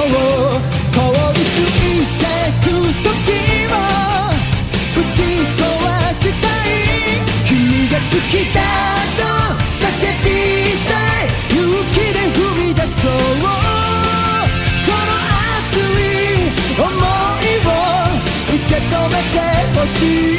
[0.96, 0.98] 凍
[1.34, 2.24] りついて
[2.64, 2.66] く。
[3.04, 3.76] 時を
[4.96, 5.16] 打ち
[5.58, 5.64] 壊
[6.14, 6.72] したい
[7.46, 7.52] 君
[7.90, 8.58] が好きだ
[9.18, 9.20] と
[9.80, 9.86] 叫
[10.24, 10.28] び
[10.88, 10.92] た
[11.24, 11.28] い。
[11.52, 11.58] 勇
[11.92, 13.12] 気で踏み出そう。
[13.42, 15.10] この
[15.58, 16.32] 熱い
[16.76, 16.90] 想い
[17.66, 17.70] を
[18.56, 19.36] 受け止めて
[19.80, 20.00] ほし
[20.34, 20.37] い。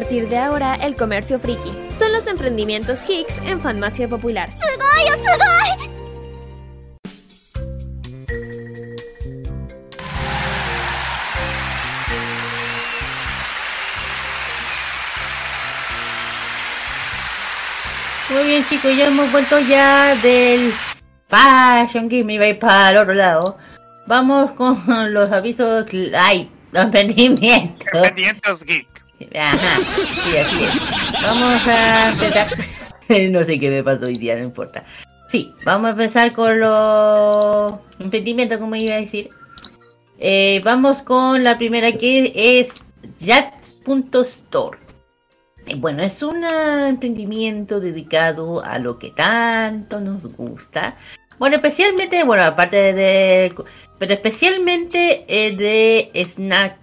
[0.00, 1.70] A partir de ahora el comercio friki.
[1.98, 4.48] Son los emprendimientos Hicks en Farmacia Popular.
[18.30, 20.72] Muy bien chicos, ya hemos vuelto ya del
[21.28, 23.58] Fashion Game y va para el otro lado.
[24.06, 24.78] Vamos con
[25.12, 25.84] los avisos...
[26.14, 26.50] ¡Ay!
[26.72, 27.86] Los emprendimientos.
[27.92, 28.99] Emprendimientos geek.
[29.34, 29.80] Ajá,
[30.24, 31.22] sí, así es.
[31.22, 32.48] Vamos a empezar.
[33.30, 34.84] no sé qué me pasó hoy día, no importa.
[35.28, 39.30] Sí, vamos a empezar con los emprendimientos, como iba a decir.
[40.18, 42.82] Eh, vamos con la primera que es
[43.20, 44.78] Yat.store.
[45.66, 50.96] Eh, Bueno, es un emprendimiento dedicado a lo que tanto nos gusta.
[51.38, 53.54] Bueno, especialmente, bueno, aparte de,
[53.98, 56.76] pero especialmente eh, de snack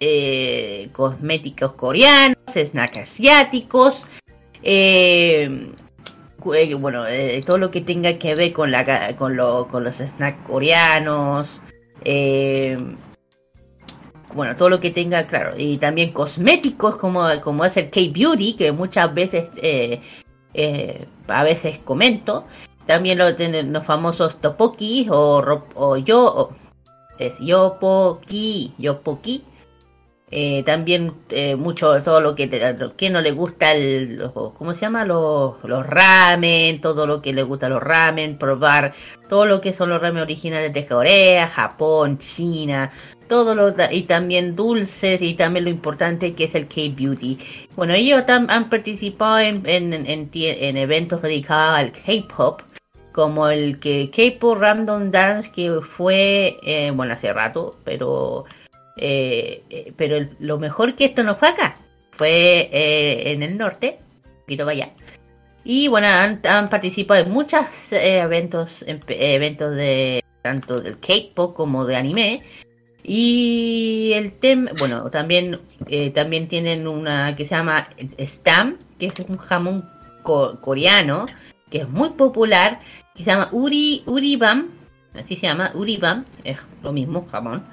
[0.00, 4.06] eh, cosméticos coreanos, snacks asiáticos,
[4.62, 5.70] eh,
[6.54, 9.96] eh, bueno, eh, todo lo que tenga que ver con la con, lo- con los
[9.96, 11.60] snacks coreanos,
[12.04, 12.78] eh,
[14.34, 18.72] bueno, todo lo que tenga, claro, y también cosméticos como, como es el K-Beauty, que
[18.72, 19.48] muchas veces,
[21.28, 22.44] a veces comento.
[22.86, 26.52] También lo tienen los famosos Topoki o, o yo, o-
[27.18, 29.42] es Yopoki, Yopoki.
[30.30, 32.50] Eh, también eh, mucho todo lo que
[32.98, 37.32] que no le gusta el los- cómo se llama los, los ramen todo lo que
[37.32, 38.92] le gusta los ramen probar
[39.30, 42.90] todo lo que son los ramen originales de Corea Japón China
[43.26, 47.38] todo lo y también dulces y también lo importante que es el K-beauty.
[47.74, 52.60] Bueno ellos han participado en, en, en en eventos dedicados al K-pop
[53.12, 58.44] como el que K-pop Random Dance que fue eh, bueno hace rato pero
[58.98, 61.76] eh, eh, pero lo mejor que esto no fue acá.
[62.10, 64.90] Fue eh, en el norte, un poquito para.
[65.64, 67.60] Y bueno, han, participado en muchos
[67.92, 72.42] eventos, en- eh, eventos de tanto del K-pop como de anime.
[73.02, 75.60] Y el tema, bueno, también
[76.14, 77.88] también tienen una que se llama
[78.18, 79.88] Stam, que es un jamón
[80.22, 81.26] co- coreano,
[81.70, 82.80] que es muy popular,
[83.14, 84.68] que se llama Uri Uribam,
[85.14, 87.64] así se llama Uribam, es lo mismo, jamón.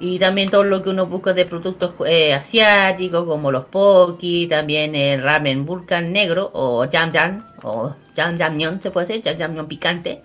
[0.00, 4.94] Y también todo lo que uno busca de productos eh, asiáticos, como los poki, también
[4.94, 9.66] el ramen vulcan negro, o jam jam, o jam jamnyeon se puede decir, jam jamnyeon
[9.66, 10.22] picante.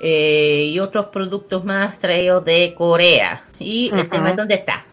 [0.00, 3.42] eh, y otros productos más traídos de Corea.
[3.58, 4.84] ¿Y el tema dónde está?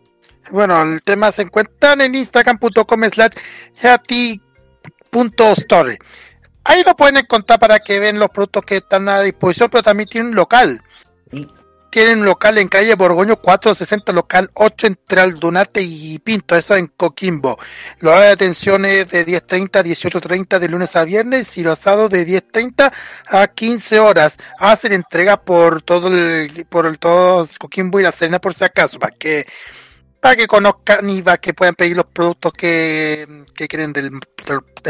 [0.52, 3.34] Bueno, el tema se encuentran en instagram.com slash.
[6.64, 10.08] Ahí lo pueden encontrar para que vean los productos que están a disposición, pero también
[10.08, 10.82] tienen un local.
[11.92, 16.88] Tienen un local en calle Borgoño 460, local 8 entre Aldunate y Pinto, eso en
[16.88, 17.60] Coquimbo.
[18.00, 22.10] Los de atención es de 10.30 a 18.30 de lunes a viernes y los sábados
[22.12, 22.94] de 10.30
[23.28, 24.38] a 15 horas.
[24.58, 28.98] Hacen entrega por todo el, por el todo Coquimbo y La Serena por si acaso,
[28.98, 29.46] para que
[30.22, 34.12] para que conozcan y para que puedan pedir los productos que, que quieren del,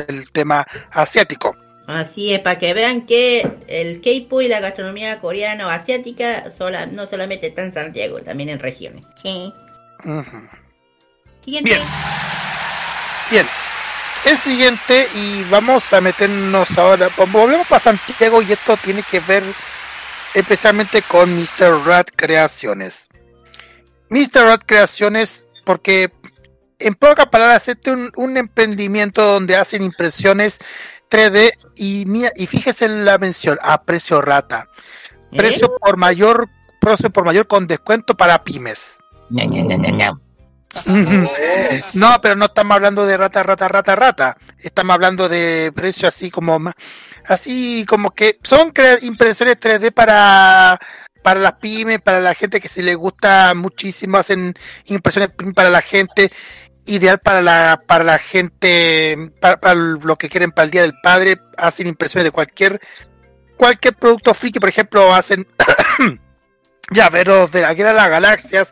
[0.08, 1.56] del tema asiático.
[1.94, 6.86] Así es, para que vean que el K-pop y la gastronomía coreana o asiática sola,
[6.86, 9.06] no solamente está en Santiago, también en regiones.
[9.22, 9.54] Sí.
[11.44, 11.72] Siguiente.
[11.72, 11.82] Bien.
[13.32, 13.46] Bien.
[14.26, 19.44] El siguiente, y vamos a meternos ahora, volvemos para Santiago y esto tiene que ver
[20.36, 21.86] especialmente con Mr.
[21.86, 23.08] Rat Creaciones.
[24.10, 24.44] Mr.
[24.44, 26.12] Rat Creaciones, porque
[26.78, 30.60] en pocas palabras, este es un, un emprendimiento donde hacen impresiones
[31.12, 34.68] 3D y, mira- y fíjese en la mención, a precio rata.
[35.36, 36.48] Precio por mayor,
[36.80, 38.98] precio por mayor con descuento para pymes.
[41.94, 44.38] No, pero no estamos hablando de rata, rata, rata, rata.
[44.58, 46.60] Estamos hablando de precio así como
[47.26, 48.72] así como que son
[49.02, 50.80] impresiones 3D para
[51.22, 54.54] para las pymes, para la gente que se le gusta muchísimo, hacen
[54.86, 56.32] impresiones para la gente,
[56.86, 61.38] ideal para la para la gente para, lo que quieren para el día del padre,
[61.58, 62.80] hacen impresiones de cualquier
[63.58, 65.48] cualquier producto friki, por ejemplo, hacen
[66.92, 68.72] llaveros de la guerra de las galaxias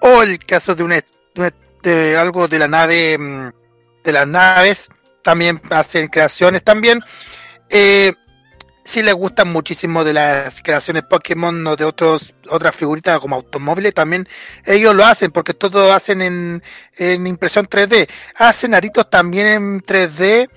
[0.00, 1.04] o el caso de una de,
[1.36, 3.50] una- de algo de la nave mm,
[4.04, 4.88] de las naves
[5.22, 7.00] también hacen creaciones también.
[7.70, 8.12] Eh,
[8.84, 13.94] si les gustan muchísimo de las creaciones Pokémon o de otros otras figuritas como automóviles
[13.94, 14.28] también
[14.64, 16.62] ellos lo hacen porque todo hacen en,
[16.96, 20.50] en impresión 3D hacen aritos también en 3D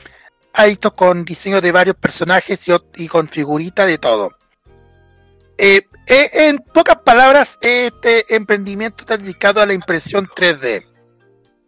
[0.54, 4.38] aritos con diseño de varios personajes y, y con figuritas de todo
[5.58, 10.86] eh, eh, en pocas palabras, este emprendimiento está dedicado a la impresión 3D.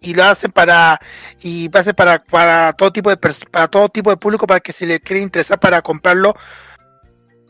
[0.02, 1.00] Y lo hacen para
[1.42, 4.86] y ser para para todo tipo de para todo tipo de público para que se
[4.86, 6.36] le quiera interesar para comprarlo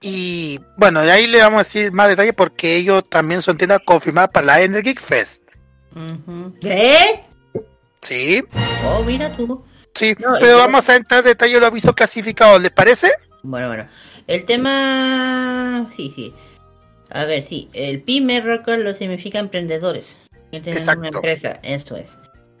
[0.00, 3.80] y bueno, de ahí le vamos a decir más detalles porque ellos también son tiendas
[3.84, 5.42] confirmadas para la Energy Fest.
[6.64, 7.24] ¿Eh?
[8.00, 8.44] Sí,
[8.86, 9.64] Oh, mira tú.
[9.94, 13.10] sí, No, pero yo- vamos a entrar en detalle los avisos clasificados, ¿les parece?
[13.42, 13.88] Bueno, bueno.
[14.28, 15.90] El tema...
[15.96, 16.32] Sí, sí.
[17.10, 17.68] A ver, sí.
[17.72, 20.16] El PYME Record lo significa emprendedores.
[20.52, 21.00] Que tienen Exacto.
[21.00, 22.16] una empresa, eso es.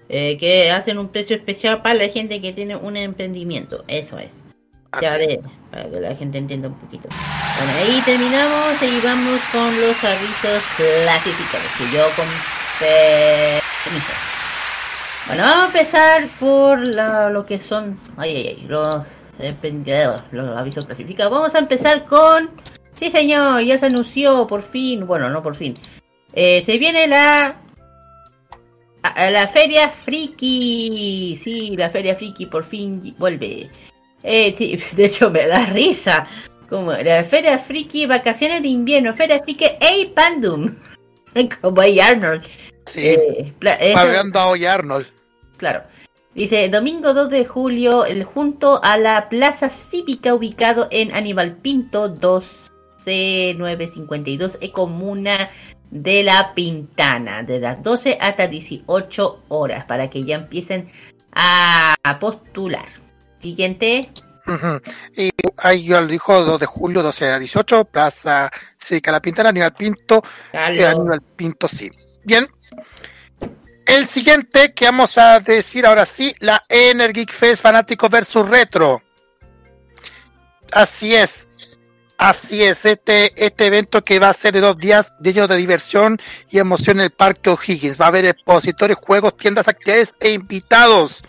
[0.08, 4.32] Eh, que hacen un precio especial para la gente que tiene un emprendimiento, eso es.
[5.02, 5.40] Ya de,
[5.70, 7.08] para que la gente entienda un poquito.
[7.10, 11.66] Bueno, ahí terminamos y vamos con los avisos clasificados.
[11.76, 12.24] Que yo con
[12.80, 14.12] permiso.
[15.26, 19.02] Bueno, vamos a empezar por la- lo que son ay, ay, ay, los
[20.32, 21.32] los avisos clasificados.
[21.32, 22.50] Vamos a empezar con...
[22.92, 25.74] Sí, señor, ya se anunció por fin, bueno, no por fin.
[26.32, 27.56] Eh, se viene la...
[29.02, 31.38] a- la Feria Friki.
[31.42, 33.70] Sí, la Feria Friki por fin vuelve.
[34.22, 36.26] Eh, sí, de hecho me da risa.
[36.68, 40.74] Como la Feria Friki, vacaciones de invierno, Feria Friki A Pandum.
[41.60, 42.42] Como hay Arnold.
[42.86, 43.06] Sí.
[43.06, 44.26] Eh, eso- Arnold.
[45.56, 45.82] Claro.
[46.38, 52.06] Dice, domingo 2 de julio, el junto a la plaza cívica ubicado en Aníbal Pinto
[52.06, 55.50] 12952, e comuna
[55.90, 60.88] de La Pintana, de las 12 hasta 18 horas, para que ya empiecen
[61.32, 62.86] a postular.
[63.40, 64.08] Siguiente.
[65.16, 68.48] Y ahí ya lo dijo 2 de julio, 12 a 18, Plaza
[68.78, 71.90] Cívica La Pintana, Aníbal Pinto, eh, Aníbal Pinto, sí.
[72.22, 72.46] Bien.
[73.88, 79.02] El siguiente que vamos a decir ahora sí, la Energy Fest Fanático versus Retro.
[80.70, 81.48] Así es.
[82.18, 86.18] Así es, este, este evento que va a ser de dos días lleno de diversión
[86.50, 87.98] y emoción en el Parque O'Higgins.
[87.98, 91.22] Va a haber expositores, juegos, tiendas, actividades e invitados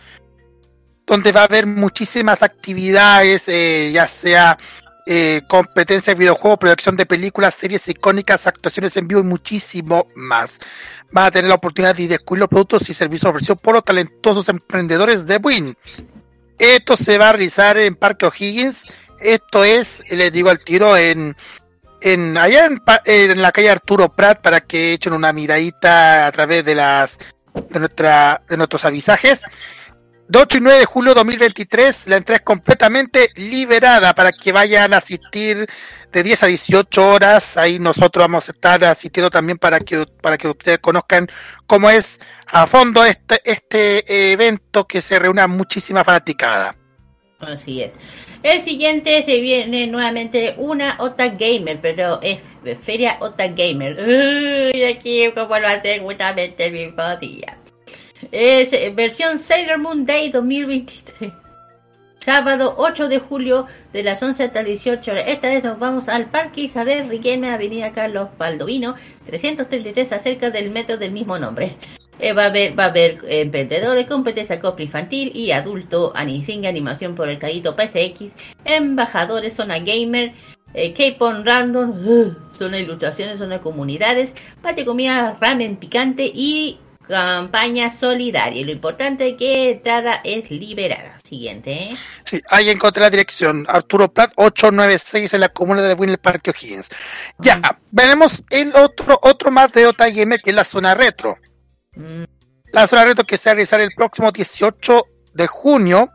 [1.07, 4.57] donde va a haber muchísimas actividades, eh, ya sea
[5.11, 10.59] eh, competencia de videojuegos, producción de películas, series icónicas, actuaciones en vivo y muchísimo más.
[11.09, 14.47] Van a tener la oportunidad de descubrir los productos y servicios ofrecidos por los talentosos
[14.49, 15.75] emprendedores de Win.
[16.59, 18.83] Esto se va a realizar en Parque O'Higgins.
[19.19, 21.35] Esto es, les digo al tiro, en,
[22.01, 26.63] en allá en, en la calle Arturo Prat para que echen una miradita a través
[26.63, 27.17] de las
[27.71, 29.41] de nuestra de nuestros avisajes.
[30.29, 34.93] De 8 y 9 de julio 2023, la entrada es completamente liberada para que vayan
[34.93, 35.67] a asistir
[36.11, 37.57] de 10 a 18 horas.
[37.57, 41.27] Ahí nosotros vamos a estar asistiendo también para que, para que ustedes conozcan
[41.65, 46.75] cómo es a fondo este, este evento que se reúne a muchísima fanaticada.
[47.39, 47.91] Así es.
[48.43, 52.43] El siguiente se viene nuevamente una Ota Gamer, pero es
[52.83, 53.97] Feria Ota Gamer.
[53.99, 57.57] Uy, aquí como lo hacen justamente el mismo día.
[58.31, 61.33] Es eh, versión Sailor Moon Day 2023.
[62.19, 65.23] Sábado 8 de julio de las 11 hasta 18 horas.
[65.27, 68.93] Esta vez nos vamos al Parque Isabel Riquelme, Avenida Carlos Baldovino,
[69.25, 71.77] 333, acerca del metro del mismo nombre.
[72.19, 76.65] Eh, va a haber, va a haber eh, emprendedores, competencia copla infantil y adulto, animación,
[76.65, 78.33] animación por el cadito PSX,
[78.65, 80.33] embajadores, zona gamer,
[80.73, 86.77] eh, K-Pon random, uh, zona ilustraciones, zona comunidades, patio comida, ramen picante y
[87.09, 88.61] campaña solidaria.
[88.61, 91.17] Y lo importante es que entrada es liberada.
[91.23, 91.71] Siguiente.
[91.71, 91.97] ¿eh?
[92.23, 93.65] Sí, ahí encontré la dirección.
[93.67, 96.89] Arturo Prat 896 en la comuna de Winner Parque O'Higgins.
[97.39, 97.59] Ya,
[97.91, 101.37] veremos el otro, otro más de Gamer que es la zona retro.
[102.71, 105.03] La zona retro que se va a realizar el próximo 18
[105.33, 106.09] de junio.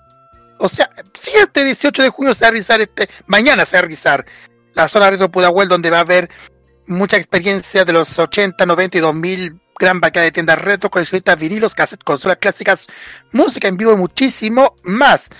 [0.60, 3.78] O sea, sí, este 18 de junio se va a realizar este, mañana se va
[3.80, 4.24] a realizar
[4.74, 6.30] la zona retro Pudahuel, donde va a haber
[6.86, 11.74] mucha experiencia de los 80, 90 y 2000, gran variedad de tiendas retro, coleccionistas vinilos,
[11.74, 12.86] cassettes, consolas clásicas,
[13.32, 15.30] música en vivo y muchísimo más.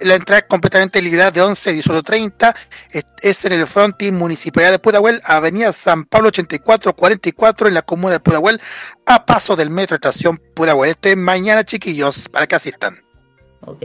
[0.00, 2.54] La entrada es completamente liberada de 11 a 18.30.
[3.20, 8.20] Es, en el fronting Municipalidad de Pudahuel, Avenida San Pablo 8444 en la comuna de
[8.20, 8.60] Pudahuel,
[9.06, 10.90] a paso del metro estación Pudahuel.
[10.90, 13.02] Esto es mañana, chiquillos, para que asistan.
[13.62, 13.82] Ok.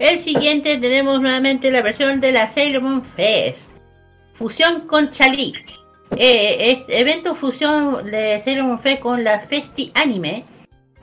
[0.00, 3.72] El siguiente tenemos nuevamente la versión de la Sailor Moon Fest.
[4.34, 5.54] Fusión con Chalí.
[6.16, 10.44] Eh, este evento fusión de Sailor Fest con la Festi Anime.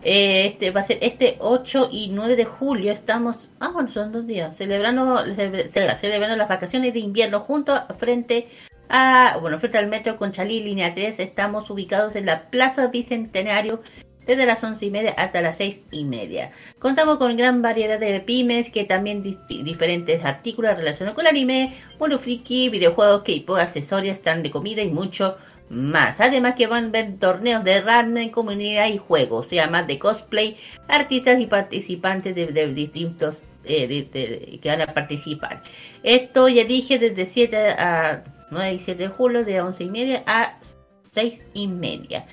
[0.03, 2.91] Eh, este va a ser este 8 y 9 de julio.
[2.91, 8.47] Estamos, ah, bueno, son dos días, celebrando, celebra- celebrando las vacaciones de invierno junto frente
[8.89, 11.19] a, bueno, frente al metro Conchalí, línea 3.
[11.19, 13.81] Estamos ubicados en la Plaza Bicentenario
[14.25, 16.51] desde las once y media hasta las seis y media.
[16.79, 21.73] Contamos con gran variedad de pymes que también di- diferentes artículos relacionados con el anime,
[21.99, 25.37] mundo friki, videojuegos, K-pop, accesorios, stand de comida y mucho
[25.69, 26.19] más.
[26.19, 29.97] Además que van a ver torneos de ramen, comunidad y juegos, o sea, más de
[29.97, 30.57] cosplay,
[30.87, 35.63] artistas y participantes de, distintos eh, que van a participar.
[36.03, 40.23] Esto ya dije desde 7 a 9 y 7 de julio, de 11 y media
[40.25, 40.59] a
[41.03, 42.25] 6 y media.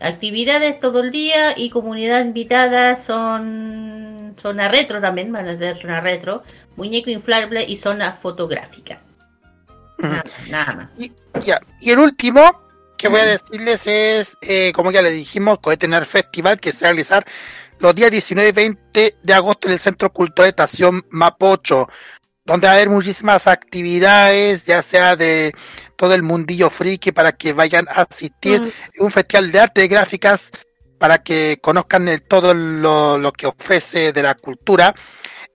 [0.00, 6.00] Actividades todo el día y comunidad invitada son zona retro también, van a ser zona
[6.00, 6.42] retro,
[6.76, 9.00] muñeco inflable y zona fotográfica.
[9.98, 11.44] Nada, nada más.
[11.44, 12.62] Ya, y el último
[12.96, 16.84] que voy a decirles es, eh, como ya le dijimos, Cohete Nerd Festival que se
[16.84, 17.26] va a realizar
[17.78, 21.88] los días 19 y 20 de agosto en el Centro Cultural Estación Mapocho,
[22.48, 25.54] donde va a haber muchísimas actividades, ya sea de
[25.96, 30.50] todo el mundillo friki para que vayan a asistir, un festival de arte y gráficas
[30.98, 34.94] para que conozcan el- todo lo, lo que ofrece de la cultura.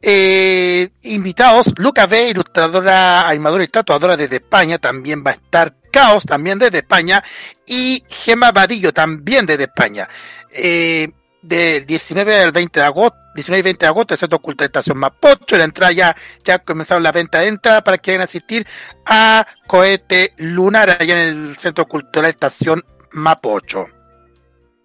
[0.02, 6.26] Eh, invitados, Luca B, ilustradora, animadora y tatuadora desde España, también va a estar Caos,
[6.26, 7.24] también desde España,
[7.66, 10.10] y Gema Vadillo, también desde España.
[10.52, 11.10] Eh,
[11.44, 14.98] del 19 al 20 de agosto, 19 y 20 de agosto, el Centro Cultural Estación
[14.98, 18.66] Mapocho, la entrada ya, ya comenzaron la venta de entrada para que vayan asistir
[19.06, 23.86] a Cohete Lunar allá en el Centro Cultural Estación Mapocho.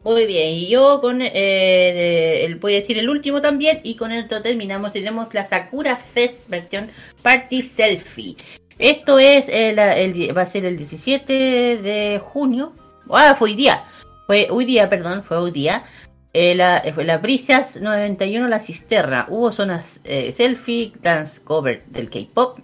[0.04, 4.40] Muy bien, y yo con eh, voy a decir el último también y con esto
[4.40, 4.92] terminamos.
[4.92, 6.90] Tenemos la Sakura Fest versión
[7.22, 8.36] Party Selfie.
[8.78, 12.72] Esto es eh, el, va a ser el 17 de junio.
[13.10, 13.84] Ah, fue hoy día.
[14.26, 15.82] Fue hoy día, perdón, fue hoy día.
[16.32, 19.26] Eh, la, eh, la Brisas 91 La Cisterna.
[19.30, 22.58] Hubo zonas eh, selfie, dance cover del K-pop,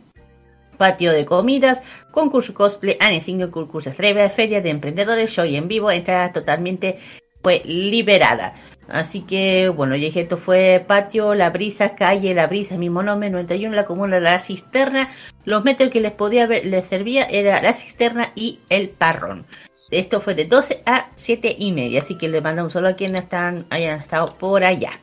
[0.77, 1.81] patio de comidas,
[2.11, 6.99] concurso cosplay, anime concursos breve, feria de emprendedores, show en vivo, entrada totalmente
[7.43, 8.55] fue liberada.
[8.89, 13.31] Así que, bueno, ya dije, esto fue patio, la brisa, calle, la brisa, mismo nombre,
[13.31, 15.09] 91, la comuna la cisterna.
[15.45, 19.47] Los metros que les podía ver, les servía era la cisterna y el parrón.
[19.91, 23.25] Esto fue de 12 a 7 y media, así que les mandamos solo a quienes
[23.25, 25.01] están, hayan estado por allá.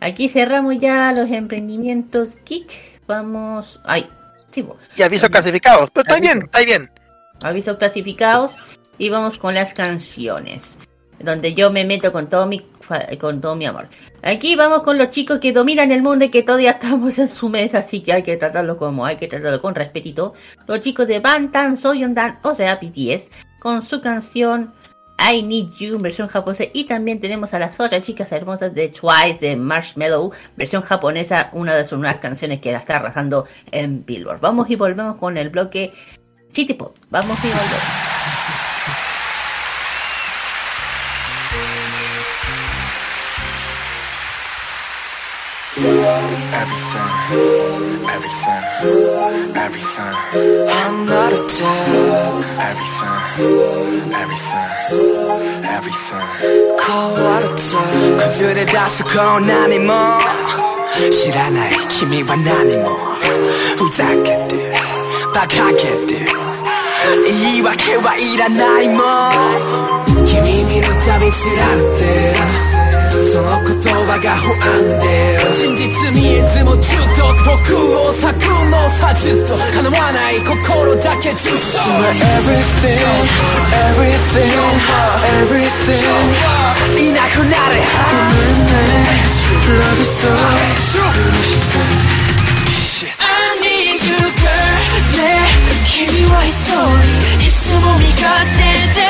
[0.00, 3.00] Aquí cerramos ya los emprendimientos geek.
[3.06, 3.80] Vamos.
[3.84, 4.06] Ay,
[4.50, 4.78] sí, vos.
[4.96, 6.90] Y avisos clasificados, pero está bien, está bien.
[7.42, 8.56] Avisos clasificados
[8.98, 10.78] y vamos con las canciones.
[11.18, 12.64] Donde yo me meto con todo mi
[13.20, 13.88] con todo mi amor.
[14.22, 17.48] Aquí vamos con los chicos que dominan el mundo y que todavía estamos en su
[17.48, 20.34] mesa, así que hay que tratarlo como hay que tratarlo con respetito.
[20.66, 23.28] Los chicos de Bantan Soyondan, o sea BTS,
[23.60, 24.72] con su canción
[25.20, 29.38] I Need You versión japonesa y también tenemos a las otras chicas hermosas de Twice
[29.40, 34.40] de Marshmallow versión japonesa, una de sus nuevas canciones que la está arrasando en Billboard.
[34.40, 35.92] Vamos y volvemos con el bloque
[36.52, 36.96] City Pop.
[37.10, 38.09] Vamos y volvemos.
[45.99, 45.99] Everything,
[48.07, 48.63] everything,
[49.57, 50.15] everything.
[50.69, 52.45] I'm not a dog.
[52.71, 53.19] Everything,
[54.13, 54.69] everything,
[55.65, 56.77] everything.
[56.79, 57.91] Call what a dog.
[58.23, 59.91] 崩れ出すこう何も
[61.11, 62.95] 知らない君は何も
[63.75, 64.71] ふざけて
[65.33, 66.25] 馬鹿げて
[67.27, 69.03] 言い訳はいらないも
[70.23, 72.78] ん君見るたびつられて
[73.22, 73.76] その言
[74.06, 81.78] 葉が不安で真実見えずも中毒僕を咲くのさずっと叶わない心だけずっと。
[82.16, 82.96] Everything,
[83.92, 84.56] everything,
[85.44, 86.00] everything
[86.98, 87.76] いなくなれ。
[87.76, 89.20] ごめんね。
[89.68, 90.32] Love is so
[93.00, 94.48] I need you girl
[95.16, 95.28] ね
[95.86, 97.44] 君は一人。
[97.46, 98.24] いつも味方
[98.96, 99.09] で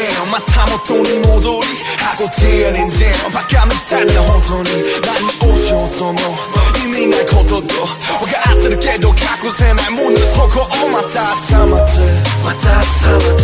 [0.31, 1.67] 마타모토니 모조리
[1.99, 6.35] 하고 지은 인생 바깥에 달려 호소니 난 오셔서 뭐
[6.83, 10.61] 이미 날 거둬도 화가 아뜨르게도 가꾸세 날 문을 서고.
[10.61, 13.43] 어 마타 사마트 마타 사마트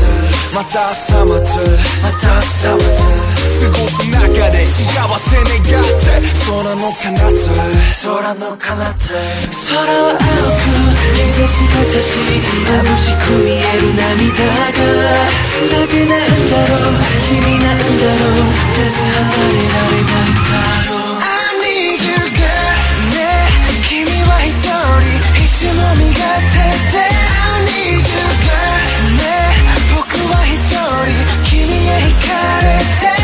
[0.54, 3.37] 마타 사마트 마타 사마트.
[3.48, 6.20] 過ごす中で幸せ願って。
[6.46, 7.32] 空の彼方。
[8.04, 9.08] 空の彼方。
[9.08, 10.76] 空は青く
[11.16, 14.84] 日差しが差し眩しく見える涙が。
[15.68, 17.02] なぜなんだろう。
[17.28, 18.44] 君なんだろう。
[18.44, 21.18] なぜ離れられないんだろう。
[25.58, 26.22] ちも身勝
[26.54, 26.62] 手
[26.94, 27.02] で。
[27.02, 28.04] I need you
[28.46, 28.70] girl
[29.18, 29.26] ね。
[29.96, 31.56] 僕は一人君
[31.88, 32.68] へ惹かれ
[33.12, 33.17] て。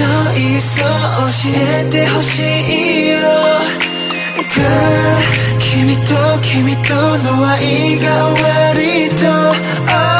[0.00, 0.88] そいそ教
[1.54, 3.18] えてほしいよ。
[4.48, 5.20] Girl
[5.58, 10.19] 君と君との愛が割と、oh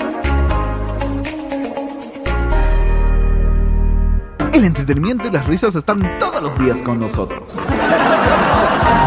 [4.53, 7.57] El entretenimiento y las risas están todos los días con nosotros.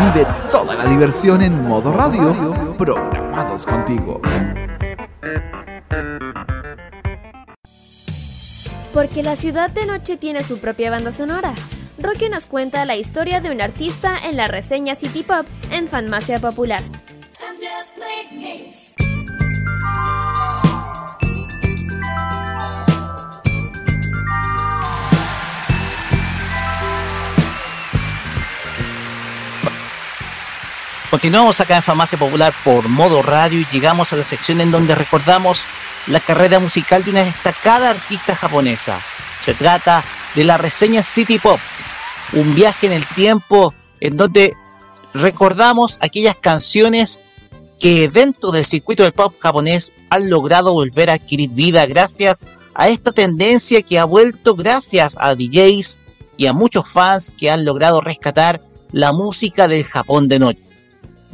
[0.01, 4.23] Vive toda la diversión en modo radio, programados contigo.
[8.95, 11.53] Porque la ciudad de noche tiene su propia banda sonora.
[11.99, 16.39] Rocky nos cuenta la historia de un artista en la reseña City Pop en Fanmacia
[16.39, 16.83] Popular.
[31.15, 34.97] Continuamos acá en Farmacia Popular por modo radio y llegamos a la sección en donde
[34.97, 35.63] recordamos
[36.09, 38.99] la carrera musical de una destacada artista japonesa.
[39.39, 40.03] Se trata
[40.35, 41.61] de la reseña City Pop,
[42.33, 44.57] un viaje en el tiempo en donde
[45.13, 47.23] recordamos aquellas canciones
[47.79, 52.89] que dentro del circuito del pop japonés han logrado volver a adquirir vida gracias a
[52.89, 56.01] esta tendencia que ha vuelto gracias a DJs
[56.37, 58.61] y a muchos fans que han logrado rescatar
[58.91, 60.74] la música del Japón de noche.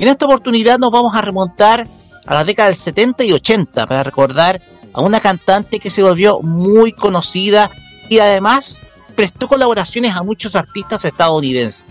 [0.00, 1.86] En esta oportunidad nos vamos a remontar
[2.24, 4.62] a la década del 70 y 80 para recordar
[4.94, 7.70] a una cantante que se volvió muy conocida
[8.08, 8.80] y además
[9.14, 11.84] prestó colaboraciones a muchos artistas estadounidenses.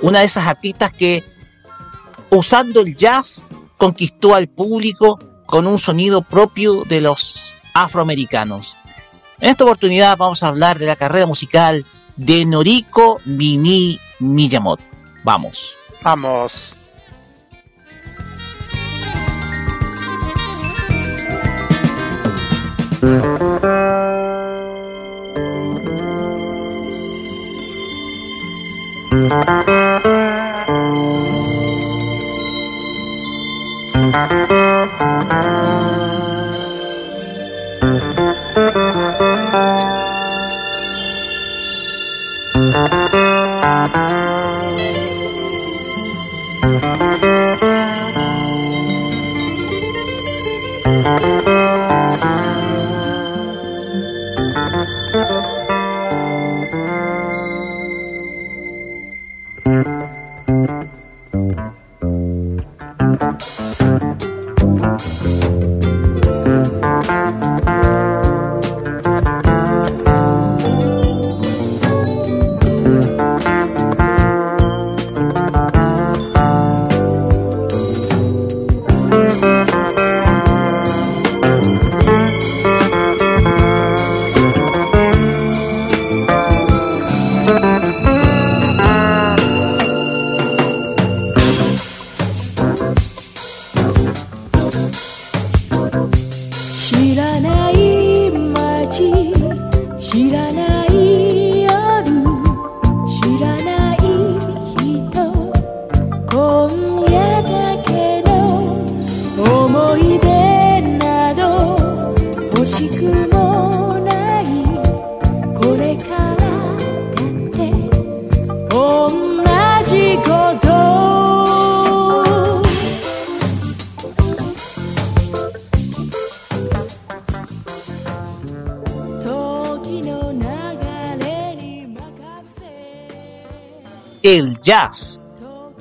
[0.00, 1.22] Una de esas artistas que
[2.30, 3.44] usando el jazz
[3.76, 8.78] conquistó al público con un sonido propio de los afroamericanos.
[9.40, 11.84] En esta oportunidad vamos a hablar de la carrera musical
[12.16, 14.82] de Noriko Mimi Miyamoto.
[15.22, 15.81] Vamos.
[16.04, 16.74] Amós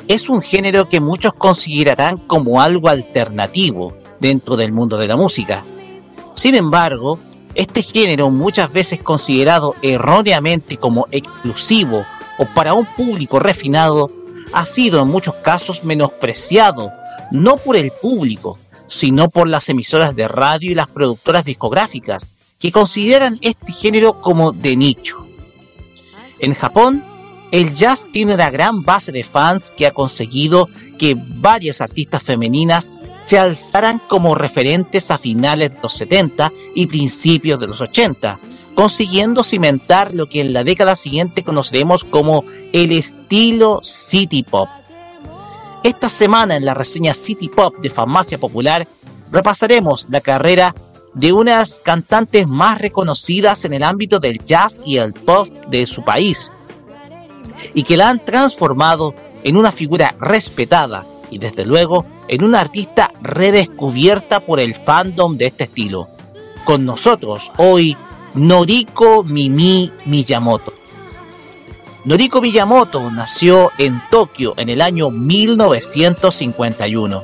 [0.07, 5.63] es un género que muchos considerarán como algo alternativo dentro del mundo de la música.
[6.33, 7.17] Sin embargo,
[7.55, 12.05] este género muchas veces considerado erróneamente como exclusivo
[12.37, 14.11] o para un público refinado,
[14.51, 16.91] ha sido en muchos casos menospreciado,
[17.31, 18.57] no por el público,
[18.87, 24.51] sino por las emisoras de radio y las productoras discográficas, que consideran este género como
[24.51, 25.25] de nicho.
[26.39, 27.05] En Japón,
[27.51, 32.91] el jazz tiene una gran base de fans que ha conseguido que varias artistas femeninas
[33.25, 38.39] se alzaran como referentes a finales de los 70 y principios de los 80,
[38.73, 44.69] consiguiendo cimentar lo que en la década siguiente conoceremos como el estilo City Pop.
[45.83, 48.87] Esta semana en la reseña City Pop de Farmacia Popular
[49.31, 50.75] repasaremos la carrera
[51.13, 56.03] de unas cantantes más reconocidas en el ámbito del jazz y el pop de su
[56.03, 56.51] país,
[57.73, 59.13] y que la han transformado
[59.43, 65.47] en una figura respetada y desde luego en una artista redescubierta por el fandom de
[65.47, 66.09] este estilo.
[66.65, 67.97] Con nosotros hoy
[68.35, 70.73] Noriko Mimi Miyamoto.
[72.05, 77.23] Noriko Miyamoto nació en Tokio en el año 1951.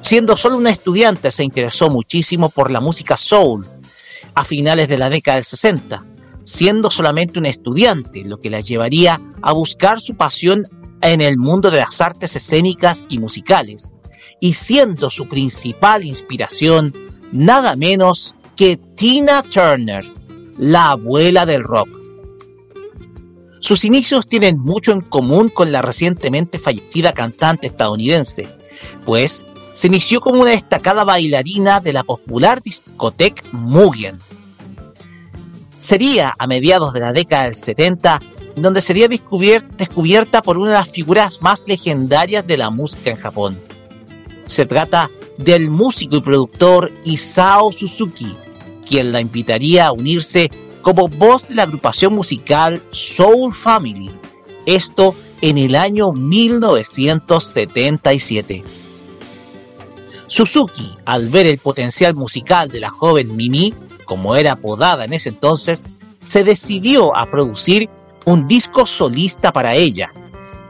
[0.00, 3.66] Siendo solo una estudiante se interesó muchísimo por la música soul
[4.34, 6.04] a finales de la década del 60,
[6.46, 10.66] siendo solamente una estudiante, lo que la llevaría a buscar su pasión
[11.02, 13.92] en el mundo de las artes escénicas y musicales,
[14.40, 16.94] y siendo su principal inspiración
[17.32, 20.04] nada menos que Tina Turner,
[20.56, 21.88] la abuela del rock.
[23.60, 28.48] Sus inicios tienen mucho en común con la recientemente fallecida cantante estadounidense,
[29.04, 34.18] pues se inició como una destacada bailarina de la popular discoteca Mugen.
[35.78, 38.20] Sería a mediados de la década del 70
[38.56, 43.58] donde sería descubierta por una de las figuras más legendarias de la música en Japón.
[44.46, 48.34] Se trata del músico y productor Isao Suzuki,
[48.88, 50.50] quien la invitaría a unirse
[50.80, 54.10] como voz de la agrupación musical Soul Family,
[54.64, 58.64] esto en el año 1977.
[60.28, 63.74] Suzuki, al ver el potencial musical de la joven Mimi,
[64.06, 65.86] como era apodada en ese entonces,
[66.26, 67.90] se decidió a producir
[68.24, 70.10] un disco solista para ella.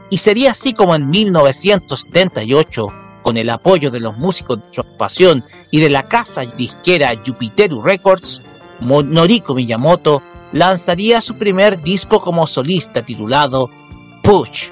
[0.09, 2.87] Y sería así como en 1978,
[3.23, 7.81] con el apoyo de los músicos de su pasión y de la casa disquera Jupiteru
[7.81, 8.41] Records,
[8.79, 10.21] Noriko Miyamoto
[10.53, 13.69] lanzaría su primer disco como solista titulado
[14.23, 14.69] Push,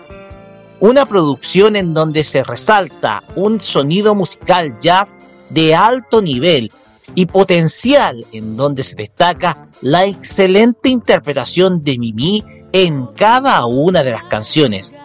[0.79, 5.15] una producción en donde se resalta un sonido musical jazz
[5.49, 6.71] de alto nivel
[7.13, 14.11] y potencial en donde se destaca la excelente interpretación de Mimi en cada una de
[14.11, 14.97] las canciones,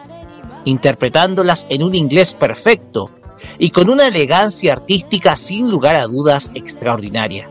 [0.65, 3.11] interpretándolas en un inglés perfecto
[3.59, 7.49] y con una elegancia artística sin lugar a dudas extraordinaria.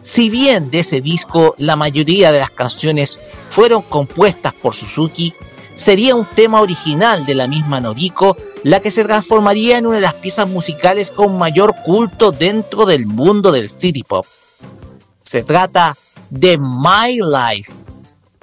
[0.00, 3.18] Si bien de ese disco la mayoría de las canciones
[3.50, 5.34] fueron compuestas por Suzuki,
[5.78, 10.02] sería un tema original de la misma Noriko la que se transformaría en una de
[10.02, 14.26] las piezas musicales con mayor culto dentro del mundo del city pop.
[15.20, 15.96] Se trata
[16.30, 17.72] de My Life,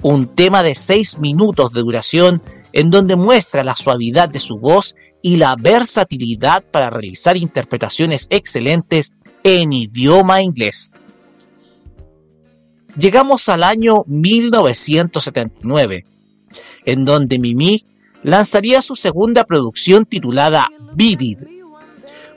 [0.02, 2.42] un tema de 6 minutos de duración
[2.72, 9.12] en donde muestra la suavidad de su voz y la versatilidad para realizar interpretaciones excelentes
[9.44, 10.90] en idioma inglés.
[12.96, 16.15] Llegamos al año 1979
[16.86, 17.84] en donde Mimi
[18.22, 21.40] lanzaría su segunda producción titulada Vivid,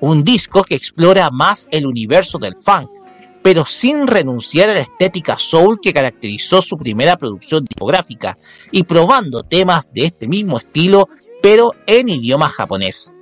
[0.02, 2.90] un disco que explora más el universo del funk,
[3.42, 8.38] pero sin renunciar a la estética soul que caracterizó su primera producción discográfica
[8.72, 11.08] y probando temas de este mismo estilo,
[11.42, 13.14] pero en idioma japonés.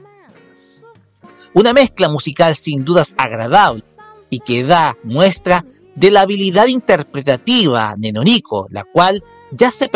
[1.53, 3.83] Una mezcla musical sin dudas agradable
[4.29, 5.65] y que da muestra
[5.97, 9.89] de la habilidad interpretativa de Noriko, la cual ya se,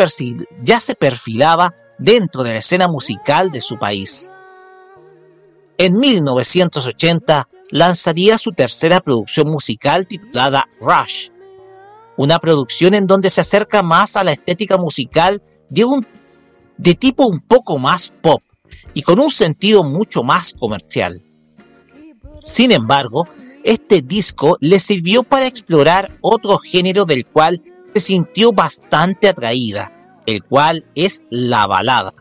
[0.64, 4.32] ya se perfilaba dentro de la escena musical de su país.
[5.78, 11.28] En 1980 lanzaría su tercera producción musical titulada Rush,
[12.16, 15.40] una producción en donde se acerca más a la estética musical
[15.70, 16.06] de un
[16.78, 18.42] de tipo un poco más pop
[18.92, 21.22] y con un sentido mucho más comercial.
[22.42, 23.28] Sin embargo,
[23.64, 27.60] este disco le sirvió para explorar otro género del cual
[27.94, 29.92] se sintió bastante atraída,
[30.26, 32.14] el cual es la balada,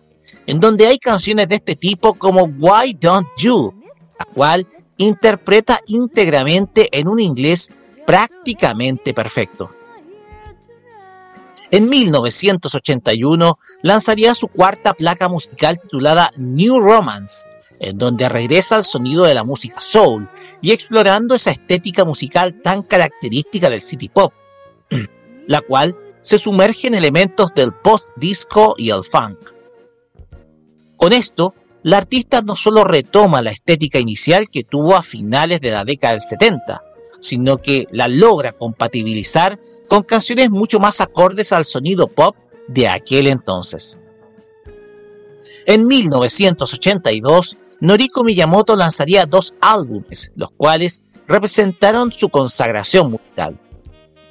[0.46, 3.74] en donde hay canciones de este tipo como Why Don't You,
[4.20, 7.72] la cual interpreta íntegramente en un inglés
[8.06, 9.72] prácticamente perfecto.
[11.72, 17.48] En 1981 lanzaría su cuarta placa musical titulada New Romance,
[17.82, 20.30] en donde regresa al sonido de la música soul
[20.62, 24.32] y explorando esa estética musical tan característica del city pop,
[25.48, 29.40] la cual se sumerge en elementos del post-disco y el funk.
[30.96, 35.72] Con esto, la artista no solo retoma la estética inicial que tuvo a finales de
[35.72, 36.84] la década del 70,
[37.20, 42.36] sino que la logra compatibilizar con canciones mucho más acordes al sonido pop
[42.68, 43.98] de aquel entonces.
[45.66, 53.60] En 1982, Noriko Miyamoto lanzaría dos álbumes, los cuales representaron su consagración musical.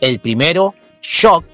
[0.00, 0.72] El primero,
[1.02, 1.44] Shock,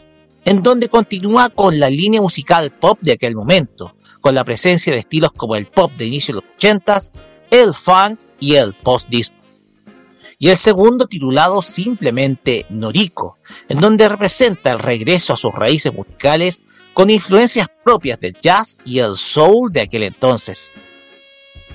[0.45, 4.99] en donde continúa con la línea musical pop de aquel momento, con la presencia de
[4.99, 7.13] estilos como el pop de inicio de los 80s,
[7.51, 9.35] el funk y el post-disco.
[10.39, 13.39] Y el segundo titulado simplemente Noriko,
[13.71, 18.99] en donde representa el regreso a sus raíces musicales con influencias propias del jazz y
[18.99, 20.75] el soul de aquel entonces.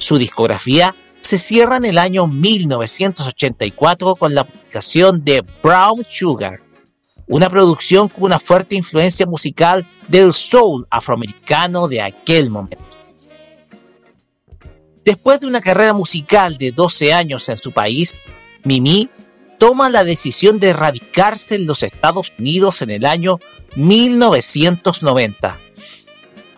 [0.02, 6.60] Su discografía se cierra en el año 1984 con la publicación de Brown Sugar,
[7.28, 12.84] una producción con una fuerte influencia musical del soul afroamericano de aquel momento.
[15.06, 18.24] Después de una carrera musical de 12 años en su país,
[18.64, 19.08] Mimi
[19.60, 23.38] toma la decisión de radicarse en los Estados Unidos en el año
[23.76, 25.60] 1990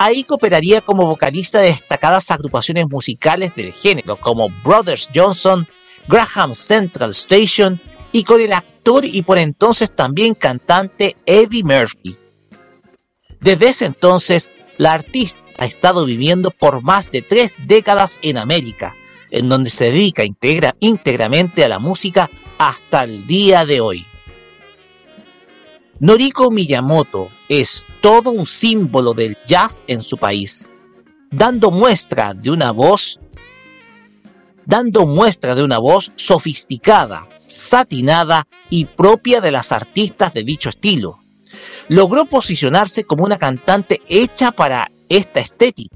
[0.04, 5.66] Ahí cooperaría como vocalista de destacadas agrupaciones musicales del género como Brothers Johnson,
[6.10, 12.18] Graham Central Station y con el actor y por entonces también cantante Eddie Murphy.
[13.40, 18.94] Desde ese entonces, la artista ha estado viviendo por más de tres décadas en América,
[19.32, 20.26] en donde se dedica
[20.82, 24.06] íntegramente a la música hasta el día de hoy.
[26.04, 30.70] Noriko Miyamoto es todo un símbolo del jazz en su país,
[31.32, 33.22] dando muestra de una voz
[34.66, 41.20] dando muestra de una voz sofisticada, satinada y propia de las artistas de dicho estilo.
[41.88, 45.96] Logró posicionarse como una cantante hecha para esta estética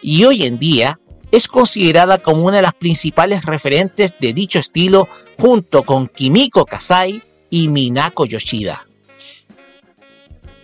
[0.00, 1.00] y hoy en día
[1.32, 5.08] es considerada como una de las principales referentes de dicho estilo
[5.40, 8.86] junto con Kimiko Kasai y Minako Yoshida.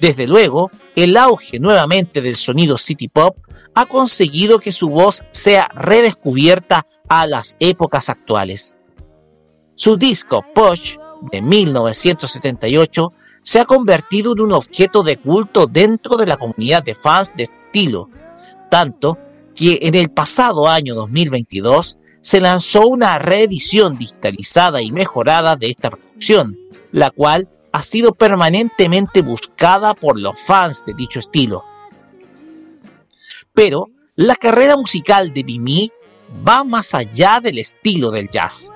[0.01, 3.37] Desde luego, el auge nuevamente del sonido city pop
[3.75, 8.79] ha conseguido que su voz sea redescubierta a las épocas actuales.
[9.75, 10.97] Su disco Push
[11.31, 13.13] de 1978
[13.43, 17.45] se ha convertido en un objeto de culto dentro de la comunidad de fans de
[17.45, 18.09] estilo,
[18.71, 19.19] tanto
[19.55, 25.91] que en el pasado año 2022 se lanzó una reedición digitalizada y mejorada de esta
[25.91, 26.57] producción,
[26.93, 31.65] la cual ha sido permanentemente buscada por los fans de dicho estilo.
[33.55, 35.93] Pero la carrera musical de Mimi
[36.47, 38.73] va más allá del estilo del jazz,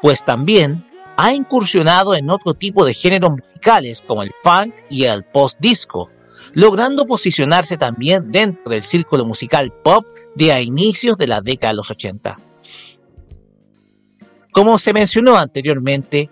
[0.00, 0.86] pues también
[1.16, 6.10] ha incursionado en otro tipo de géneros musicales como el funk y el post-disco,
[6.52, 11.76] logrando posicionarse también dentro del círculo musical pop de a inicios de la década de
[11.76, 12.36] los 80.
[14.52, 16.30] Como se mencionó anteriormente,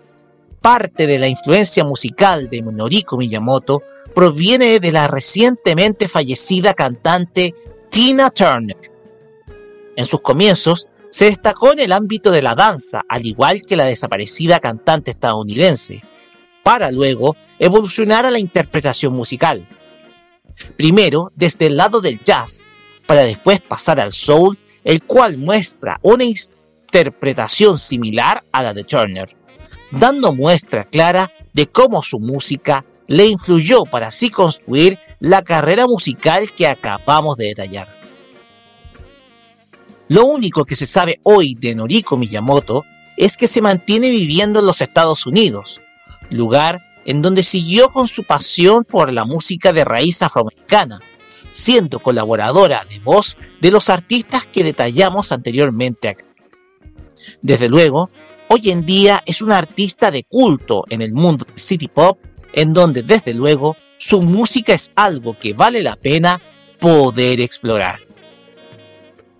[0.61, 3.81] parte de la influencia musical de Noriko Miyamoto
[4.13, 7.55] proviene de la recientemente fallecida cantante
[7.89, 8.77] Tina Turner.
[9.95, 13.85] En sus comienzos se destacó en el ámbito de la danza, al igual que la
[13.85, 16.01] desaparecida cantante estadounidense,
[16.63, 19.67] para luego evolucionar a la interpretación musical.
[20.77, 22.65] Primero desde el lado del jazz,
[23.07, 29.40] para después pasar al soul, el cual muestra una interpretación similar a la de Turner
[29.91, 36.51] dando muestra clara de cómo su música le influyó para así construir la carrera musical
[36.53, 37.87] que acabamos de detallar.
[40.07, 42.83] Lo único que se sabe hoy de Noriko Miyamoto
[43.17, 45.81] es que se mantiene viviendo en los Estados Unidos,
[46.29, 51.01] lugar en donde siguió con su pasión por la música de raíz afroamericana,
[51.51, 56.25] siendo colaboradora de voz de los artistas que detallamos anteriormente acá.
[57.41, 58.09] Desde luego,
[58.53, 62.19] hoy en día es una artista de culto en el mundo del city pop,
[62.51, 66.41] en donde desde luego su música es algo que vale la pena
[66.77, 68.01] poder explorar.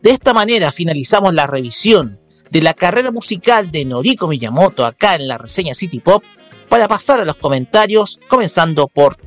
[0.01, 5.27] De esta manera finalizamos la revisión de la carrera musical de Noriko Miyamoto acá en
[5.27, 6.23] la reseña City Pop
[6.69, 9.17] para pasar a los comentarios, comenzando por...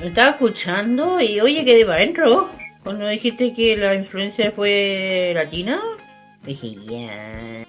[0.00, 2.48] Estaba escuchando y oye, quedé para adentro.
[2.84, 5.82] Cuando dijiste que la influencia fue latina,
[6.48, 7.66] Dije, ya.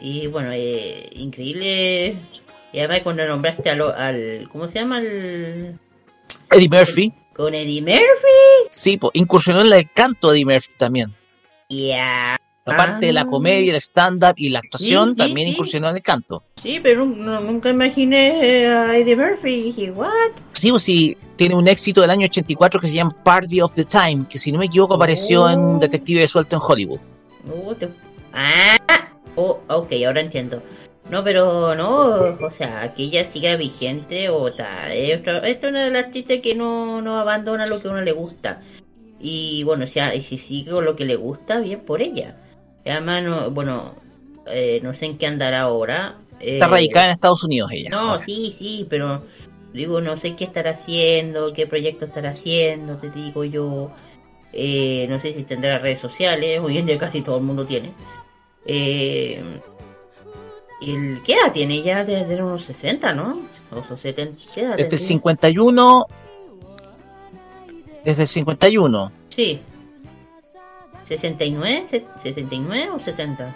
[0.00, 2.14] Y bueno, eh, increíble
[2.74, 4.98] Y además cuando nombraste al, al ¿cómo se llama?
[4.98, 5.78] Al,
[6.50, 7.12] Eddie Murphy.
[7.34, 8.68] con Eddie Murphy.
[8.68, 11.14] Sí, pues incursionó en el canto Eddie Murphy también.
[11.70, 12.38] Ya.
[12.72, 15.52] Aparte de la comedia, el stand-up y la actuación, Sí, sí, también sí.
[15.54, 16.42] incursionó en el canto.
[16.56, 19.54] Sí, pero nu- nunca imaginé eh, a Eddie Murphy.
[19.54, 20.08] Y dije, ¿what?
[20.52, 23.84] Sí, pues sí, tiene un éxito del año 84 que se llama Party of the
[23.84, 27.00] Time, que si no me equivoco apareció en un detective suelto en Hollywood.
[27.44, 27.88] No, te-
[28.32, 28.76] Ah,
[29.36, 30.62] oh, ok, ahora entiendo.
[31.10, 34.92] No, pero no, o sea, que ella siga vigente o tal.
[34.92, 38.02] Es otra- es una de las artistas que no, no abandona lo que a uno
[38.02, 38.60] le gusta.
[39.20, 42.36] Y bueno, o sea, y si sigue con lo que le gusta, bien por ella.
[42.88, 43.92] Y además, no, bueno,
[44.46, 46.16] eh, no sé en qué andará ahora.
[46.40, 47.90] Está eh, radicada en Estados Unidos ella.
[47.90, 49.24] No, sí, sí, pero
[49.74, 53.90] digo, no sé qué estará haciendo, qué proyecto estará haciendo, te digo yo.
[54.54, 57.92] Eh, no sé si tendrá redes sociales, hoy en día casi todo el mundo tiene.
[58.64, 59.42] Eh,
[60.80, 61.82] el, ¿Qué edad tiene?
[61.82, 63.42] Ya desde unos 60, ¿no?
[63.70, 64.44] O son 70.
[64.54, 65.08] ¿Qué edad Desde tendría?
[65.08, 66.06] 51.
[68.06, 69.12] Desde el 51.
[69.28, 69.60] Sí.
[71.08, 71.86] ¿69?
[71.88, 73.54] Se- ¿69 o 70?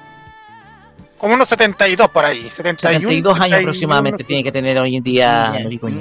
[1.19, 2.49] Como unos 72 por ahí.
[2.51, 5.55] 71, 72 años 71, aproximadamente tiene que tener hoy en día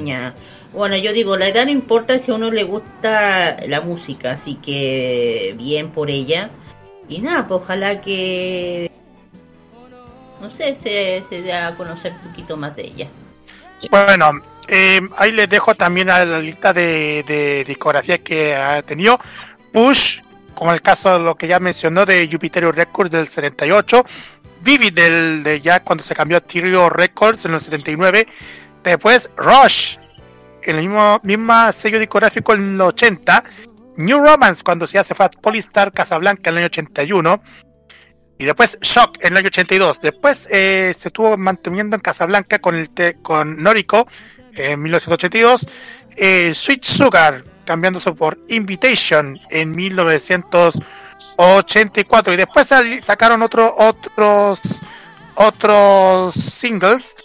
[0.06, 0.34] Ya.
[0.74, 4.56] Bueno, yo digo, la edad no importa si a uno le gusta la música, así
[4.56, 6.50] que bien por ella.
[7.10, 8.90] Y nada, pues ojalá que,
[10.40, 13.08] no sé, se, se dé a conocer un poquito más de ella.
[13.90, 14.32] Bueno,
[14.68, 19.20] eh, ahí les dejo también a la lista de, de discografía que ha tenido.
[19.74, 20.22] Push,
[20.54, 24.06] como el caso de lo que ya mencionó de Jupiter Records del 78.
[24.64, 28.28] Vivid del, de ya cuando se cambió a Tyrio Records en el 79.
[28.84, 29.98] Después Rush,
[30.64, 33.44] en el mismo misma sello discográfico en el 80.
[33.98, 37.42] New Romance cuando se fue a Polystar Casablanca en el año 81.
[38.38, 40.02] Y después Shock en el año 82.
[40.02, 44.08] Después eh, se estuvo manteniendo en Casablanca con el te- con Noriko
[44.56, 45.66] en 1982.
[46.18, 52.34] Eh, Sweet Sugar cambiándose por Invitation en 1984.
[52.34, 52.70] Y después
[53.02, 54.62] sacaron otro, otros
[55.36, 57.16] otros singles.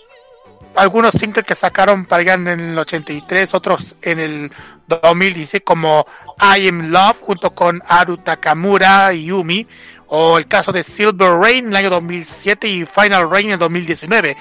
[0.74, 4.52] Algunos singles que sacaron para allá en el 83, otros en el
[4.88, 6.06] 2016 como
[6.38, 9.66] I Am Love junto con Haru Takamura y Yumi
[10.08, 13.58] o el caso de Silver Rain en el año 2007 y Final Rain en el
[13.58, 14.30] 2019.
[14.30, 14.36] Eh,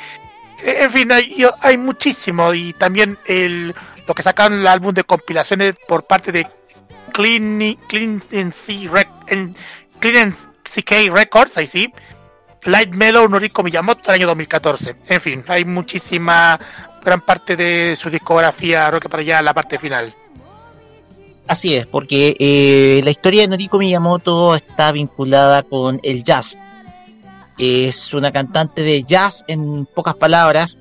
[0.82, 3.74] En fin, hay, hay muchísimo y también el,
[4.08, 6.48] lo que sacaron el álbum de compilaciones por parte de
[7.14, 8.22] Clean, Clean
[11.12, 11.94] Records, ahí sí.
[12.64, 14.96] Light Mellow Noriko Miyamoto del año 2014.
[15.08, 16.60] En fin, hay muchísima,
[17.04, 20.16] gran parte de su discografía, creo que para allá la parte final.
[21.48, 26.58] Así es, porque eh, la historia de Noriko Miyamoto está vinculada con el jazz.
[27.58, 30.80] Es una cantante de jazz en pocas palabras.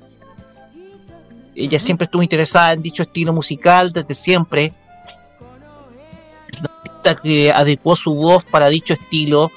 [1.55, 4.73] Ella siempre estuvo interesada en dicho estilo musical desde siempre.
[6.51, 9.51] Artista que adecuó su voz para dicho estilo.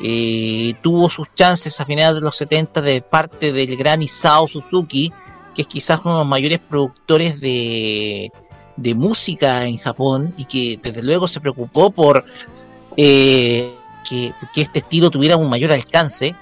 [0.00, 5.12] Eh, tuvo sus chances a finales de los 70 de parte del gran Isao Suzuki,
[5.54, 8.30] que es quizás uno de los mayores productores de,
[8.76, 12.24] de música en Japón y que desde luego se preocupó por
[12.96, 13.74] eh,
[14.08, 16.34] que, que este estilo tuviera un mayor alcance.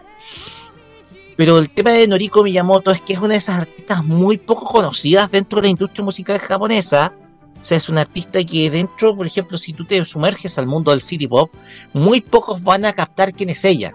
[1.36, 4.66] Pero el tema de Noriko Miyamoto es que es una de esas artistas muy poco
[4.66, 7.12] conocidas dentro de la industria musical japonesa.
[7.60, 10.90] O sea, es una artista que dentro, por ejemplo, si tú te sumerges al mundo
[10.90, 11.50] del city pop,
[11.92, 13.94] muy pocos van a captar quién es ella.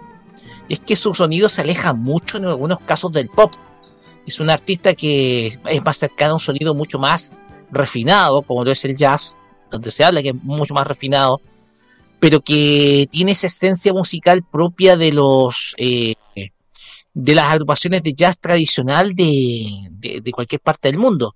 [0.67, 3.53] Es que su sonido se aleja mucho en algunos casos del pop.
[4.25, 7.33] Es una artista que es más cercana a un sonido mucho más
[7.71, 9.37] refinado, como lo es el jazz,
[9.69, 11.41] donde se habla que es mucho más refinado,
[12.19, 16.15] pero que tiene esa esencia musical propia de los eh,
[17.21, 21.35] de las agrupaciones de jazz tradicional de, de, cualquier parte del mundo.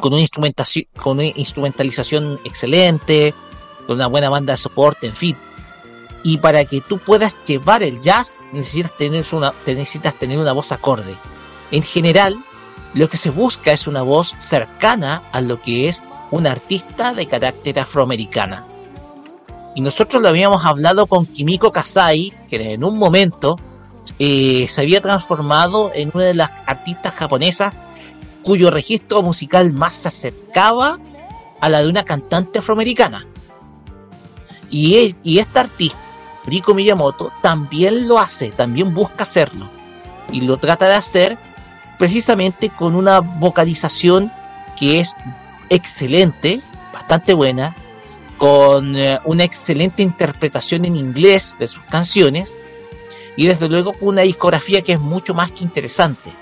[0.00, 3.34] Con una, instrumentación, con una instrumentalización excelente,
[3.86, 5.36] con una buena banda de soporte, en fin.
[6.22, 10.72] Y para que tú puedas llevar el jazz, necesitas tener una, necesitas tener una voz
[10.72, 11.14] acorde.
[11.70, 12.42] En general,
[12.94, 17.26] lo que se busca es una voz cercana a lo que es una artista de
[17.26, 18.66] carácter afroamericana.
[19.74, 23.56] Y nosotros lo habíamos hablado con Kimiko Kasai, que en un momento
[24.18, 27.74] eh, se había transformado en una de las artistas japonesas
[28.42, 30.98] cuyo registro musical más se acercaba
[31.60, 33.26] a la de una cantante afroamericana.
[34.70, 35.98] Y, es- esta artista,
[36.46, 39.68] Riko Miyamoto, también lo hace, también busca hacerlo.
[40.32, 41.38] Y lo trata de hacer
[41.98, 44.30] precisamente con una vocalización
[44.78, 45.14] que es
[45.68, 46.60] excelente,
[46.92, 47.74] bastante buena,
[48.36, 52.56] con eh, una excelente interpretación en inglés de sus canciones
[53.38, 56.32] y desde luego con una discografía que es mucho más que interesante.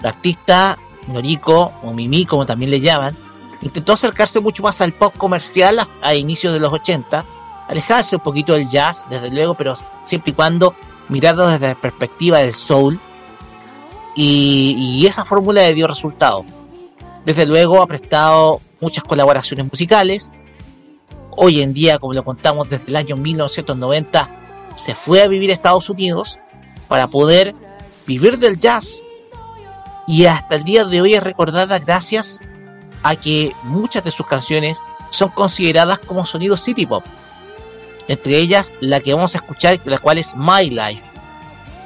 [0.00, 3.16] la artista Noriko, o Mimi, como también le llaman,
[3.60, 7.24] intentó acercarse mucho más al pop comercial a, a inicios de los 80,
[7.66, 10.76] alejarse un poquito del jazz, desde luego, pero siempre y cuando
[11.08, 13.00] mirarlo desde la perspectiva del soul.
[14.14, 16.44] Y, y esa fórmula le dio resultado.
[17.24, 20.32] Desde luego ha prestado muchas colaboraciones musicales.
[21.32, 24.43] Hoy en día, como lo contamos desde el año 1990,
[24.74, 26.38] se fue a vivir a Estados Unidos
[26.88, 27.54] para poder
[28.06, 29.02] vivir del jazz.
[30.06, 32.40] Y hasta el día de hoy es recordada gracias
[33.02, 34.78] a que muchas de sus canciones
[35.10, 37.04] son consideradas como sonidos city pop.
[38.08, 41.04] Entre ellas la que vamos a escuchar, la cual es My Life,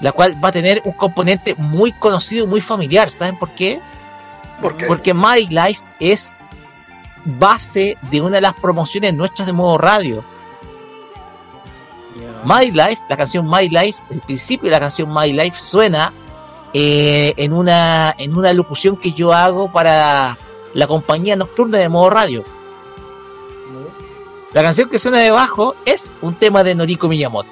[0.00, 3.10] la cual va a tener un componente muy conocido y muy familiar.
[3.10, 3.80] ¿Saben por qué?
[4.60, 6.34] Porque My Life es
[7.24, 10.24] base de una de las promociones nuestras de modo radio.
[12.44, 16.12] My Life, la canción My Life, el principio de la canción My Life suena
[16.72, 20.36] eh, en, una, en una locución que yo hago para
[20.74, 22.44] la compañía nocturna de modo radio.
[24.52, 27.50] La canción que suena debajo es un tema de Noriko Miyamoto.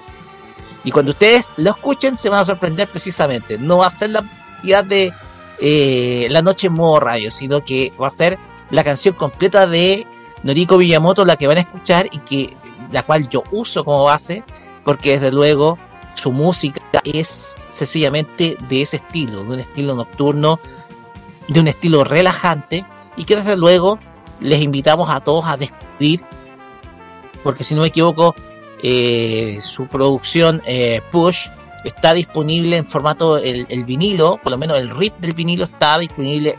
[0.84, 3.58] Y cuando ustedes lo escuchen se van a sorprender precisamente.
[3.58, 5.12] No va a ser la cantidad de
[5.60, 8.38] eh, La Noche en modo radio, sino que va a ser
[8.70, 10.06] la canción completa de
[10.42, 12.56] Noriko Miyamoto la que van a escuchar y que
[12.92, 14.44] la cual yo uso como base
[14.86, 15.78] porque desde luego
[16.14, 20.60] su música es sencillamente de ese estilo, de un estilo nocturno,
[21.48, 23.98] de un estilo relajante y que desde luego
[24.40, 26.24] les invitamos a todos a descubrir
[27.42, 28.36] porque si no me equivoco
[28.80, 31.48] eh, su producción eh, Push
[31.84, 36.56] está disponible en formato el, vinilo, por lo menos el RIP del vinilo está disponible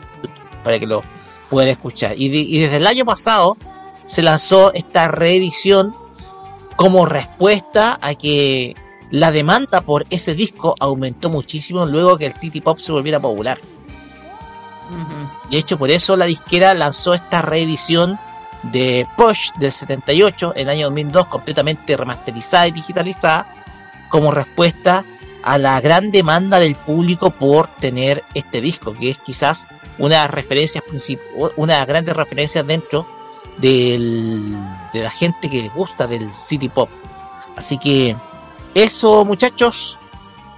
[0.65, 1.01] para que lo
[1.49, 2.13] puedan escuchar.
[2.17, 3.55] Y desde el año pasado
[4.05, 5.93] se lanzó esta reedición
[6.77, 8.75] como respuesta a que
[9.11, 13.57] la demanda por ese disco aumentó muchísimo luego que el City Pop se volviera popular.
[15.49, 18.17] De hecho, por eso la disquera lanzó esta reedición
[18.63, 23.47] de Push del 78 en el año 2002, completamente remasterizada y digitalizada,
[24.09, 25.03] como respuesta
[25.43, 30.21] a la gran demanda del público por tener este disco, que es quizás una de
[30.21, 30.83] las referencias
[31.55, 33.07] una de las grandes referencias dentro
[33.57, 34.55] del,
[34.97, 36.89] de la gente que le gusta del city pop.
[37.55, 38.15] Así que
[38.73, 39.97] eso, muchachos.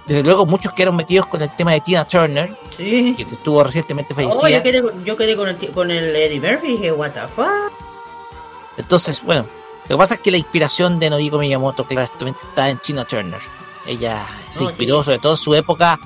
[0.06, 3.14] Desde luego, muchos quedaron metidos con el tema de Tina Turner, Sí.
[3.16, 4.48] que estuvo recientemente Oh, fallecida.
[4.50, 7.20] yo quedé, con- yo quedé con, el, con el Eddie Murphy y dije, what the
[7.28, 7.72] fuck.
[8.76, 9.46] Entonces, bueno,
[9.88, 13.40] lo que pasa es que la inspiración de Noriko Miyamoto claramente está en Tina Turner.
[13.86, 15.98] Ella se No, inspiró sobre todo en su época,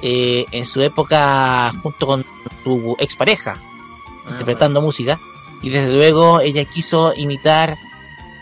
[0.00, 2.24] eh, en su época junto con
[2.64, 3.58] su expareja,
[4.30, 5.18] interpretando música.
[5.62, 7.76] Y desde luego ella quiso imitar,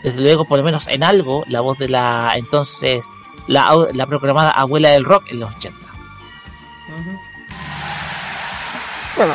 [0.03, 3.05] desde luego por lo menos en algo, la voz de la entonces,
[3.47, 5.77] la, la proclamada abuela del rock en los 80.
[9.15, 9.33] Bueno,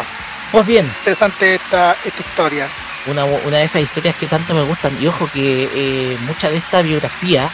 [0.53, 0.87] Pues bien.
[0.87, 2.69] Interesante esta, esta historia.
[3.07, 4.97] una, una de esas historias que tanto me gustan.
[5.01, 7.49] Y ojo que eh, mucha de esta biografía.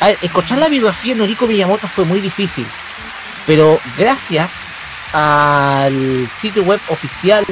[0.00, 2.66] A ver, encontrar la biografía de Noriko Miyamoto fue muy difícil.
[3.46, 4.52] Pero gracias
[5.12, 7.46] al sitio web oficial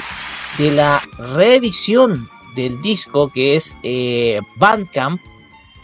[0.58, 1.02] de la
[1.34, 5.20] reedición del disco, que es eh, Bandcamp,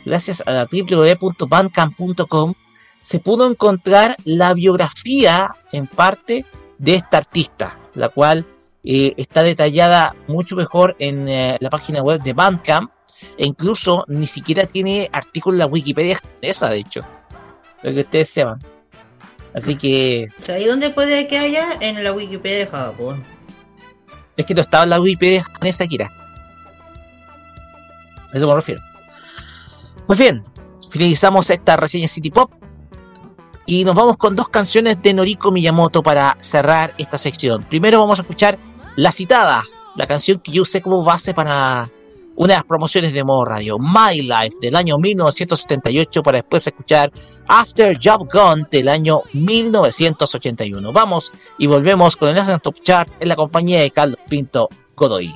[0.04, 2.54] gracias a la www.bandcamp.com,
[3.00, 6.44] se pudo encontrar la biografía en parte
[6.78, 8.46] de esta artista, la cual
[8.84, 12.90] eh, está detallada mucho mejor en eh, la página web de Bandcamp
[13.36, 17.00] e incluso ni siquiera tiene artículo en la Wikipedia japonesa, de hecho,
[17.82, 18.58] lo que ustedes sepan.
[19.52, 21.76] Así que ¿Sabéis dónde puede que haya?
[21.80, 23.24] En la Wikipedia de Japón.
[24.40, 26.10] Es que no estaba en la Wikipedia japonesa, Kira.
[28.32, 28.80] A eso me refiero.
[30.06, 30.42] Pues bien,
[30.90, 32.52] finalizamos esta reseña City Pop
[33.66, 37.62] y nos vamos con dos canciones de Noriko Miyamoto para cerrar esta sección.
[37.64, 38.58] Primero vamos a escuchar
[38.96, 39.62] La Citada,
[39.94, 41.90] la canción que yo usé como base para
[42.36, 47.12] una de las promociones de modo radio, My Life del año 1978 para después escuchar
[47.48, 50.92] After Job Gone del año 1981.
[50.92, 55.34] Vamos y volvemos con el National Top Chart en la compañía de Carlos Pinto Godoy.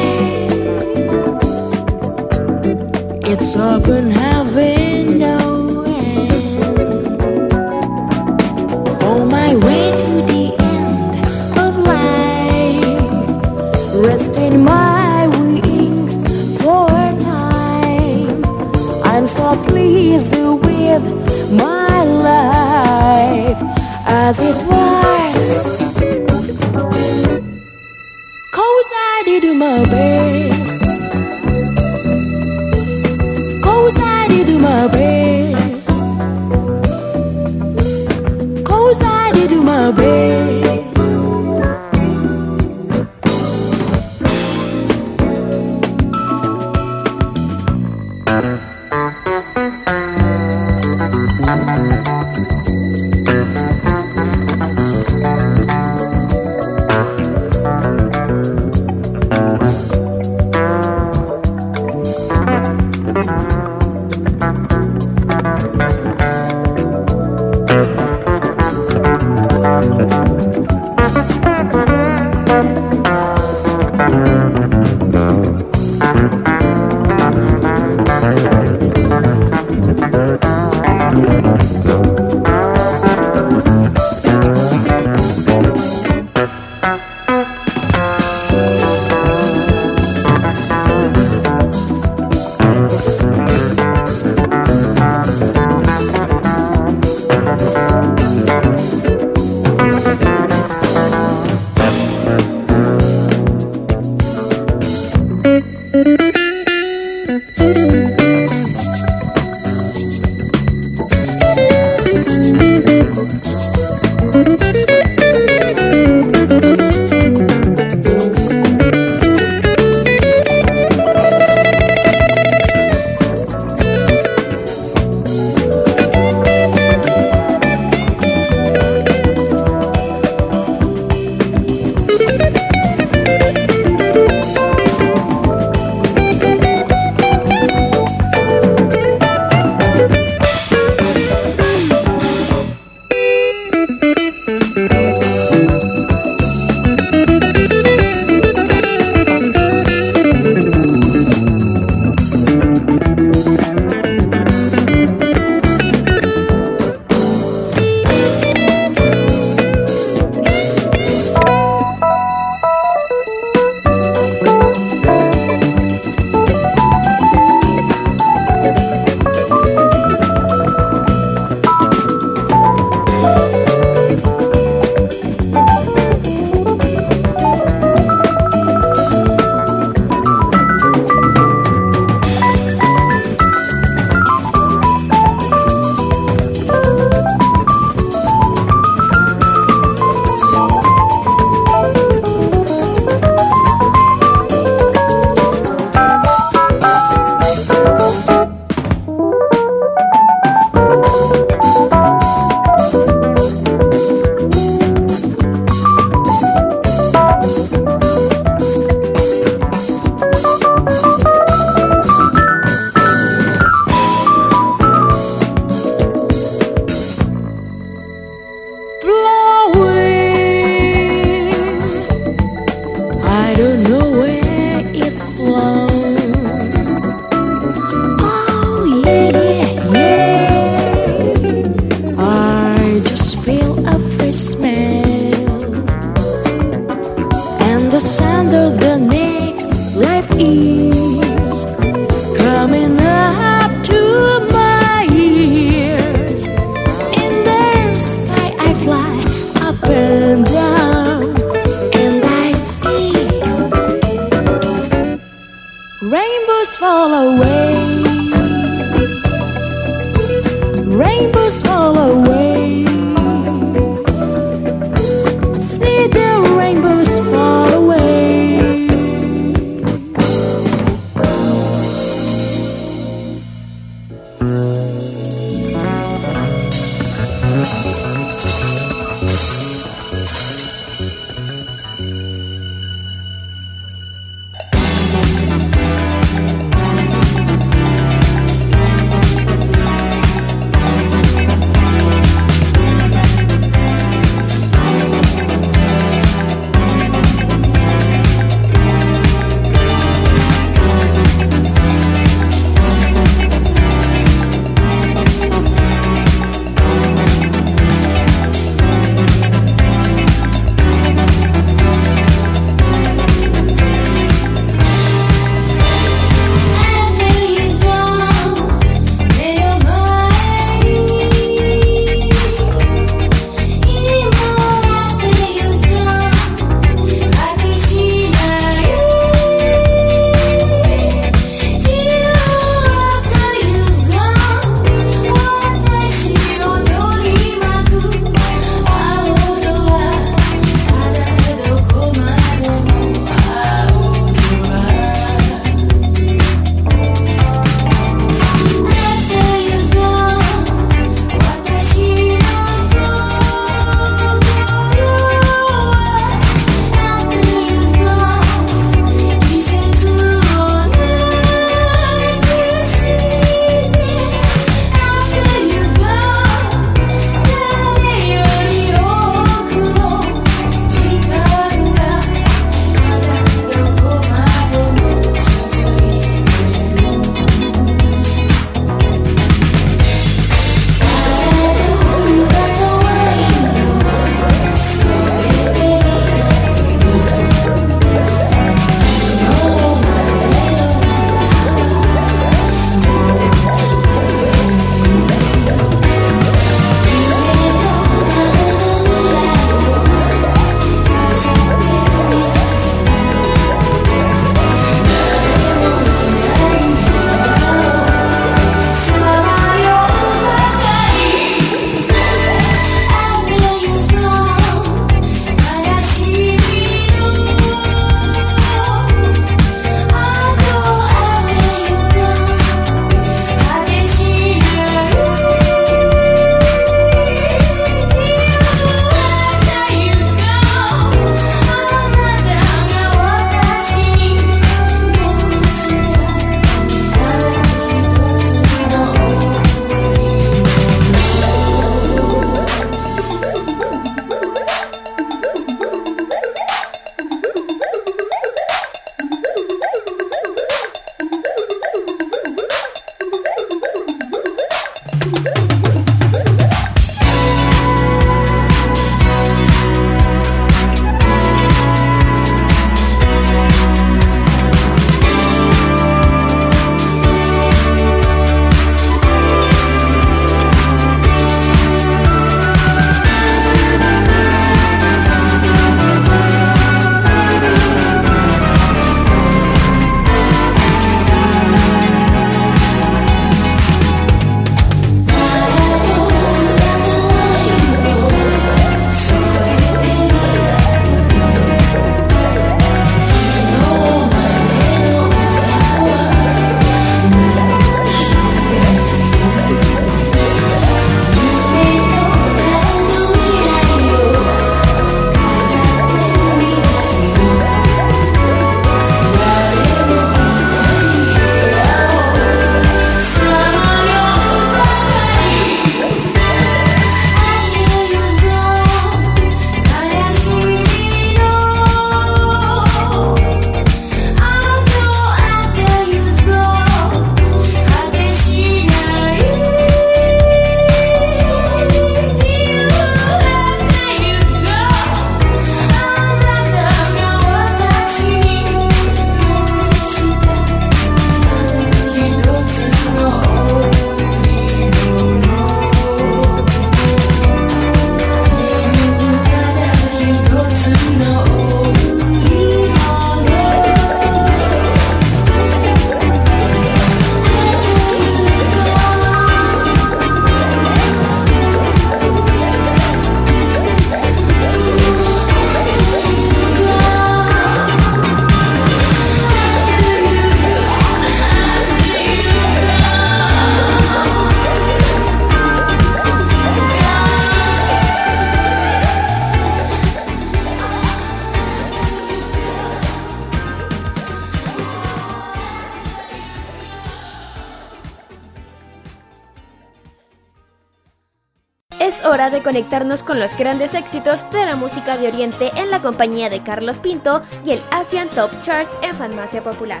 [592.72, 596.96] Conectarnos con los grandes éxitos de la música de Oriente en la compañía de Carlos
[596.96, 600.00] Pinto y el Asian Top Chart en Farmacia Popular.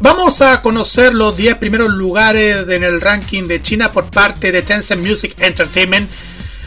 [0.00, 4.62] Vamos a conocer los 10 primeros lugares en el ranking de China por parte de
[4.62, 6.10] Tencent Music Entertainment.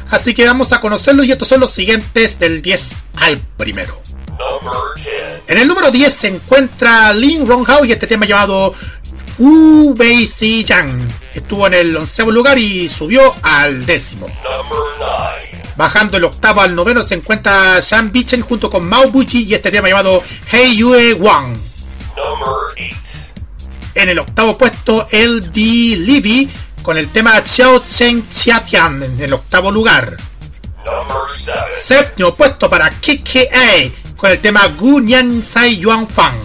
[0.10, 4.02] Así que vamos a conocerlos y estos son los siguientes del 10 al primero.
[5.48, 8.74] En el número 10 se encuentra Lin Ronghao y este tema llamado
[9.38, 11.08] Wu Bei Si Yang.
[11.34, 14.28] Estuvo en el onceavo lugar y subió al décimo.
[15.76, 19.72] Bajando el octavo al noveno se encuentra Shan Bichen junto con Mao Buchi y este
[19.72, 21.58] tema llamado Hey Yue Wang.
[23.96, 26.50] En el octavo puesto, LD Libby
[26.82, 30.18] con el tema Xiao Chen Xiatian en el octavo lugar.
[31.76, 36.36] Séptimo puesto para KKA con el tema Gu Nian Sai Yuan Fang.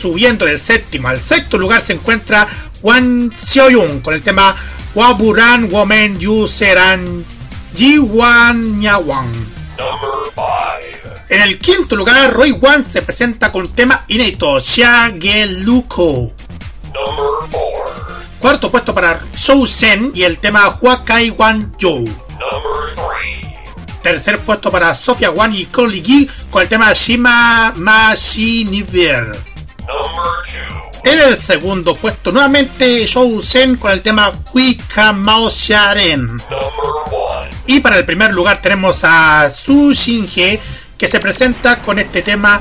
[0.00, 2.48] Subiendo del séptimo al sexto lugar se encuentra
[2.80, 4.56] Wan Xiaoyun con el tema
[4.94, 7.22] Waburan Women Yu Seran
[7.76, 9.28] Ji Wan Nya Wang.
[11.28, 14.58] En el quinto lugar, Roy Wan se presenta con el tema inédito
[15.64, 16.32] Luko.
[18.38, 22.08] Cuarto puesto para Shou Sen y el tema Huakai Wan Zhou.
[24.02, 29.49] Tercer puesto para Sofia Wan y Conley Gi con el tema Shima Ma Shi Niver.
[31.04, 36.40] En el segundo puesto, nuevamente Shou Sen con el tema Kuika Mao Xiaren.
[37.66, 40.60] Y para el primer lugar tenemos a Su Shinje
[40.98, 42.60] que se presenta con este tema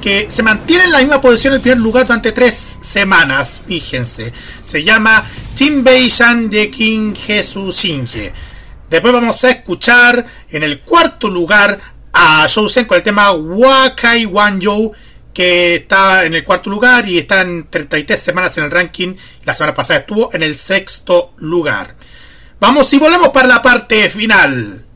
[0.00, 3.62] que se mantiene en la misma posición en el primer lugar durante tres semanas.
[3.66, 5.24] Fíjense, se llama
[5.56, 8.32] Timbei Shan de King Jesús Shinje.
[8.90, 11.78] Después vamos a escuchar en el cuarto lugar
[12.12, 14.92] a Shousen con el tema Wakai Wanjou
[15.32, 19.14] que está en el cuarto lugar y está en 33 semanas en el ranking.
[19.44, 21.94] La semana pasada estuvo en el sexto lugar.
[22.60, 24.87] Vamos y volvemos para la parte final.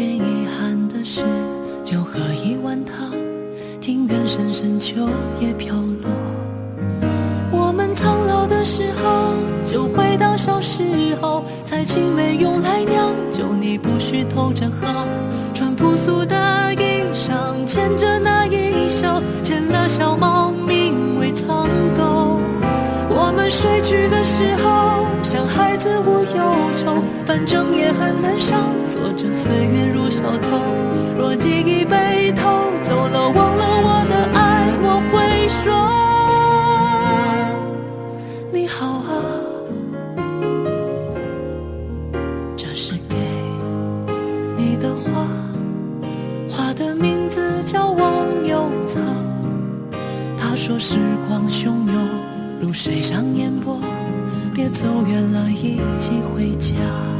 [0.00, 1.26] 件遗憾的事，
[1.84, 3.12] 就喝一碗汤，
[3.82, 5.06] 庭院深深秋
[5.42, 6.08] 叶飘落。
[7.52, 9.34] 我们苍老的时候，
[9.66, 10.82] 就回到小时
[11.20, 14.88] 候，采青梅用来酿酒，你不许偷着喝，
[15.52, 16.34] 穿朴素的
[16.76, 19.06] 衣裳，牵着那一袖，
[19.42, 20.50] 牵了小猫，
[23.50, 28.56] 睡去的时候，像孩子无忧愁，反正也很难上，
[28.86, 30.46] 坐着岁月如小偷。
[31.18, 32.42] 若记忆被偷
[32.84, 35.66] 走了，忘了我的爱，我会说
[38.52, 39.12] 你好啊。
[42.56, 43.16] 这是给
[44.56, 45.26] 你的花，
[46.48, 49.00] 花的名字叫忘忧草。
[50.38, 50.96] 他说时
[51.28, 51.89] 光汹涌，
[52.72, 53.80] 水上烟波，
[54.54, 57.19] 别走远了，一起回家。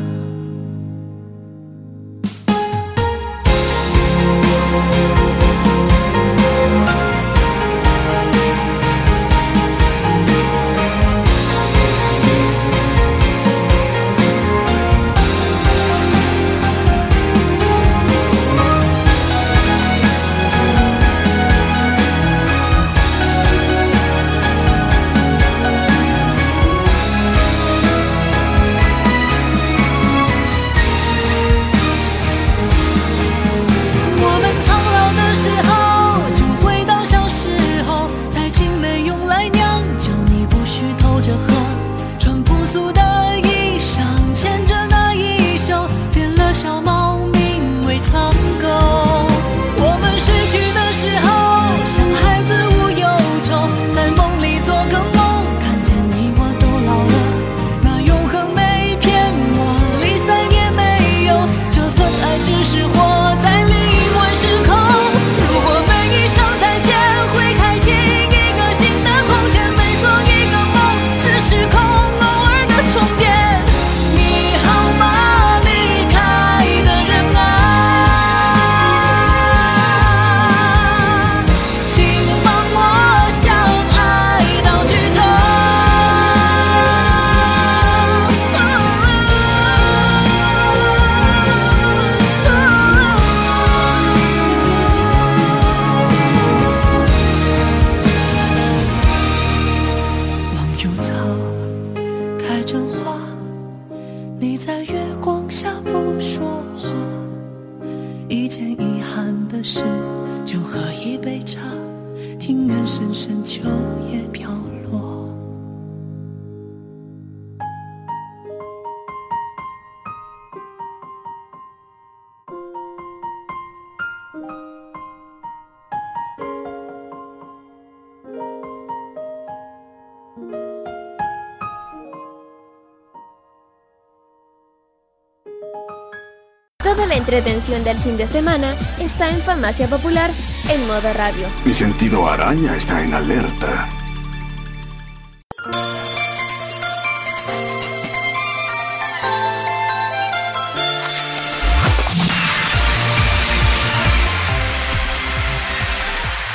[139.60, 140.30] Farmacia Popular
[140.70, 141.46] en modo radio.
[141.66, 143.90] Mi sentido araña está en alerta.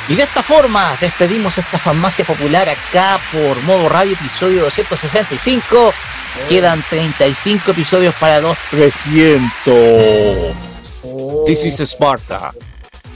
[0.09, 5.93] Y de esta forma despedimos esta farmacia popular acá por modo radio episodio 265.
[6.50, 10.56] Quedan 35 episodios para los 300.
[11.45, 12.51] This is Sparta.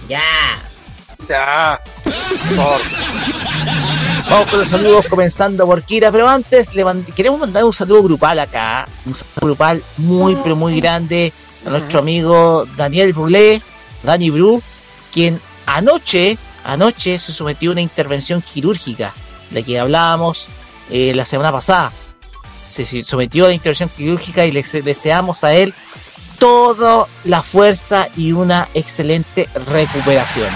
[0.09, 0.21] Ya.
[1.29, 1.79] Ya.
[4.29, 8.03] Vamos con los saludos comenzando por Kira, pero antes le mand- queremos mandar un saludo
[8.03, 11.31] grupal acá, un saludo grupal muy pero muy grande
[11.65, 13.61] a nuestro amigo Daniel Brulé,
[14.03, 14.61] Dani Bru,
[15.11, 19.13] quien anoche, anoche se sometió a una intervención quirúrgica,
[19.51, 20.47] de que hablábamos
[20.89, 21.91] eh, la semana pasada.
[22.69, 25.73] Se sometió a la intervención quirúrgica y le se- deseamos a él
[26.39, 30.49] toda la fuerza y una excelente recuperación.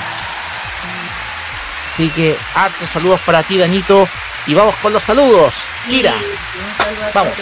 [1.94, 4.08] Así que hartos saludos para ti, Danito.
[4.48, 5.54] Y vamos con los saludos.
[5.88, 6.12] Kira.
[6.12, 7.34] A Vamos.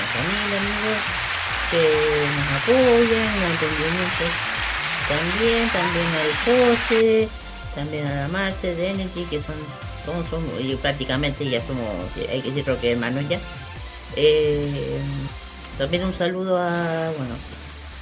[0.00, 1.00] amigos
[1.70, 1.82] que
[2.36, 4.30] nos apoyan, los emprendimientos
[5.08, 7.28] también, también al José,
[7.74, 9.54] también a la Marce de Energy, que son,
[10.04, 11.84] somos, somos- y prácticamente ya somos,
[12.30, 13.38] hay que decirlo que hermanos ya.
[14.16, 15.00] Eh,
[15.78, 17.34] también un saludo a, bueno,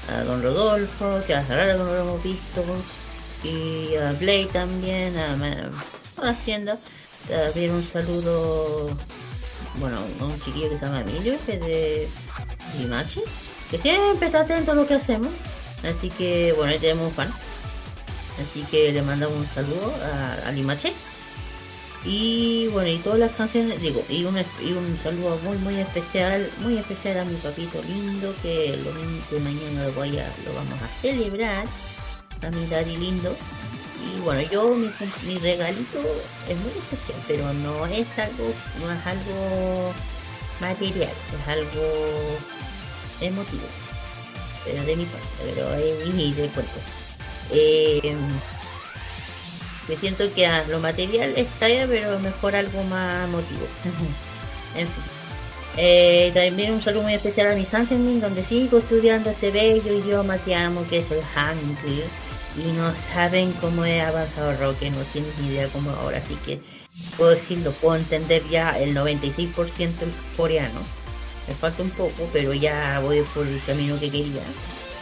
[0.09, 2.65] a Don Rodolfo, que hace que no lo hemos visto,
[3.45, 6.79] y a Blade también, a la Hacienda.
[7.29, 8.91] También un saludo,
[9.79, 12.09] bueno, a un chiquillo que se llama Emilio, que es de
[12.79, 13.23] Limache,
[13.71, 15.31] que siempre está atento a lo que hacemos.
[15.85, 17.33] Así que, bueno, ahí tenemos un fan.
[18.41, 20.93] Así que le mandamos un saludo a, a Limache.
[22.05, 24.37] Y bueno, y todas las canciones, digo, y un,
[25.03, 29.87] saludo muy muy especial, muy especial a mi papito lindo, que el domingo de mañana
[29.87, 31.67] lo voy a, lo vamos a celebrar,
[32.43, 33.35] a mi daddy lindo.
[34.17, 34.91] Y bueno, yo mi,
[35.27, 35.99] mi regalito
[36.49, 39.93] es muy especial, pero no es algo, no es algo
[40.61, 42.39] material, es algo
[43.21, 43.67] emotivo.
[44.65, 46.81] Pero de mi parte, pero es y de cuento.
[47.51, 48.17] Eh,
[49.89, 53.67] me siento que ah, lo material está bien, pero mejor algo más emotivo.
[54.77, 55.19] en fin.
[55.81, 60.37] Eh, también un saludo muy especial a mi Sansemin, donde sigo estudiando este bello idioma
[60.39, 62.03] que amo, que es el Hangul.
[62.57, 66.61] Y no saben cómo he avanzado Roque, no tienen ni idea cómo ahora, así que
[67.17, 70.81] puedo decirlo, puedo entender ya el 96% el coreano.
[71.47, 74.43] Me falta un poco, pero ya voy por el camino que quería.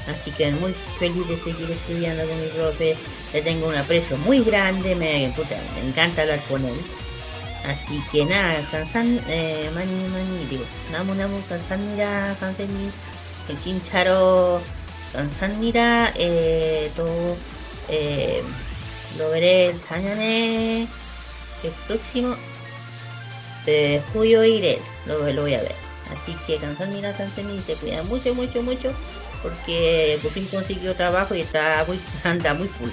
[0.06, 2.96] Así que muy feliz de seguir estudiando con mi profe.
[3.32, 6.74] Le tengo un aprecio muy grande, me, encanta hablar con él.
[7.64, 12.68] Así que nada, Kansan, eh, mani, mani, digo, namu namu, Kansan mira, Kansan
[13.48, 14.60] el Kincharo,
[15.12, 17.36] Kansan mira, eh, todo,
[17.88, 18.40] eh,
[19.18, 22.36] lo veré el mañana, el próximo,
[23.64, 25.74] de julio iré, lo, lo voy a ver.
[26.12, 28.92] Así que Kansan mira, Kansan mi, se cuida mucho, mucho, mucho,
[29.42, 32.90] porque por fin consiguió trabajo y está muy, anda muy full.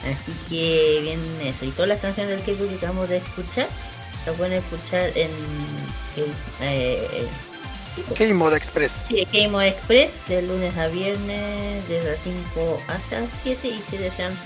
[0.00, 1.64] Así que bien eso.
[1.64, 3.68] Y todas las canciones del que acabamos de escuchar,
[4.26, 5.30] las pueden escuchar en
[6.16, 7.28] el eh,
[8.18, 8.92] Game Mode Express.
[9.08, 13.82] sí, Game Mode Express de lunes a viernes de las 5 hasta las 7 y
[13.90, 14.36] si desean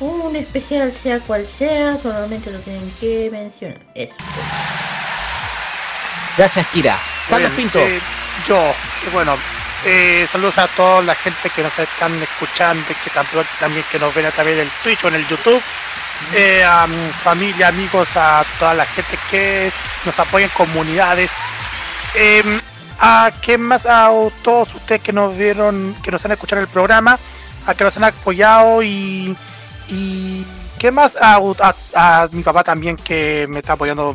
[0.00, 3.80] un especial sea cual sea, solamente lo tienen que mencionar.
[3.94, 4.14] Eso.
[6.36, 6.96] Gracias, Kira.
[7.28, 7.80] Carlos Pinto.
[7.80, 8.00] eh,
[8.46, 8.74] yo,
[9.12, 9.36] bueno,
[9.84, 13.10] eh, saludos a toda la gente que nos están escuchando y que
[13.60, 15.62] también, que nos ven a través del Twitch o en el YouTube.
[16.34, 19.70] Eh, a mi familia, amigos, a toda la gente que
[20.04, 21.30] nos apoya en comunidades.
[22.14, 22.42] Eh,
[23.00, 24.10] a qué más a
[24.42, 27.18] todos ustedes que nos vieron, que nos han escuchado el programa,
[27.66, 29.36] a que nos han apoyado y,
[29.88, 30.44] y
[30.78, 31.38] qué más a,
[31.94, 34.14] a- mi papá también que me está apoyando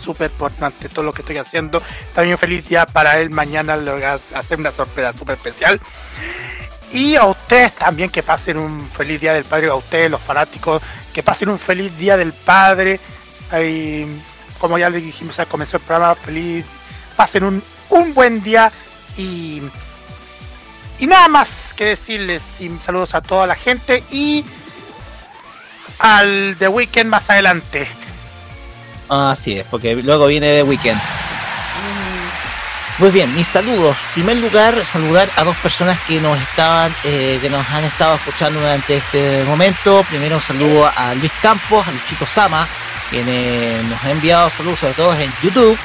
[0.00, 1.82] súper por durante todo lo que estoy haciendo.
[2.14, 3.30] También feliz día para él.
[3.30, 5.80] Mañana le voy a hacer una sorpresa súper especial.
[6.90, 10.82] Y a ustedes también que pasen un feliz día del padre, a ustedes los fanáticos,
[11.12, 12.98] que pasen un feliz día del padre.
[14.58, 16.64] Como ya le dijimos al comenzar el programa, feliz,
[17.16, 18.72] pasen un, un buen día
[19.16, 19.62] y,
[20.98, 24.44] y nada más que decirles y saludos a toda la gente y
[25.98, 27.88] al The Weekend más adelante.
[29.08, 31.00] Así es, porque luego viene The Weekend.
[32.98, 33.96] Muy bien, mis saludos.
[34.08, 38.16] En primer lugar, saludar a dos personas que nos estaban, eh, que nos han estado
[38.16, 40.04] escuchando durante este momento.
[40.08, 42.66] Primero saludo a Luis Campos, a Luchito Sama,
[43.08, 45.78] quien eh, nos ha enviado saludos sobre todo en YouTube.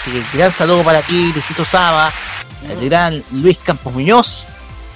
[0.00, 2.10] Así que gran saludo para ti, Luchito Sama,
[2.70, 4.46] el gran Luis Campos Muñoz.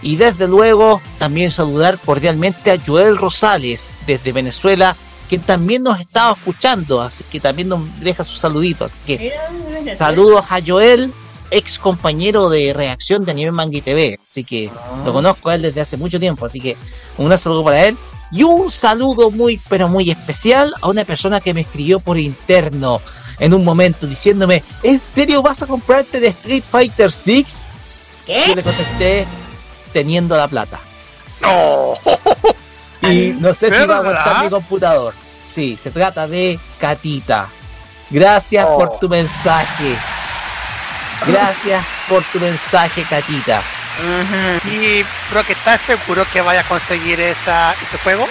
[0.05, 4.95] Y desde luego también saludar cordialmente a Joel Rosales desde Venezuela,
[5.31, 8.93] quien también nos estaba escuchando, así que también nos deja sus saluditos.
[8.93, 11.11] Así que saludos a Joel,
[11.51, 14.71] ex compañero de reacción de Anime Manga y TV, así que
[15.07, 16.77] lo conozco a él desde hace mucho tiempo, así que
[17.17, 17.97] un saludo para él.
[18.31, 23.01] Y un saludo muy, pero muy especial a una persona que me escribió por interno
[23.39, 27.73] en un momento diciéndome, ¿en serio vas a comprarte de Street Fighter 6?
[28.49, 29.27] Yo le contesté,
[29.95, 30.79] teniendo la plata.
[31.41, 31.95] No.
[33.03, 35.15] Y no sé si va a aguantar mi computador.
[35.47, 37.49] Sí, se trata de Catita.
[38.11, 38.77] Gracias Oh.
[38.79, 39.95] por tu mensaje.
[41.27, 43.63] Gracias por tu mensaje, Catita.
[44.65, 48.27] Y creo que estás seguro que vaya a conseguir esa, ese juego.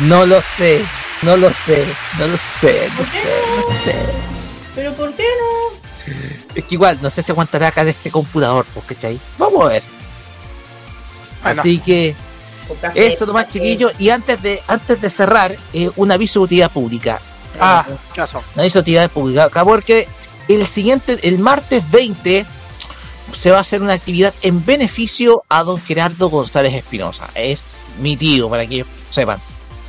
[0.00, 0.84] No lo sé,
[1.22, 1.86] no lo sé,
[2.18, 3.24] no lo sé, no sé,
[3.68, 3.94] no sé.
[4.74, 5.78] Pero ¿por qué no?
[6.54, 9.18] Es que igual, no sé si aguantará acá de este computador, pues, ¿cachai?
[9.38, 9.82] Vamos a ver.
[11.42, 11.60] Bueno.
[11.60, 12.14] Así que
[12.94, 13.92] eso nomás, chiquillos.
[13.98, 17.20] Y antes de antes de cerrar, eh, un aviso de utilidad pública.
[17.60, 18.42] Ah, ¿qué pasó?
[18.54, 20.06] No hizo utilidad pública acá porque
[20.48, 22.46] el siguiente, el martes 20,
[23.32, 27.28] se va a hacer una actividad en beneficio a don Gerardo González Espinosa.
[27.34, 27.64] Es
[28.00, 29.38] mi tío, para que ellos sepan.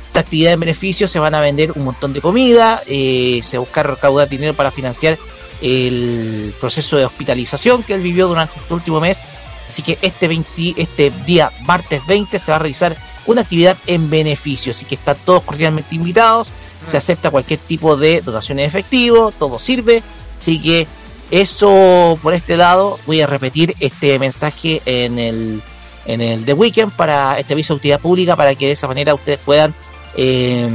[0.06, 3.62] esta actividad en beneficio se van a vender un montón de comida, eh, se va
[3.62, 5.18] a buscar recaudar dinero para financiar
[5.62, 9.22] el proceso de hospitalización que él vivió durante este último mes.
[9.70, 14.10] Así que este, 20, este día, martes 20, se va a realizar una actividad en
[14.10, 14.72] beneficio.
[14.72, 16.52] Así que están todos cordialmente invitados.
[16.84, 20.02] Se acepta cualquier tipo de dotación en efectivo, todo sirve.
[20.38, 20.88] Así que
[21.30, 25.62] eso por este lado, voy a repetir este mensaje en el,
[26.06, 29.14] en el The Weekend para este aviso de utilidad pública para que de esa manera
[29.14, 29.72] ustedes puedan,
[30.16, 30.68] eh,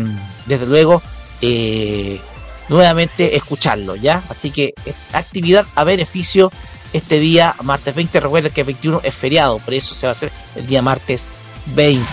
[0.45, 1.01] desde luego,
[1.41, 2.21] eh,
[2.69, 4.23] nuevamente escucharlo, ¿ya?
[4.29, 6.49] Así que eh, actividad a beneficio
[6.95, 8.19] este día martes 20.
[8.19, 11.27] Recuerden que el 21 es feriado, por eso se va a hacer el día martes
[11.67, 12.05] 20.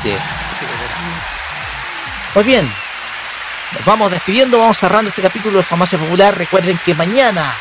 [2.35, 2.69] Pues bien,
[3.75, 6.37] nos vamos despidiendo, vamos cerrando este capítulo de Farmacia Popular.
[6.37, 7.55] Recuerden que mañana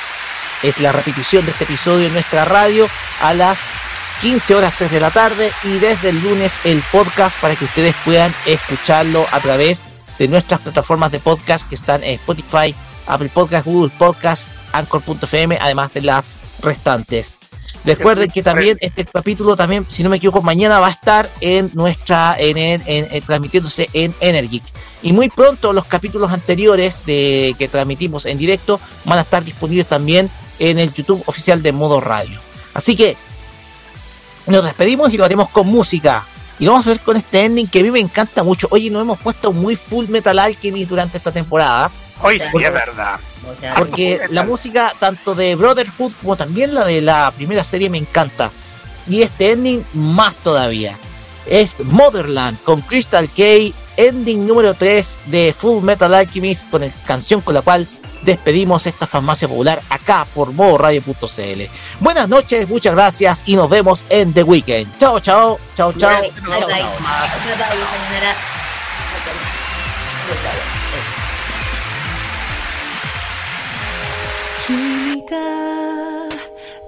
[0.64, 2.88] es la repetición de este episodio en nuestra radio
[3.22, 3.68] a las
[4.22, 7.96] 15 horas 3 de la tarde y desde el lunes el podcast para que ustedes
[8.04, 9.86] puedan escucharlo a través
[10.18, 12.76] de nuestras plataformas de podcast que están en Spotify,
[13.08, 17.36] Apple Podcast, Google Podcast, Anchor.fm, además de las restantes.
[17.84, 21.72] Recuerden que también este capítulo también, si no me equivoco, mañana va a estar en
[21.74, 24.64] nuestra, en, en- en- transmitiéndose en Energic.
[25.02, 29.88] Y muy pronto los capítulos anteriores de que transmitimos en directo van a estar disponibles
[29.88, 32.40] también en el YouTube oficial de Modo Radio.
[32.76, 33.18] Así que
[34.46, 36.24] nos despedimos y lo haremos con música.
[36.60, 38.68] Y lo vamos a hacer con este ending que a mí me encanta mucho.
[38.70, 41.90] Oye, nos hemos puesto muy full metal alchemist durante esta temporada.
[42.24, 43.20] Hoy sí es verdad.
[43.78, 48.52] Porque la música tanto de Brotherhood como también la de la primera serie me encanta.
[49.08, 50.98] Y este ending más todavía.
[51.48, 57.42] Es Motherland con Crystal K, ending número 3 de Full Metal Alchemist, con la canción
[57.42, 57.88] con la cual
[58.22, 61.62] despedimos esta farmacia popular acá por modoradio.cl.
[62.00, 64.98] Buenas noches, muchas gracias y nos vemos en The Weekend.
[64.98, 66.22] Chao, chao, chao, chao.
[75.32, 76.28] が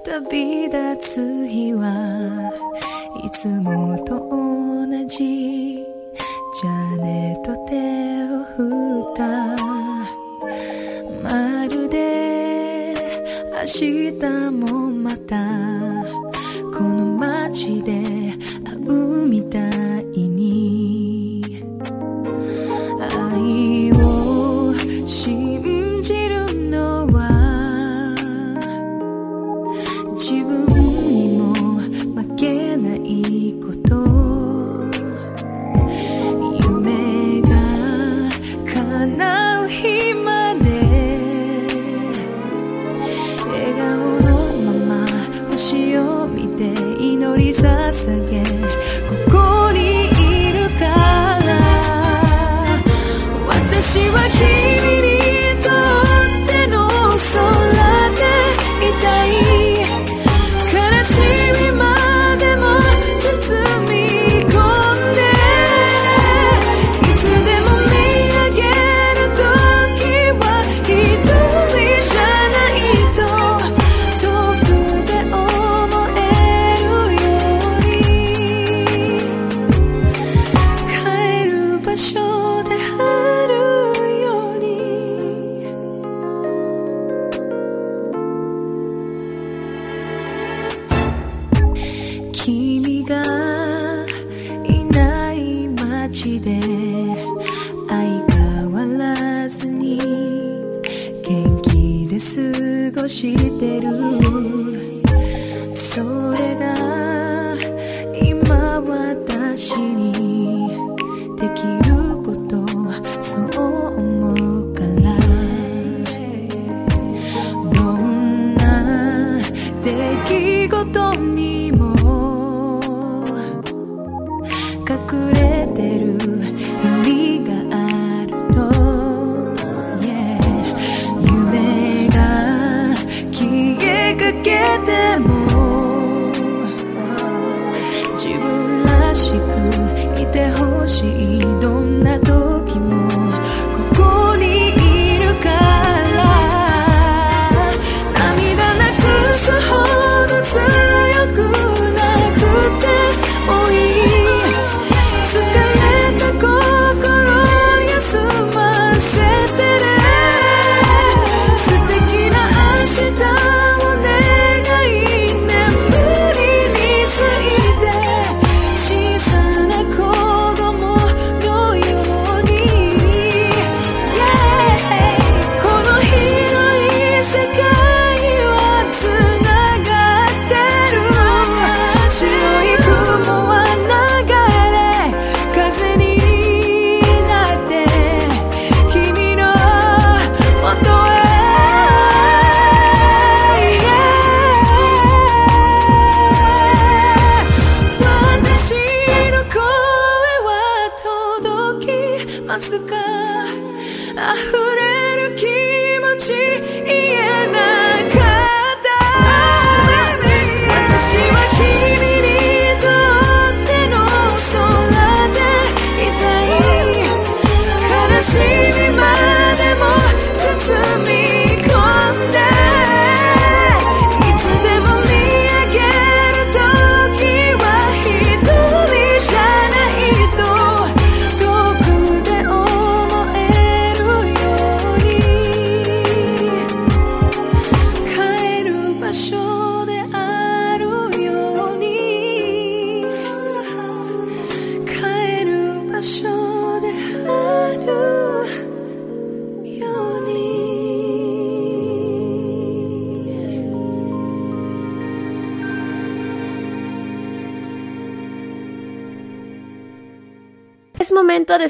[0.04, 2.52] 旅立つ日は
[3.24, 7.74] いつもと同じじゃあねと手
[8.24, 9.24] を振った。
[11.22, 12.94] まるで
[13.50, 15.36] 明日もまた
[16.70, 18.03] この街で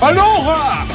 [0.00, 0.86] ¡Aloha!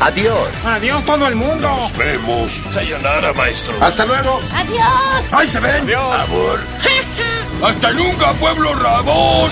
[0.00, 0.48] Adiós.
[0.64, 1.68] Adiós todo el mundo.
[1.68, 2.52] Nos vemos.
[2.72, 3.74] Sayonara, maestro.
[3.80, 4.40] Hasta luego.
[4.54, 5.32] Adiós.
[5.32, 5.82] ¡Ahí se ven!
[5.82, 6.28] Adiós.
[6.28, 6.60] Amor.
[7.62, 9.50] ¡Hasta nunca, pueblo Rabón!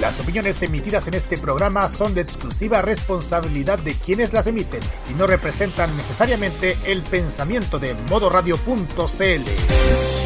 [0.00, 4.80] Las opiniones emitidas en este programa son de exclusiva responsabilidad de quienes las emiten
[5.10, 10.17] y no representan necesariamente el pensamiento de modoradio.cl.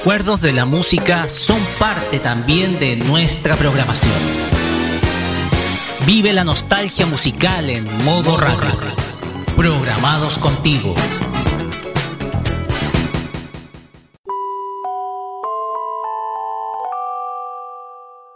[0.00, 4.14] recuerdos de la música son parte también de nuestra programación.
[6.06, 8.72] Vive la nostalgia musical en modo radio.
[9.56, 10.94] Programados contigo.